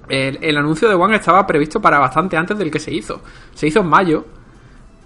el, 0.09 0.39
el 0.41 0.57
anuncio 0.57 0.87
de 0.87 0.95
One 0.95 1.15
estaba 1.15 1.45
previsto 1.45 1.81
para 1.81 1.99
bastante 1.99 2.37
antes 2.37 2.57
del 2.57 2.71
que 2.71 2.79
se 2.79 2.93
hizo. 2.93 3.21
Se 3.53 3.67
hizo 3.67 3.81
en 3.81 3.87
mayo 3.87 4.25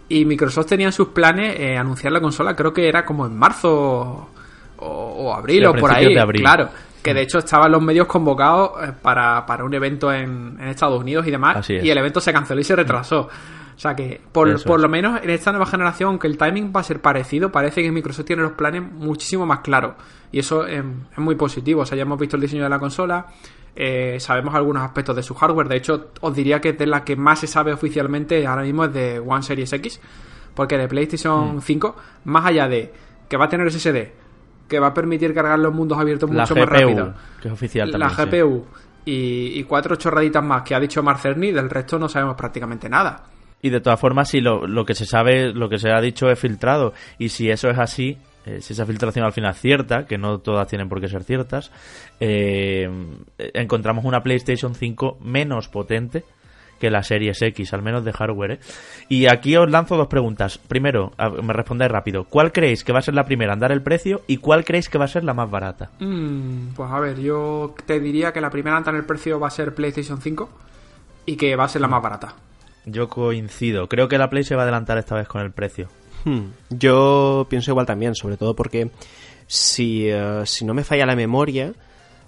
y 0.10 0.25
Microsoft 0.25 0.67
tenía 0.67 0.88
en 0.88 0.91
sus 0.93 1.10
planes 1.10 1.56
eh, 1.60 1.77
anunciar 1.77 2.12
la 2.13 2.19
consola, 2.21 2.56
creo 2.56 2.73
que 2.73 2.88
era 2.88 3.06
como 3.06 3.25
en 3.25 3.38
marzo 3.38 4.30
o, 4.77 4.86
o 4.86 5.34
abril 5.34 5.62
Sí, 5.62 5.65
o 5.65 5.73
por 5.73 5.91
ahí. 5.91 6.13
de 6.13 6.19
abril. 6.19 6.41
Claro, 6.41 6.69
que 7.01 7.13
de 7.13 7.21
hecho 7.21 7.39
estaban 7.39 7.71
los 7.71 7.82
medios 7.82 8.08
convocados 8.08 8.71
eh, 8.84 8.93
para, 9.01 9.45
para 9.45 9.63
un 9.63 9.73
evento 9.73 10.12
en, 10.13 10.58
en 10.60 10.67
Estados 10.67 10.99
Unidos 11.01 11.25
y 11.27 11.32
demás, 11.32 11.67
y 11.69 11.89
el 11.89 11.97
evento 11.97 12.19
se 12.19 12.32
canceló 12.34 12.60
y 12.62 12.63
se 12.63 12.75
retrasó. 12.75 13.30
O 13.82 13.84
sea 13.84 13.96
que, 13.96 14.22
por, 14.32 14.63
por 14.63 14.80
lo 14.80 14.88
menos 14.88 15.24
en 15.24 15.32
esta 15.32 15.52
nueva 15.52 15.65
generación, 15.65 16.10
aunque 16.10 16.28
el 16.28 16.38
timing 16.38 16.72
va 16.72 16.82
a 16.82 16.84
ser 16.84 17.02
parecido, 17.02 17.52
parece 17.52 17.82
que 17.82 17.91
Microsoft 17.91 18.28
tiene 18.28 18.44
los 18.44 18.52
planes 18.52 18.84
muchísimo 18.84 19.44
más 19.48 19.62
claros. 19.62 19.96
Y 20.32 20.38
eso 20.38 20.67
es 20.67 20.84
muy 21.17 21.34
positivo. 21.34 21.82
O 21.82 21.86
sea, 21.88 21.96
ya 21.98 22.04
hemos 22.04 22.20
visto 22.20 22.36
el 22.36 22.44
diseño 22.44 22.62
de 22.62 22.70
la 22.70 22.78
consola, 22.78 23.26
eh, 23.76 24.17
sabemos 24.20 24.54
algunos 24.54 24.84
aspectos 24.84 25.15
de 25.15 25.24
su 25.24 25.34
hardware. 25.34 25.67
De 25.67 25.78
hecho, 25.78 26.12
os 26.22 26.36
diría 26.36 26.62
que 26.62 26.74
de 26.74 26.86
la 26.86 27.04
que 27.04 27.15
más 27.15 27.39
se 27.39 27.48
sabe 27.48 27.74
oficialmente 27.74 28.46
ahora 28.46 28.62
mismo 28.62 28.86
es 28.86 28.94
de 28.94 29.17
One 29.17 29.41
Series 29.41 29.74
X. 29.74 30.00
Porque 30.54 30.78
de 30.78 30.88
PlayStation 30.88 31.56
Mm. 31.56 31.62
5, 31.62 31.96
más 32.26 32.46
allá 32.46 32.67
de 32.67 32.94
que 33.28 33.36
va 33.36 33.46
a 33.46 33.50
tener 33.50 33.65
SSD, 33.72 34.12
que 34.67 34.80
va 34.80 34.89
a 34.89 34.94
permitir 34.94 35.34
cargar 35.34 35.58
los 35.58 35.74
mundos 35.74 35.98
abiertos 35.98 36.30
La 36.30 36.44
mucho 36.44 36.54
GPU, 36.54 36.60
más 36.60 36.70
rápido, 36.70 37.13
que 37.41 37.48
es 37.48 37.54
oficial 37.56 37.91
la 37.98 38.12
sí. 38.12 38.15
GPU 38.15 38.63
y, 39.06 39.60
y 39.60 39.63
cuatro 39.63 39.96
chorraditas 39.96 40.44
más 40.44 40.62
que 40.62 40.76
ha 40.76 40.80
dicho 40.80 41.02
Mark 41.02 41.17
Cerny, 41.17 41.52
del 41.52 41.67
resto 41.67 41.98
no 41.98 42.08
sabemos 42.08 42.36
prácticamente 42.36 42.88
nada. 42.88 43.31
Y 43.62 43.69
de 43.69 43.80
todas 43.80 44.00
formas, 44.00 44.30
si 44.30 44.41
lo, 44.41 44.67
lo 44.67 44.86
que 44.86 44.95
se 44.95 45.06
sabe, 45.06 45.54
lo 45.54 45.69
que 45.69 45.78
se 45.78 45.91
ha 45.91 46.02
dicho 46.02 46.30
es 46.30 46.39
filtrado, 46.39 46.93
y 47.17 47.30
si 47.30 47.50
eso 47.50 47.69
es 47.69 47.78
así, 47.78 48.17
eh, 48.45 48.60
si 48.60 48.74
esa 48.74 48.86
filtración 48.86 49.24
al 49.24 49.34
final 49.34 49.52
es 49.52 49.60
cierta, 49.60 50.06
que 50.06 50.17
no 50.17 50.39
todas 50.39 50.67
tienen 50.67 50.89
por 50.89 51.00
qué 51.00 51.08
ser 51.08 51.24
ciertas, 51.24 51.71
eh, 52.19 52.89
encontramos 53.38 54.04
una 54.06 54.24
PlayStation 54.24 54.74
5 54.74 55.19
menos 55.21 55.67
potente 55.67 56.24
que 56.80 56.89
la 56.89 57.04
Series 57.04 57.39
X, 57.39 57.74
al 57.74 57.84
menos 57.84 58.04
de 58.04 58.12
hardware. 58.12 58.54
¿eh? 58.54 58.60
Y 59.08 59.28
aquí 59.28 59.56
os 59.56 59.69
lanzo 59.69 59.97
dos 59.97 60.08
preguntas. 60.08 60.58
Primero, 60.58 61.12
me 61.43 61.54
respondéis 61.54 61.91
rápido. 61.91 62.24
¿Cuál 62.24 62.52
creéis 62.52 62.84
que 62.84 62.91
va 62.91 62.97
a 62.97 63.04
ser 63.04 63.13
la 63.13 63.26
primera 63.26 63.54
en 63.54 63.60
dar 63.60 63.71
el 63.71 63.84
precio 63.84 64.21
y 64.26 64.38
cuál 64.38 64.65
creéis 64.65 64.89
que 64.89 64.97
va 64.97 65.06
a 65.06 65.08
ser 65.08 65.24
la 65.24 65.36
más 65.36 65.52
barata? 65.52 65.91
Mm, 66.00 66.69
pues 66.76 66.91
a 66.91 67.00
ver, 67.00 67.19
yo 67.19 67.76
te 67.86 68.00
diría 68.00 68.34
que 68.34 68.41
la 68.41 68.50
primera 68.50 68.82
en 68.84 68.95
el 68.95 69.06
precio 69.06 69.39
va 69.39 69.47
a 69.47 69.52
ser 69.52 69.76
PlayStation 69.76 70.19
5 70.19 70.50
y 71.28 71.36
que 71.38 71.56
va 71.56 71.65
a 71.65 71.69
ser 71.69 71.82
la 71.82 71.88
más 71.88 72.02
barata. 72.02 72.34
Yo 72.86 73.08
coincido. 73.10 73.88
Creo 73.88 74.08
que 74.08 74.17
la 74.17 74.30
Play 74.30 74.44
se 74.44 74.56
va 74.56 74.62
a 74.62 74.63
adelantar 74.63 74.98
esta 74.98 75.15
vez 75.15 75.28
con 75.28 75.41
el 75.41 75.52
precio. 75.52 75.88
Hmm. 76.26 76.48
Yo 76.70 77.46
pienso 77.50 77.72
igual 77.72 77.86
también, 77.86 78.15
sobre 78.15 78.38
todo 78.38 78.56
porque 78.56 78.89
si, 79.48 80.08
eh, 80.10 80.41
si 80.46 80.65
no 80.65 80.74
me 80.74 80.84
falla 80.84 81.06
la 81.06 81.15
memoria, 81.15 81.74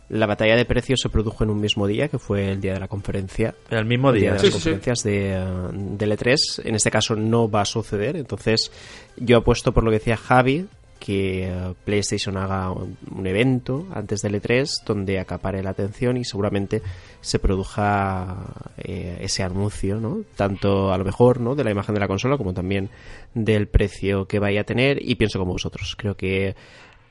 la 0.10 0.26
batalla 0.26 0.56
de 0.56 0.66
precios 0.66 1.00
se 1.02 1.10
produjo 1.10 1.44
en 1.44 1.50
un 1.50 1.60
mismo 1.62 1.88
día, 1.88 2.08
que 2.08 2.20
fue 2.20 2.52
el 2.52 2.62
día 2.62 2.74
de 2.74 2.80
la 2.80 2.88
conferencia. 2.88 3.56
El 3.70 3.86
mismo 3.86 4.10
El 4.10 4.20
día 4.20 4.34
día. 4.34 4.34
de 4.34 4.40
Sí, 4.40 4.46
las 4.48 4.54
sí, 4.56 4.60
sí. 4.60 4.70
conferencias 4.70 5.04
de, 5.04 5.34
eh, 5.34 5.46
del 5.74 6.12
E3. 6.12 6.62
En 6.66 6.76
este 6.76 6.92
caso 6.92 7.16
no 7.16 7.50
va 7.50 7.62
a 7.62 7.66
suceder, 7.66 8.16
entonces 8.16 8.72
yo 9.18 9.38
apuesto 9.38 9.72
por 9.74 9.84
lo 9.84 9.90
que 9.92 9.98
decía 10.00 10.18
Javi, 10.18 10.68
que 11.04 11.50
eh, 11.50 11.74
PlayStation 11.84 12.38
haga 12.38 12.72
un 12.72 13.28
evento 13.28 13.86
antes 13.94 14.22
del 14.22 14.42
E3 14.42 14.86
donde 14.86 15.20
acapare 15.20 15.62
la 15.62 15.72
atención 15.72 16.16
y 16.16 16.24
seguramente 16.24 16.82
se 17.20 17.40
produja 17.40 18.38
eh, 18.78 19.18
ese 19.20 19.44
anuncio, 19.44 20.00
¿no? 20.00 20.22
Tanto 20.38 20.94
a 20.94 20.98
lo 20.98 21.04
mejor, 21.04 21.42
¿no? 21.42 21.56
De 21.56 21.66
la 21.66 21.72
imagen 21.72 21.94
de 21.94 22.00
la 22.00 22.08
consola 22.08 22.38
como 22.38 22.54
también 22.54 22.90
del 23.34 23.68
precio 23.68 24.30
que 24.30 24.40
vaya 24.40 24.62
a 24.62 24.64
tener 24.64 24.98
y 25.02 25.16
pienso 25.16 25.40
como 25.40 25.52
vosotros. 25.52 25.98
Creo 25.98 26.16
que 26.16 26.56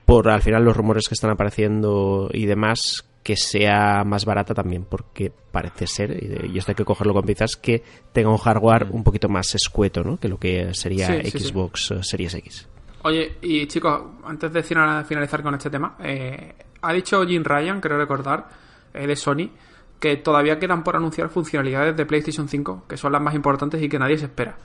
por 0.06 0.30
al 0.30 0.40
final 0.40 0.64
los 0.64 0.74
rumores 0.74 1.06
que 1.06 1.14
están 1.14 1.30
apareciendo 1.30 2.30
y 2.32 2.46
demás 2.46 3.06
que 3.22 3.36
sea 3.36 4.04
más 4.04 4.24
barata 4.24 4.54
también 4.54 4.86
porque 4.88 5.30
parece 5.52 5.86
ser 5.86 6.46
y 6.50 6.56
esto 6.56 6.72
hay 6.72 6.76
que 6.76 6.84
cogerlo 6.84 7.12
con 7.12 7.24
pinzas 7.24 7.56
que 7.56 7.82
tenga 8.12 8.30
un 8.30 8.38
hardware 8.38 8.88
un 8.90 9.04
poquito 9.04 9.28
más 9.28 9.54
escueto 9.54 10.02
¿no? 10.02 10.18
que 10.18 10.28
lo 10.28 10.38
que 10.38 10.74
sería 10.74 11.06
Sí, 11.06 11.30
sí, 11.30 11.38
sí. 11.38 11.44
Xbox 11.44 11.90
eh, 11.92 11.98
Series 12.02 12.34
X 12.34 12.68
Oye, 13.04 13.36
y 13.42 13.66
chicos, 13.66 14.00
antes 14.24 14.52
de 14.52 14.62
final- 14.62 15.04
finalizar 15.04 15.42
con 15.42 15.54
este 15.54 15.70
tema, 15.70 15.96
eh, 16.00 16.54
ha 16.82 16.92
dicho 16.92 17.24
Jim 17.26 17.42
Ryan, 17.44 17.80
creo 17.80 17.98
recordar, 17.98 18.48
eh, 18.94 19.06
de 19.06 19.16
Sony, 19.16 19.50
que 19.98 20.16
todavía 20.16 20.58
quedan 20.58 20.82
por 20.84 20.96
anunciar 20.96 21.28
funcionalidades 21.28 21.96
de 21.96 22.06
PlayStation 22.06 22.48
5, 22.48 22.84
que 22.88 22.96
son 22.96 23.12
las 23.12 23.20
más 23.22 23.34
importantes 23.34 23.82
y 23.82 23.88
que 23.88 23.98
nadie 23.98 24.18
se 24.18 24.26
espera. 24.26 24.56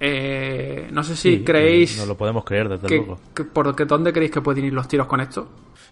Eh, 0.00 0.88
no 0.92 1.02
sé 1.04 1.16
si 1.16 1.44
creéis 1.44 1.98
No 1.98 2.06
lo 2.06 2.16
podemos 2.16 2.44
creer, 2.44 2.68
desde 2.68 2.86
que, 2.88 2.96
luego. 2.96 3.18
que- 3.34 3.44
por 3.44 3.74
qué 3.76 3.84
dónde 3.84 4.12
creéis 4.12 4.32
que 4.32 4.40
pueden 4.40 4.64
ir 4.64 4.72
los 4.72 4.88
tiros 4.88 5.06
con 5.06 5.20
esto. 5.20 5.48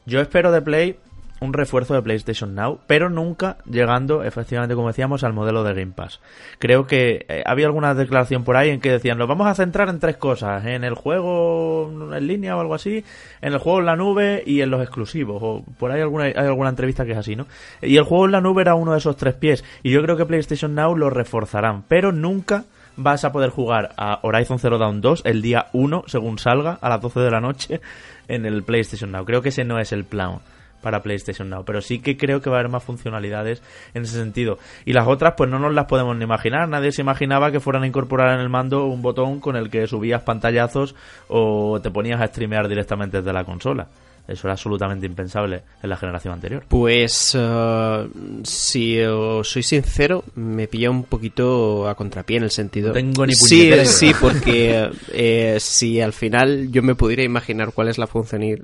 Yo 0.06 0.20
espero 0.20 0.50
de 0.50 0.60
Play 0.60 0.98
un 1.42 1.52
refuerzo 1.52 1.94
de 1.94 2.02
PlayStation 2.02 2.54
Now, 2.54 2.78
pero 2.86 3.10
nunca 3.10 3.56
llegando, 3.68 4.22
efectivamente, 4.22 4.74
como 4.74 4.88
decíamos, 4.88 5.24
al 5.24 5.32
modelo 5.32 5.64
de 5.64 5.74
Game 5.74 5.92
Pass. 5.92 6.20
Creo 6.58 6.86
que 6.86 7.26
eh, 7.28 7.42
había 7.44 7.66
alguna 7.66 7.94
declaración 7.94 8.44
por 8.44 8.56
ahí 8.56 8.70
en 8.70 8.80
que 8.80 8.90
decían, 8.90 9.18
nos 9.18 9.28
vamos 9.28 9.46
a 9.46 9.54
centrar 9.54 9.88
en 9.88 9.98
tres 9.98 10.16
cosas, 10.16 10.64
en 10.64 10.84
el 10.84 10.94
juego 10.94 11.90
en 12.14 12.26
línea 12.26 12.56
o 12.56 12.60
algo 12.60 12.74
así, 12.74 13.04
en 13.40 13.52
el 13.52 13.58
juego 13.58 13.80
en 13.80 13.86
la 13.86 13.96
nube 13.96 14.42
y 14.46 14.60
en 14.60 14.70
los 14.70 14.82
exclusivos, 14.82 15.42
o 15.42 15.64
por 15.78 15.90
ahí 15.90 16.00
alguna, 16.00 16.24
hay 16.24 16.34
alguna 16.34 16.70
entrevista 16.70 17.04
que 17.04 17.12
es 17.12 17.18
así, 17.18 17.36
¿no? 17.36 17.46
Y 17.80 17.96
el 17.96 18.04
juego 18.04 18.26
en 18.26 18.32
la 18.32 18.40
nube 18.40 18.62
era 18.62 18.74
uno 18.74 18.92
de 18.92 18.98
esos 18.98 19.16
tres 19.16 19.34
pies, 19.34 19.64
y 19.82 19.90
yo 19.90 20.02
creo 20.02 20.16
que 20.16 20.26
PlayStation 20.26 20.74
Now 20.74 20.96
lo 20.96 21.10
reforzarán, 21.10 21.82
pero 21.88 22.12
nunca 22.12 22.64
vas 22.96 23.24
a 23.24 23.32
poder 23.32 23.50
jugar 23.50 23.94
a 23.96 24.20
Horizon 24.22 24.58
Zero 24.58 24.78
Dawn 24.78 25.00
2 25.00 25.22
el 25.24 25.42
día 25.42 25.66
1, 25.72 26.04
según 26.06 26.38
salga, 26.38 26.78
a 26.80 26.88
las 26.88 27.00
12 27.00 27.20
de 27.20 27.30
la 27.30 27.40
noche 27.40 27.80
en 28.28 28.46
el 28.46 28.62
PlayStation 28.62 29.10
Now. 29.10 29.24
Creo 29.24 29.42
que 29.42 29.48
ese 29.48 29.64
no 29.64 29.78
es 29.78 29.92
el 29.92 30.04
plan 30.04 30.40
para 30.82 31.02
PlayStation 31.02 31.48
Now, 31.48 31.64
pero 31.64 31.80
sí 31.80 32.00
que 32.00 32.16
creo 32.16 32.40
que 32.40 32.50
va 32.50 32.56
a 32.56 32.60
haber 32.60 32.70
más 32.70 32.84
funcionalidades 32.84 33.62
en 33.94 34.02
ese 34.02 34.16
sentido. 34.16 34.58
Y 34.84 34.92
las 34.92 35.06
otras, 35.06 35.34
pues 35.36 35.48
no 35.48 35.58
nos 35.58 35.72
las 35.72 35.86
podemos 35.86 36.16
ni 36.16 36.24
imaginar. 36.24 36.68
Nadie 36.68 36.92
se 36.92 37.02
imaginaba 37.02 37.50
que 37.50 37.60
fueran 37.60 37.84
a 37.84 37.86
incorporar 37.86 38.34
en 38.34 38.40
el 38.40 38.48
mando 38.48 38.86
un 38.86 39.00
botón 39.00 39.40
con 39.40 39.56
el 39.56 39.70
que 39.70 39.86
subías 39.86 40.22
pantallazos 40.22 40.94
o 41.28 41.80
te 41.80 41.90
ponías 41.90 42.20
a 42.20 42.26
streamear 42.26 42.68
directamente 42.68 43.18
desde 43.18 43.32
la 43.32 43.44
consola. 43.44 43.88
Eso 44.28 44.46
era 44.46 44.52
absolutamente 44.52 45.04
impensable 45.04 45.62
en 45.82 45.90
la 45.90 45.96
generación 45.96 46.34
anterior. 46.34 46.64
Pues, 46.68 47.34
uh, 47.34 48.08
si 48.44 49.00
os 49.00 49.48
soy 49.50 49.64
sincero, 49.64 50.22
me 50.36 50.68
pilla 50.68 50.90
un 50.90 51.02
poquito 51.04 51.88
a 51.88 51.96
contrapié 51.96 52.36
en 52.36 52.44
el 52.44 52.50
sentido. 52.52 52.88
No 52.88 52.94
tengo 52.94 53.26
ni 53.26 53.34
Sí, 53.34 53.66
idea. 53.66 53.84
sí, 53.84 54.12
porque 54.20 54.90
eh, 55.12 55.56
si 55.58 56.00
al 56.00 56.12
final 56.12 56.70
yo 56.70 56.82
me 56.82 56.94
pudiera 56.94 57.24
imaginar 57.24 57.72
cuál 57.72 57.88
es 57.88 57.98
la, 57.98 58.08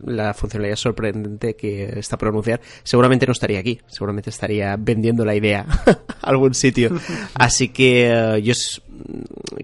la 0.04 0.34
funcionalidad 0.34 0.76
sorprendente 0.76 1.54
que 1.56 1.98
está 1.98 2.16
por 2.16 2.28
anunciar, 2.28 2.60
seguramente 2.84 3.26
no 3.26 3.32
estaría 3.32 3.58
aquí. 3.58 3.80
Seguramente 3.88 4.30
estaría 4.30 4.76
vendiendo 4.78 5.24
la 5.24 5.34
idea 5.34 5.66
a 5.86 6.26
algún 6.28 6.54
sitio. 6.54 6.90
Así 7.34 7.70
que 7.70 8.34
uh, 8.34 8.36
yo 8.38 8.54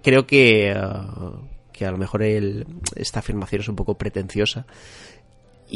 creo 0.03 0.27
que, 0.27 0.75
uh, 0.77 1.47
que 1.73 1.87
a 1.87 1.91
lo 1.93 1.99
mejor 1.99 2.23
el- 2.25 2.67
esta 2.97 3.21
afirmación 3.21 3.61
es 3.63 3.69
un 3.69 3.77
poco 3.77 3.97
pretenciosa 3.97 4.67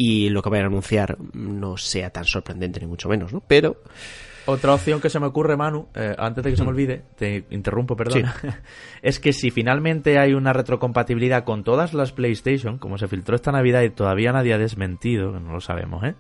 y 0.00 0.28
lo 0.28 0.42
que 0.42 0.50
vayan 0.50 0.66
a 0.66 0.68
anunciar 0.68 1.18
no 1.32 1.76
sea 1.76 2.10
tan 2.10 2.24
sorprendente 2.24 2.78
ni 2.78 2.86
mucho 2.86 3.08
menos, 3.08 3.32
¿no? 3.32 3.40
Pero 3.40 3.82
Otra 4.46 4.72
opción 4.72 5.00
que 5.00 5.10
se 5.10 5.18
me 5.18 5.26
ocurre, 5.26 5.56
Manu, 5.56 5.88
eh, 5.92 6.14
antes 6.16 6.44
de 6.44 6.50
que 6.50 6.56
se 6.56 6.62
me 6.62 6.68
olvide, 6.68 7.02
te 7.16 7.44
interrumpo, 7.50 7.96
perdona, 7.96 8.36
es 9.02 9.18
que 9.18 9.32
si 9.32 9.50
finalmente 9.50 10.20
hay 10.20 10.34
una 10.34 10.52
retrocompatibilidad 10.52 11.42
con 11.42 11.64
todas 11.64 11.94
las 11.94 12.12
PlayStation, 12.12 12.78
como 12.78 12.96
se 12.96 13.08
filtró 13.08 13.34
esta 13.34 13.50
Navidad 13.50 13.82
y 13.82 13.90
todavía 13.90 14.32
nadie 14.32 14.54
ha 14.54 14.58
desmentido, 14.58 15.32
no 15.40 15.52
lo 15.52 15.60
sabemos, 15.60 16.04
¿eh? 16.04 16.14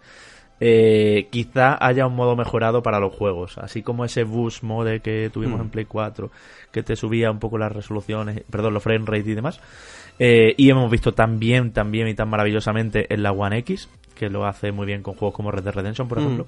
Eh, 0.60 1.28
quizá 1.30 1.78
haya 1.80 2.06
un 2.06 2.16
modo 2.16 2.34
mejorado 2.34 2.82
para 2.82 2.98
los 2.98 3.14
juegos, 3.14 3.58
así 3.58 3.82
como 3.82 4.04
ese 4.04 4.24
boost 4.24 4.62
mode 4.64 5.00
que 5.00 5.30
tuvimos 5.32 5.60
en 5.60 5.70
Play 5.70 5.84
4, 5.84 6.30
que 6.72 6.82
te 6.82 6.96
subía 6.96 7.30
un 7.30 7.38
poco 7.38 7.58
las 7.58 7.70
resoluciones, 7.72 8.42
perdón, 8.50 8.74
los 8.74 8.82
frame 8.82 9.04
rate 9.06 9.30
y 9.30 9.34
demás. 9.34 9.60
Eh, 10.18 10.54
y 10.56 10.68
hemos 10.68 10.90
visto 10.90 11.12
también, 11.14 11.72
también 11.72 12.08
y 12.08 12.14
tan 12.14 12.28
maravillosamente 12.28 13.12
en 13.14 13.22
la 13.22 13.30
One 13.30 13.58
X, 13.58 13.88
que 14.16 14.28
lo 14.28 14.46
hace 14.46 14.72
muy 14.72 14.84
bien 14.84 15.02
con 15.02 15.14
juegos 15.14 15.34
como 15.36 15.52
Red 15.52 15.62
Dead 15.62 15.74
Redemption, 15.74 16.08
por 16.08 16.18
ejemplo, 16.18 16.46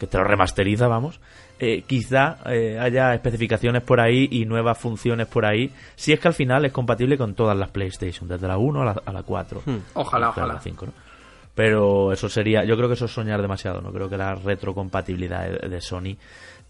que 0.00 0.08
te 0.08 0.18
lo 0.18 0.24
remasteriza, 0.24 0.88
vamos. 0.88 1.20
Eh, 1.60 1.84
quizá 1.86 2.38
eh, 2.46 2.76
haya 2.80 3.14
especificaciones 3.14 3.82
por 3.82 4.00
ahí 4.00 4.28
y 4.32 4.44
nuevas 4.46 4.76
funciones 4.76 5.28
por 5.28 5.46
ahí, 5.46 5.70
si 5.94 6.12
es 6.12 6.18
que 6.18 6.26
al 6.26 6.34
final 6.34 6.64
es 6.64 6.72
compatible 6.72 7.16
con 7.16 7.34
todas 7.34 7.56
las 7.56 7.70
PlayStation, 7.70 8.28
desde 8.28 8.48
la 8.48 8.58
1 8.58 8.82
a 8.82 8.84
la, 8.84 9.02
a 9.04 9.12
la 9.12 9.22
4. 9.22 9.62
Ojalá, 9.64 9.76
Y 9.94 9.94
claro, 9.94 10.28
ojalá. 10.30 10.54
la 10.54 10.60
5, 10.60 10.86
¿no? 10.86 10.92
Pero 11.54 12.12
eso 12.12 12.28
sería, 12.28 12.64
yo 12.64 12.76
creo 12.76 12.88
que 12.88 12.94
eso 12.94 13.04
es 13.04 13.12
soñar 13.12 13.40
demasiado, 13.40 13.80
no 13.80 13.92
creo 13.92 14.08
que 14.08 14.16
la 14.16 14.34
retrocompatibilidad 14.34 15.48
de, 15.48 15.68
de 15.68 15.80
Sony 15.80 16.16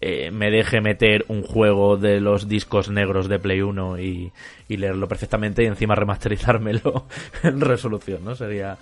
eh, 0.01 0.29
me 0.29 0.51
deje 0.51 0.81
meter 0.81 1.25
un 1.29 1.41
juego 1.41 1.97
de 1.97 2.19
los 2.19 2.47
discos 2.47 2.89
negros 2.89 3.29
de 3.29 3.39
Play 3.39 3.61
1 3.61 3.99
y, 3.99 4.31
y 4.67 4.77
leerlo 4.77 5.07
perfectamente 5.07 5.63
y 5.63 5.67
encima 5.67 5.95
remasterizármelo 5.95 7.07
en 7.43 7.61
resolución, 7.61 8.23
¿no? 8.23 8.35
Sería 8.35 8.77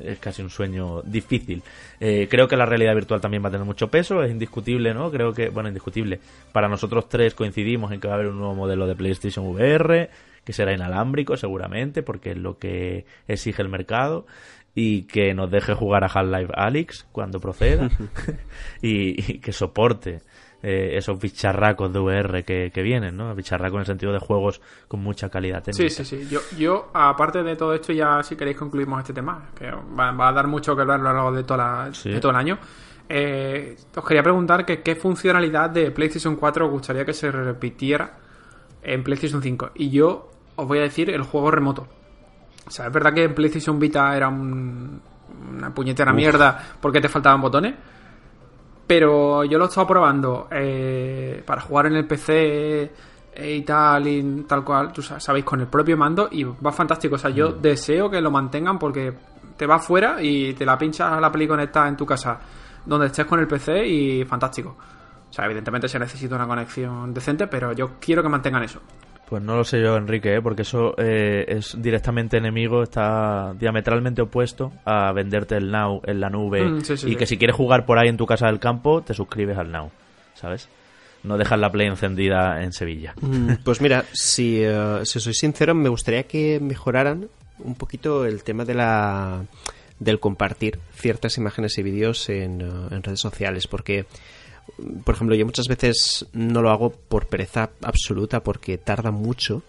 es 0.00 0.18
casi 0.18 0.42
un 0.42 0.50
sueño 0.50 1.02
difícil. 1.02 1.62
Eh, 2.00 2.26
creo 2.30 2.48
que 2.48 2.56
la 2.56 2.66
realidad 2.66 2.94
virtual 2.94 3.20
también 3.20 3.44
va 3.44 3.48
a 3.48 3.52
tener 3.52 3.66
mucho 3.66 3.88
peso, 3.88 4.22
es 4.22 4.30
indiscutible, 4.30 4.94
¿no? 4.94 5.10
Creo 5.10 5.32
que, 5.32 5.50
bueno, 5.50 5.68
indiscutible. 5.68 6.20
Para 6.52 6.68
nosotros 6.68 7.08
tres 7.08 7.34
coincidimos 7.34 7.92
en 7.92 8.00
que 8.00 8.08
va 8.08 8.14
a 8.14 8.16
haber 8.16 8.28
un 8.28 8.38
nuevo 8.38 8.54
modelo 8.54 8.86
de 8.86 8.94
PlayStation 8.94 9.46
VR, 9.46 10.08
que 10.44 10.52
será 10.52 10.72
inalámbrico 10.72 11.36
seguramente, 11.36 12.02
porque 12.02 12.30
es 12.30 12.38
lo 12.38 12.58
que 12.58 13.04
exige 13.28 13.62
el 13.62 13.68
mercado 13.68 14.26
y 14.74 15.02
que 15.02 15.34
nos 15.34 15.50
deje 15.50 15.74
jugar 15.74 16.02
a 16.04 16.06
Half-Life 16.06 16.52
Alyx 16.54 17.06
cuando 17.12 17.40
proceda 17.40 17.90
y, 18.82 19.32
y 19.32 19.38
que 19.38 19.52
soporte 19.52 20.20
eh, 20.62 20.96
esos 20.96 21.18
bicharracos 21.20 21.92
de 21.92 21.98
VR 21.98 22.44
que, 22.44 22.70
que 22.72 22.82
vienen, 22.82 23.16
¿no? 23.16 23.34
Bicharracos 23.34 23.74
en 23.76 23.80
el 23.80 23.86
sentido 23.86 24.12
de 24.12 24.20
juegos 24.20 24.60
con 24.88 25.00
mucha 25.00 25.28
calidad 25.28 25.62
técnica. 25.62 25.90
Sí, 25.92 26.04
sí, 26.04 26.16
sí. 26.24 26.28
Yo, 26.30 26.40
yo, 26.56 26.88
aparte 26.94 27.42
de 27.42 27.56
todo 27.56 27.74
esto, 27.74 27.92
ya 27.92 28.22
si 28.22 28.36
queréis 28.36 28.56
concluimos 28.56 29.00
este 29.00 29.12
tema, 29.12 29.50
que 29.58 29.70
va, 29.70 30.12
va 30.12 30.28
a 30.28 30.32
dar 30.32 30.46
mucho 30.46 30.74
que 30.76 30.82
hablar 30.82 31.00
a 31.00 31.02
lo 31.02 31.12
largo 31.12 31.32
de, 31.32 31.42
toda 31.44 31.56
la- 31.86 31.94
Sí. 31.94 32.10
de 32.10 32.20
todo 32.20 32.30
el 32.30 32.36
año. 32.36 32.58
Eh, 33.08 33.76
os 33.96 34.04
quería 34.06 34.22
preguntar 34.22 34.64
que 34.64 34.82
qué 34.82 34.94
funcionalidad 34.94 35.68
de 35.68 35.90
PlayStation 35.90 36.36
4 36.36 36.66
os 36.66 36.70
gustaría 36.70 37.04
que 37.04 37.12
se 37.12 37.30
repitiera 37.30 38.18
en 38.82 39.02
PlayStation 39.02 39.42
5. 39.42 39.72
Y 39.74 39.90
yo 39.90 40.30
os 40.54 40.66
voy 40.68 40.78
a 40.78 40.82
decir 40.82 41.10
el 41.10 41.22
juego 41.22 41.50
remoto. 41.50 41.88
O 42.66 42.70
sea, 42.70 42.86
es 42.86 42.92
verdad 42.92 43.12
que 43.12 43.24
en 43.24 43.34
PlayStation 43.34 43.78
Vita 43.78 44.16
era 44.16 44.28
un- 44.28 45.00
una 45.56 45.74
puñetera 45.74 46.12
mierda 46.12 46.76
porque 46.80 47.00
te 47.00 47.08
faltaban 47.08 47.40
botones. 47.40 47.74
Pero 48.86 49.44
yo 49.44 49.58
lo 49.58 49.64
he 49.64 49.68
estado 49.68 49.86
probando 49.86 50.48
eh, 50.50 51.42
para 51.46 51.62
jugar 51.62 51.86
en 51.86 51.94
el 51.94 52.06
PC 52.06 52.92
eh, 53.34 53.54
y 53.56 53.62
tal, 53.62 54.06
y 54.06 54.44
tal 54.46 54.62
cual, 54.64 54.92
tú 54.92 55.00
sa- 55.02 55.18
sabéis, 55.18 55.44
con 55.44 55.60
el 55.60 55.66
propio 55.66 55.96
mando 55.96 56.28
y 56.30 56.44
va 56.44 56.72
fantástico. 56.72 57.14
O 57.14 57.18
sea, 57.18 57.30
yo 57.30 57.52
deseo 57.52 58.10
que 58.10 58.20
lo 58.20 58.30
mantengan 58.30 58.78
porque 58.78 59.12
te 59.56 59.66
vas 59.66 59.84
fuera 59.86 60.16
y 60.22 60.52
te 60.54 60.66
la 60.66 60.76
pinchas 60.76 61.12
a 61.12 61.20
la 61.20 61.30
peli 61.32 61.46
conectada 61.48 61.88
en 61.88 61.96
tu 61.96 62.04
casa 62.04 62.38
donde 62.84 63.06
estés 63.06 63.24
con 63.26 63.38
el 63.40 63.46
PC 63.46 63.86
y 63.86 64.24
fantástico. 64.24 64.76
O 65.30 65.32
sea, 65.32 65.46
evidentemente 65.46 65.88
se 65.88 65.98
necesita 65.98 66.34
una 66.36 66.46
conexión 66.46 67.14
decente, 67.14 67.46
pero 67.46 67.72
yo 67.72 67.92
quiero 67.98 68.22
que 68.22 68.28
mantengan 68.28 68.62
eso. 68.64 68.80
Pues 69.32 69.42
no 69.42 69.56
lo 69.56 69.64
sé 69.64 69.80
yo, 69.80 69.96
Enrique, 69.96 70.34
¿eh? 70.34 70.42
porque 70.42 70.60
eso 70.60 70.94
eh, 70.98 71.46
es 71.48 71.80
directamente 71.80 72.36
enemigo, 72.36 72.82
está 72.82 73.54
diametralmente 73.58 74.20
opuesto 74.20 74.74
a 74.84 75.10
venderte 75.12 75.56
el 75.56 75.70
Now 75.70 76.02
en 76.04 76.20
la 76.20 76.28
nube 76.28 76.62
Mm, 76.62 76.80
sí, 76.82 76.98
sí, 76.98 77.06
y 77.06 77.10
sí. 77.12 77.16
que 77.16 77.24
si 77.24 77.38
quieres 77.38 77.56
jugar 77.56 77.86
por 77.86 77.98
ahí 77.98 78.10
en 78.10 78.18
tu 78.18 78.26
casa 78.26 78.48
del 78.48 78.58
campo, 78.58 79.00
te 79.00 79.14
suscribes 79.14 79.56
al 79.56 79.72
Now, 79.72 79.90
¿sabes? 80.34 80.68
No 81.22 81.38
dejas 81.38 81.58
la 81.58 81.72
Play 81.72 81.86
encendida 81.86 82.62
en 82.62 82.74
Sevilla. 82.74 83.14
Mm, 83.22 83.52
Pues 83.64 83.80
mira, 83.80 84.04
si, 84.12 84.58
eh, 84.62 85.00
si 85.04 85.18
soy 85.18 85.32
sincero, 85.32 85.74
me 85.74 85.88
gustaría 85.88 86.24
que 86.24 86.60
mejoraran 86.60 87.28
un 87.60 87.74
poquito 87.76 88.26
el 88.26 88.44
tema 88.44 88.66
de 88.66 88.74
la 88.74 89.46
del 89.98 90.20
compartir 90.20 90.78
ciertas 90.94 91.38
imágenes 91.38 91.78
y 91.78 91.82
vídeos 91.82 92.28
en, 92.28 92.60
en 92.60 93.02
redes 93.02 93.20
sociales, 93.20 93.66
porque 93.66 94.04
por 95.04 95.14
ejemplo, 95.14 95.36
yo 95.36 95.44
muchas 95.46 95.68
veces 95.68 96.26
no 96.32 96.62
lo 96.62 96.70
hago 96.70 96.90
por 96.90 97.26
pereza 97.26 97.70
absoluta 97.82 98.42
porque 98.42 98.78
tarda 98.78 99.10
mucho. 99.10 99.62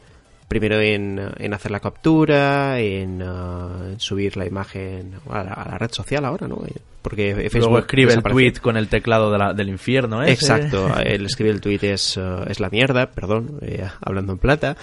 Primero 0.47 0.79
en, 0.79 1.19
en 1.37 1.53
hacer 1.53 1.71
la 1.71 1.79
captura, 1.79 2.79
en, 2.79 3.23
uh, 3.23 3.91
en 3.93 3.99
subir 3.99 4.37
la 4.37 4.45
imagen 4.45 5.13
a 5.29 5.43
la, 5.43 5.53
a 5.53 5.69
la 5.69 5.77
red 5.77 5.89
social 5.91 6.25
ahora, 6.25 6.47
¿no? 6.47 6.61
Porque 7.01 7.33
Facebook 7.33 7.59
Luego 7.59 7.79
escribe 7.79 8.13
el 8.13 8.21
tweet 8.23 8.53
con 8.61 8.77
el 8.77 8.87
teclado 8.87 9.31
de 9.31 9.37
la- 9.39 9.53
del 9.53 9.69
infierno, 9.69 10.21
¿eh? 10.23 10.31
Exacto, 10.31 10.89
él 10.99 11.25
escribe 11.25 11.49
el 11.49 11.59
tweet 11.61 11.79
es, 11.81 12.17
uh, 12.17 12.43
es 12.47 12.59
la 12.59 12.69
mierda, 12.69 13.09
perdón, 13.11 13.57
eh, 13.61 13.87
hablando 14.01 14.33
en 14.33 14.37
plata. 14.37 14.77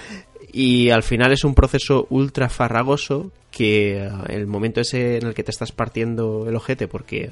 Y 0.53 0.91
al 0.91 1.05
final 1.05 1.31
es 1.33 1.45
un 1.45 1.55
proceso 1.55 2.07
ultra 2.11 2.49
farragoso 2.49 3.31
que 3.53 4.09
uh, 4.11 4.25
el 4.33 4.47
momento 4.49 4.81
ese 4.81 5.19
en 5.19 5.27
el 5.29 5.35
que 5.35 5.45
te 5.45 5.51
estás 5.53 5.71
partiendo 5.73 6.47
el 6.49 6.57
ojete 6.57 6.89
porque 6.89 7.31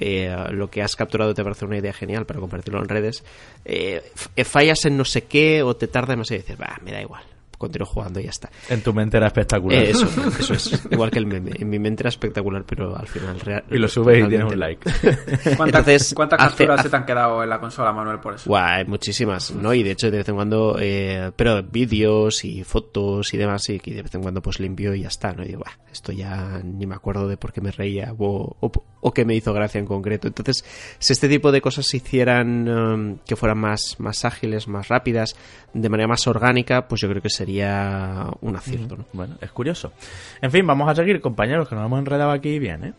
eh, 0.00 0.34
lo 0.50 0.68
que 0.70 0.82
has 0.82 0.96
capturado 0.96 1.34
te 1.34 1.42
parece 1.44 1.64
una 1.64 1.78
idea 1.78 1.92
genial 1.92 2.26
para 2.26 2.40
compartirlo 2.40 2.80
en 2.80 2.88
redes, 2.88 3.22
eh, 3.64 4.02
f- 4.14 4.44
fallas 4.44 4.84
en 4.86 4.96
no 4.96 5.04
sé 5.04 5.24
qué 5.24 5.62
o 5.62 5.76
te 5.76 5.86
tarda 5.88 6.12
demasiado 6.14 6.40
y 6.40 6.42
dices, 6.42 6.60
va, 6.60 6.78
me 6.82 6.90
da 6.92 7.00
igual, 7.02 7.22
continúo 7.58 7.86
jugando 7.86 8.18
y 8.20 8.24
ya 8.24 8.30
está. 8.30 8.48
En 8.70 8.82
tu 8.82 8.94
mente 8.94 9.18
era 9.18 9.26
espectacular. 9.26 9.82
Eh, 9.82 9.90
eso, 9.90 10.06
eso 10.40 10.54
es. 10.54 10.82
Igual 10.90 11.10
que 11.10 11.18
el 11.18 11.26
meme. 11.26 11.50
En 11.56 11.68
mi 11.68 11.78
mente 11.78 12.02
era 12.02 12.08
espectacular, 12.08 12.64
pero 12.66 12.96
al 12.96 13.06
final... 13.06 13.38
real- 13.38 13.64
y 13.70 13.76
lo 13.76 13.86
subes 13.86 14.24
y 14.24 14.28
tienes 14.28 14.50
un 14.50 14.58
like. 14.58 14.90
¿Cuántas, 15.56 15.80
Entonces, 15.80 16.14
¿cuántas 16.14 16.40
hace- 16.40 16.48
capturas 16.48 16.78
hace- 16.80 16.88
se 16.88 16.90
te 16.90 16.96
han 16.96 17.04
quedado 17.04 17.42
en 17.42 17.50
la 17.50 17.60
consola, 17.60 17.92
Manuel, 17.92 18.18
por 18.18 18.34
eso? 18.36 18.48
Guau, 18.48 18.64
hay 18.64 18.84
muchísimas, 18.86 19.50
¿no? 19.50 19.74
Y 19.74 19.82
de 19.82 19.90
hecho 19.90 20.10
de 20.10 20.16
vez 20.18 20.28
en 20.30 20.36
cuando, 20.36 20.78
eh, 20.80 21.32
pero 21.36 21.62
vídeos 21.62 22.44
y 22.46 22.64
fotos 22.64 23.34
y 23.34 23.36
demás, 23.36 23.68
y 23.68 23.78
que 23.78 23.92
de 23.94 24.02
vez 24.04 24.14
en 24.14 24.22
cuando 24.22 24.40
pues 24.40 24.58
limpio 24.58 24.94
y 24.94 25.02
ya 25.02 25.08
está, 25.08 25.32
¿no? 25.34 25.42
Y 25.44 25.48
digo, 25.48 25.58
"Buah, 25.58 25.72
esto 25.92 26.12
ya 26.12 26.60
ni 26.62 26.86
me 26.86 26.94
acuerdo 26.94 27.28
de 27.28 27.36
por 27.36 27.52
qué 27.52 27.60
me 27.60 27.70
reía 27.70 28.14
o, 28.18 28.56
o, 28.60 28.72
o 29.00 29.12
qué 29.12 29.24
me 29.24 29.34
hizo 29.34 29.52
gracia 29.52 29.78
en 29.78 29.86
concreto. 29.86 30.28
Entonces, 30.28 30.64
si 30.98 31.12
este 31.12 31.28
tipo 31.28 31.52
de 31.52 31.60
cosas 31.60 31.86
se 31.86 31.98
hicieran 31.98 32.68
um, 32.68 33.18
que 33.26 33.36
fueran 33.36 33.58
más, 33.58 33.96
más 33.98 34.24
ágiles, 34.24 34.68
más 34.68 34.88
rápidas, 34.88 35.36
de 35.74 35.88
manera 35.88 36.08
más 36.08 36.26
orgánica, 36.26 36.88
pues 36.88 37.00
yo 37.00 37.08
creo 37.08 37.22
que 37.22 37.30
sería 37.30 38.26
un 38.40 38.56
acierto, 38.56 38.96
¿no? 38.96 39.06
Bueno, 39.12 39.36
es 39.40 39.50
curioso. 39.50 39.92
En 40.40 40.50
fin, 40.50 40.66
vamos 40.66 40.88
a 40.88 40.94
seguir, 40.94 41.20
compañeros, 41.20 41.68
que 41.68 41.74
nos 41.74 41.86
hemos 41.86 41.98
enredado 41.98 42.30
aquí 42.30 42.58
bien, 42.58 42.84
¿eh? 42.84 42.94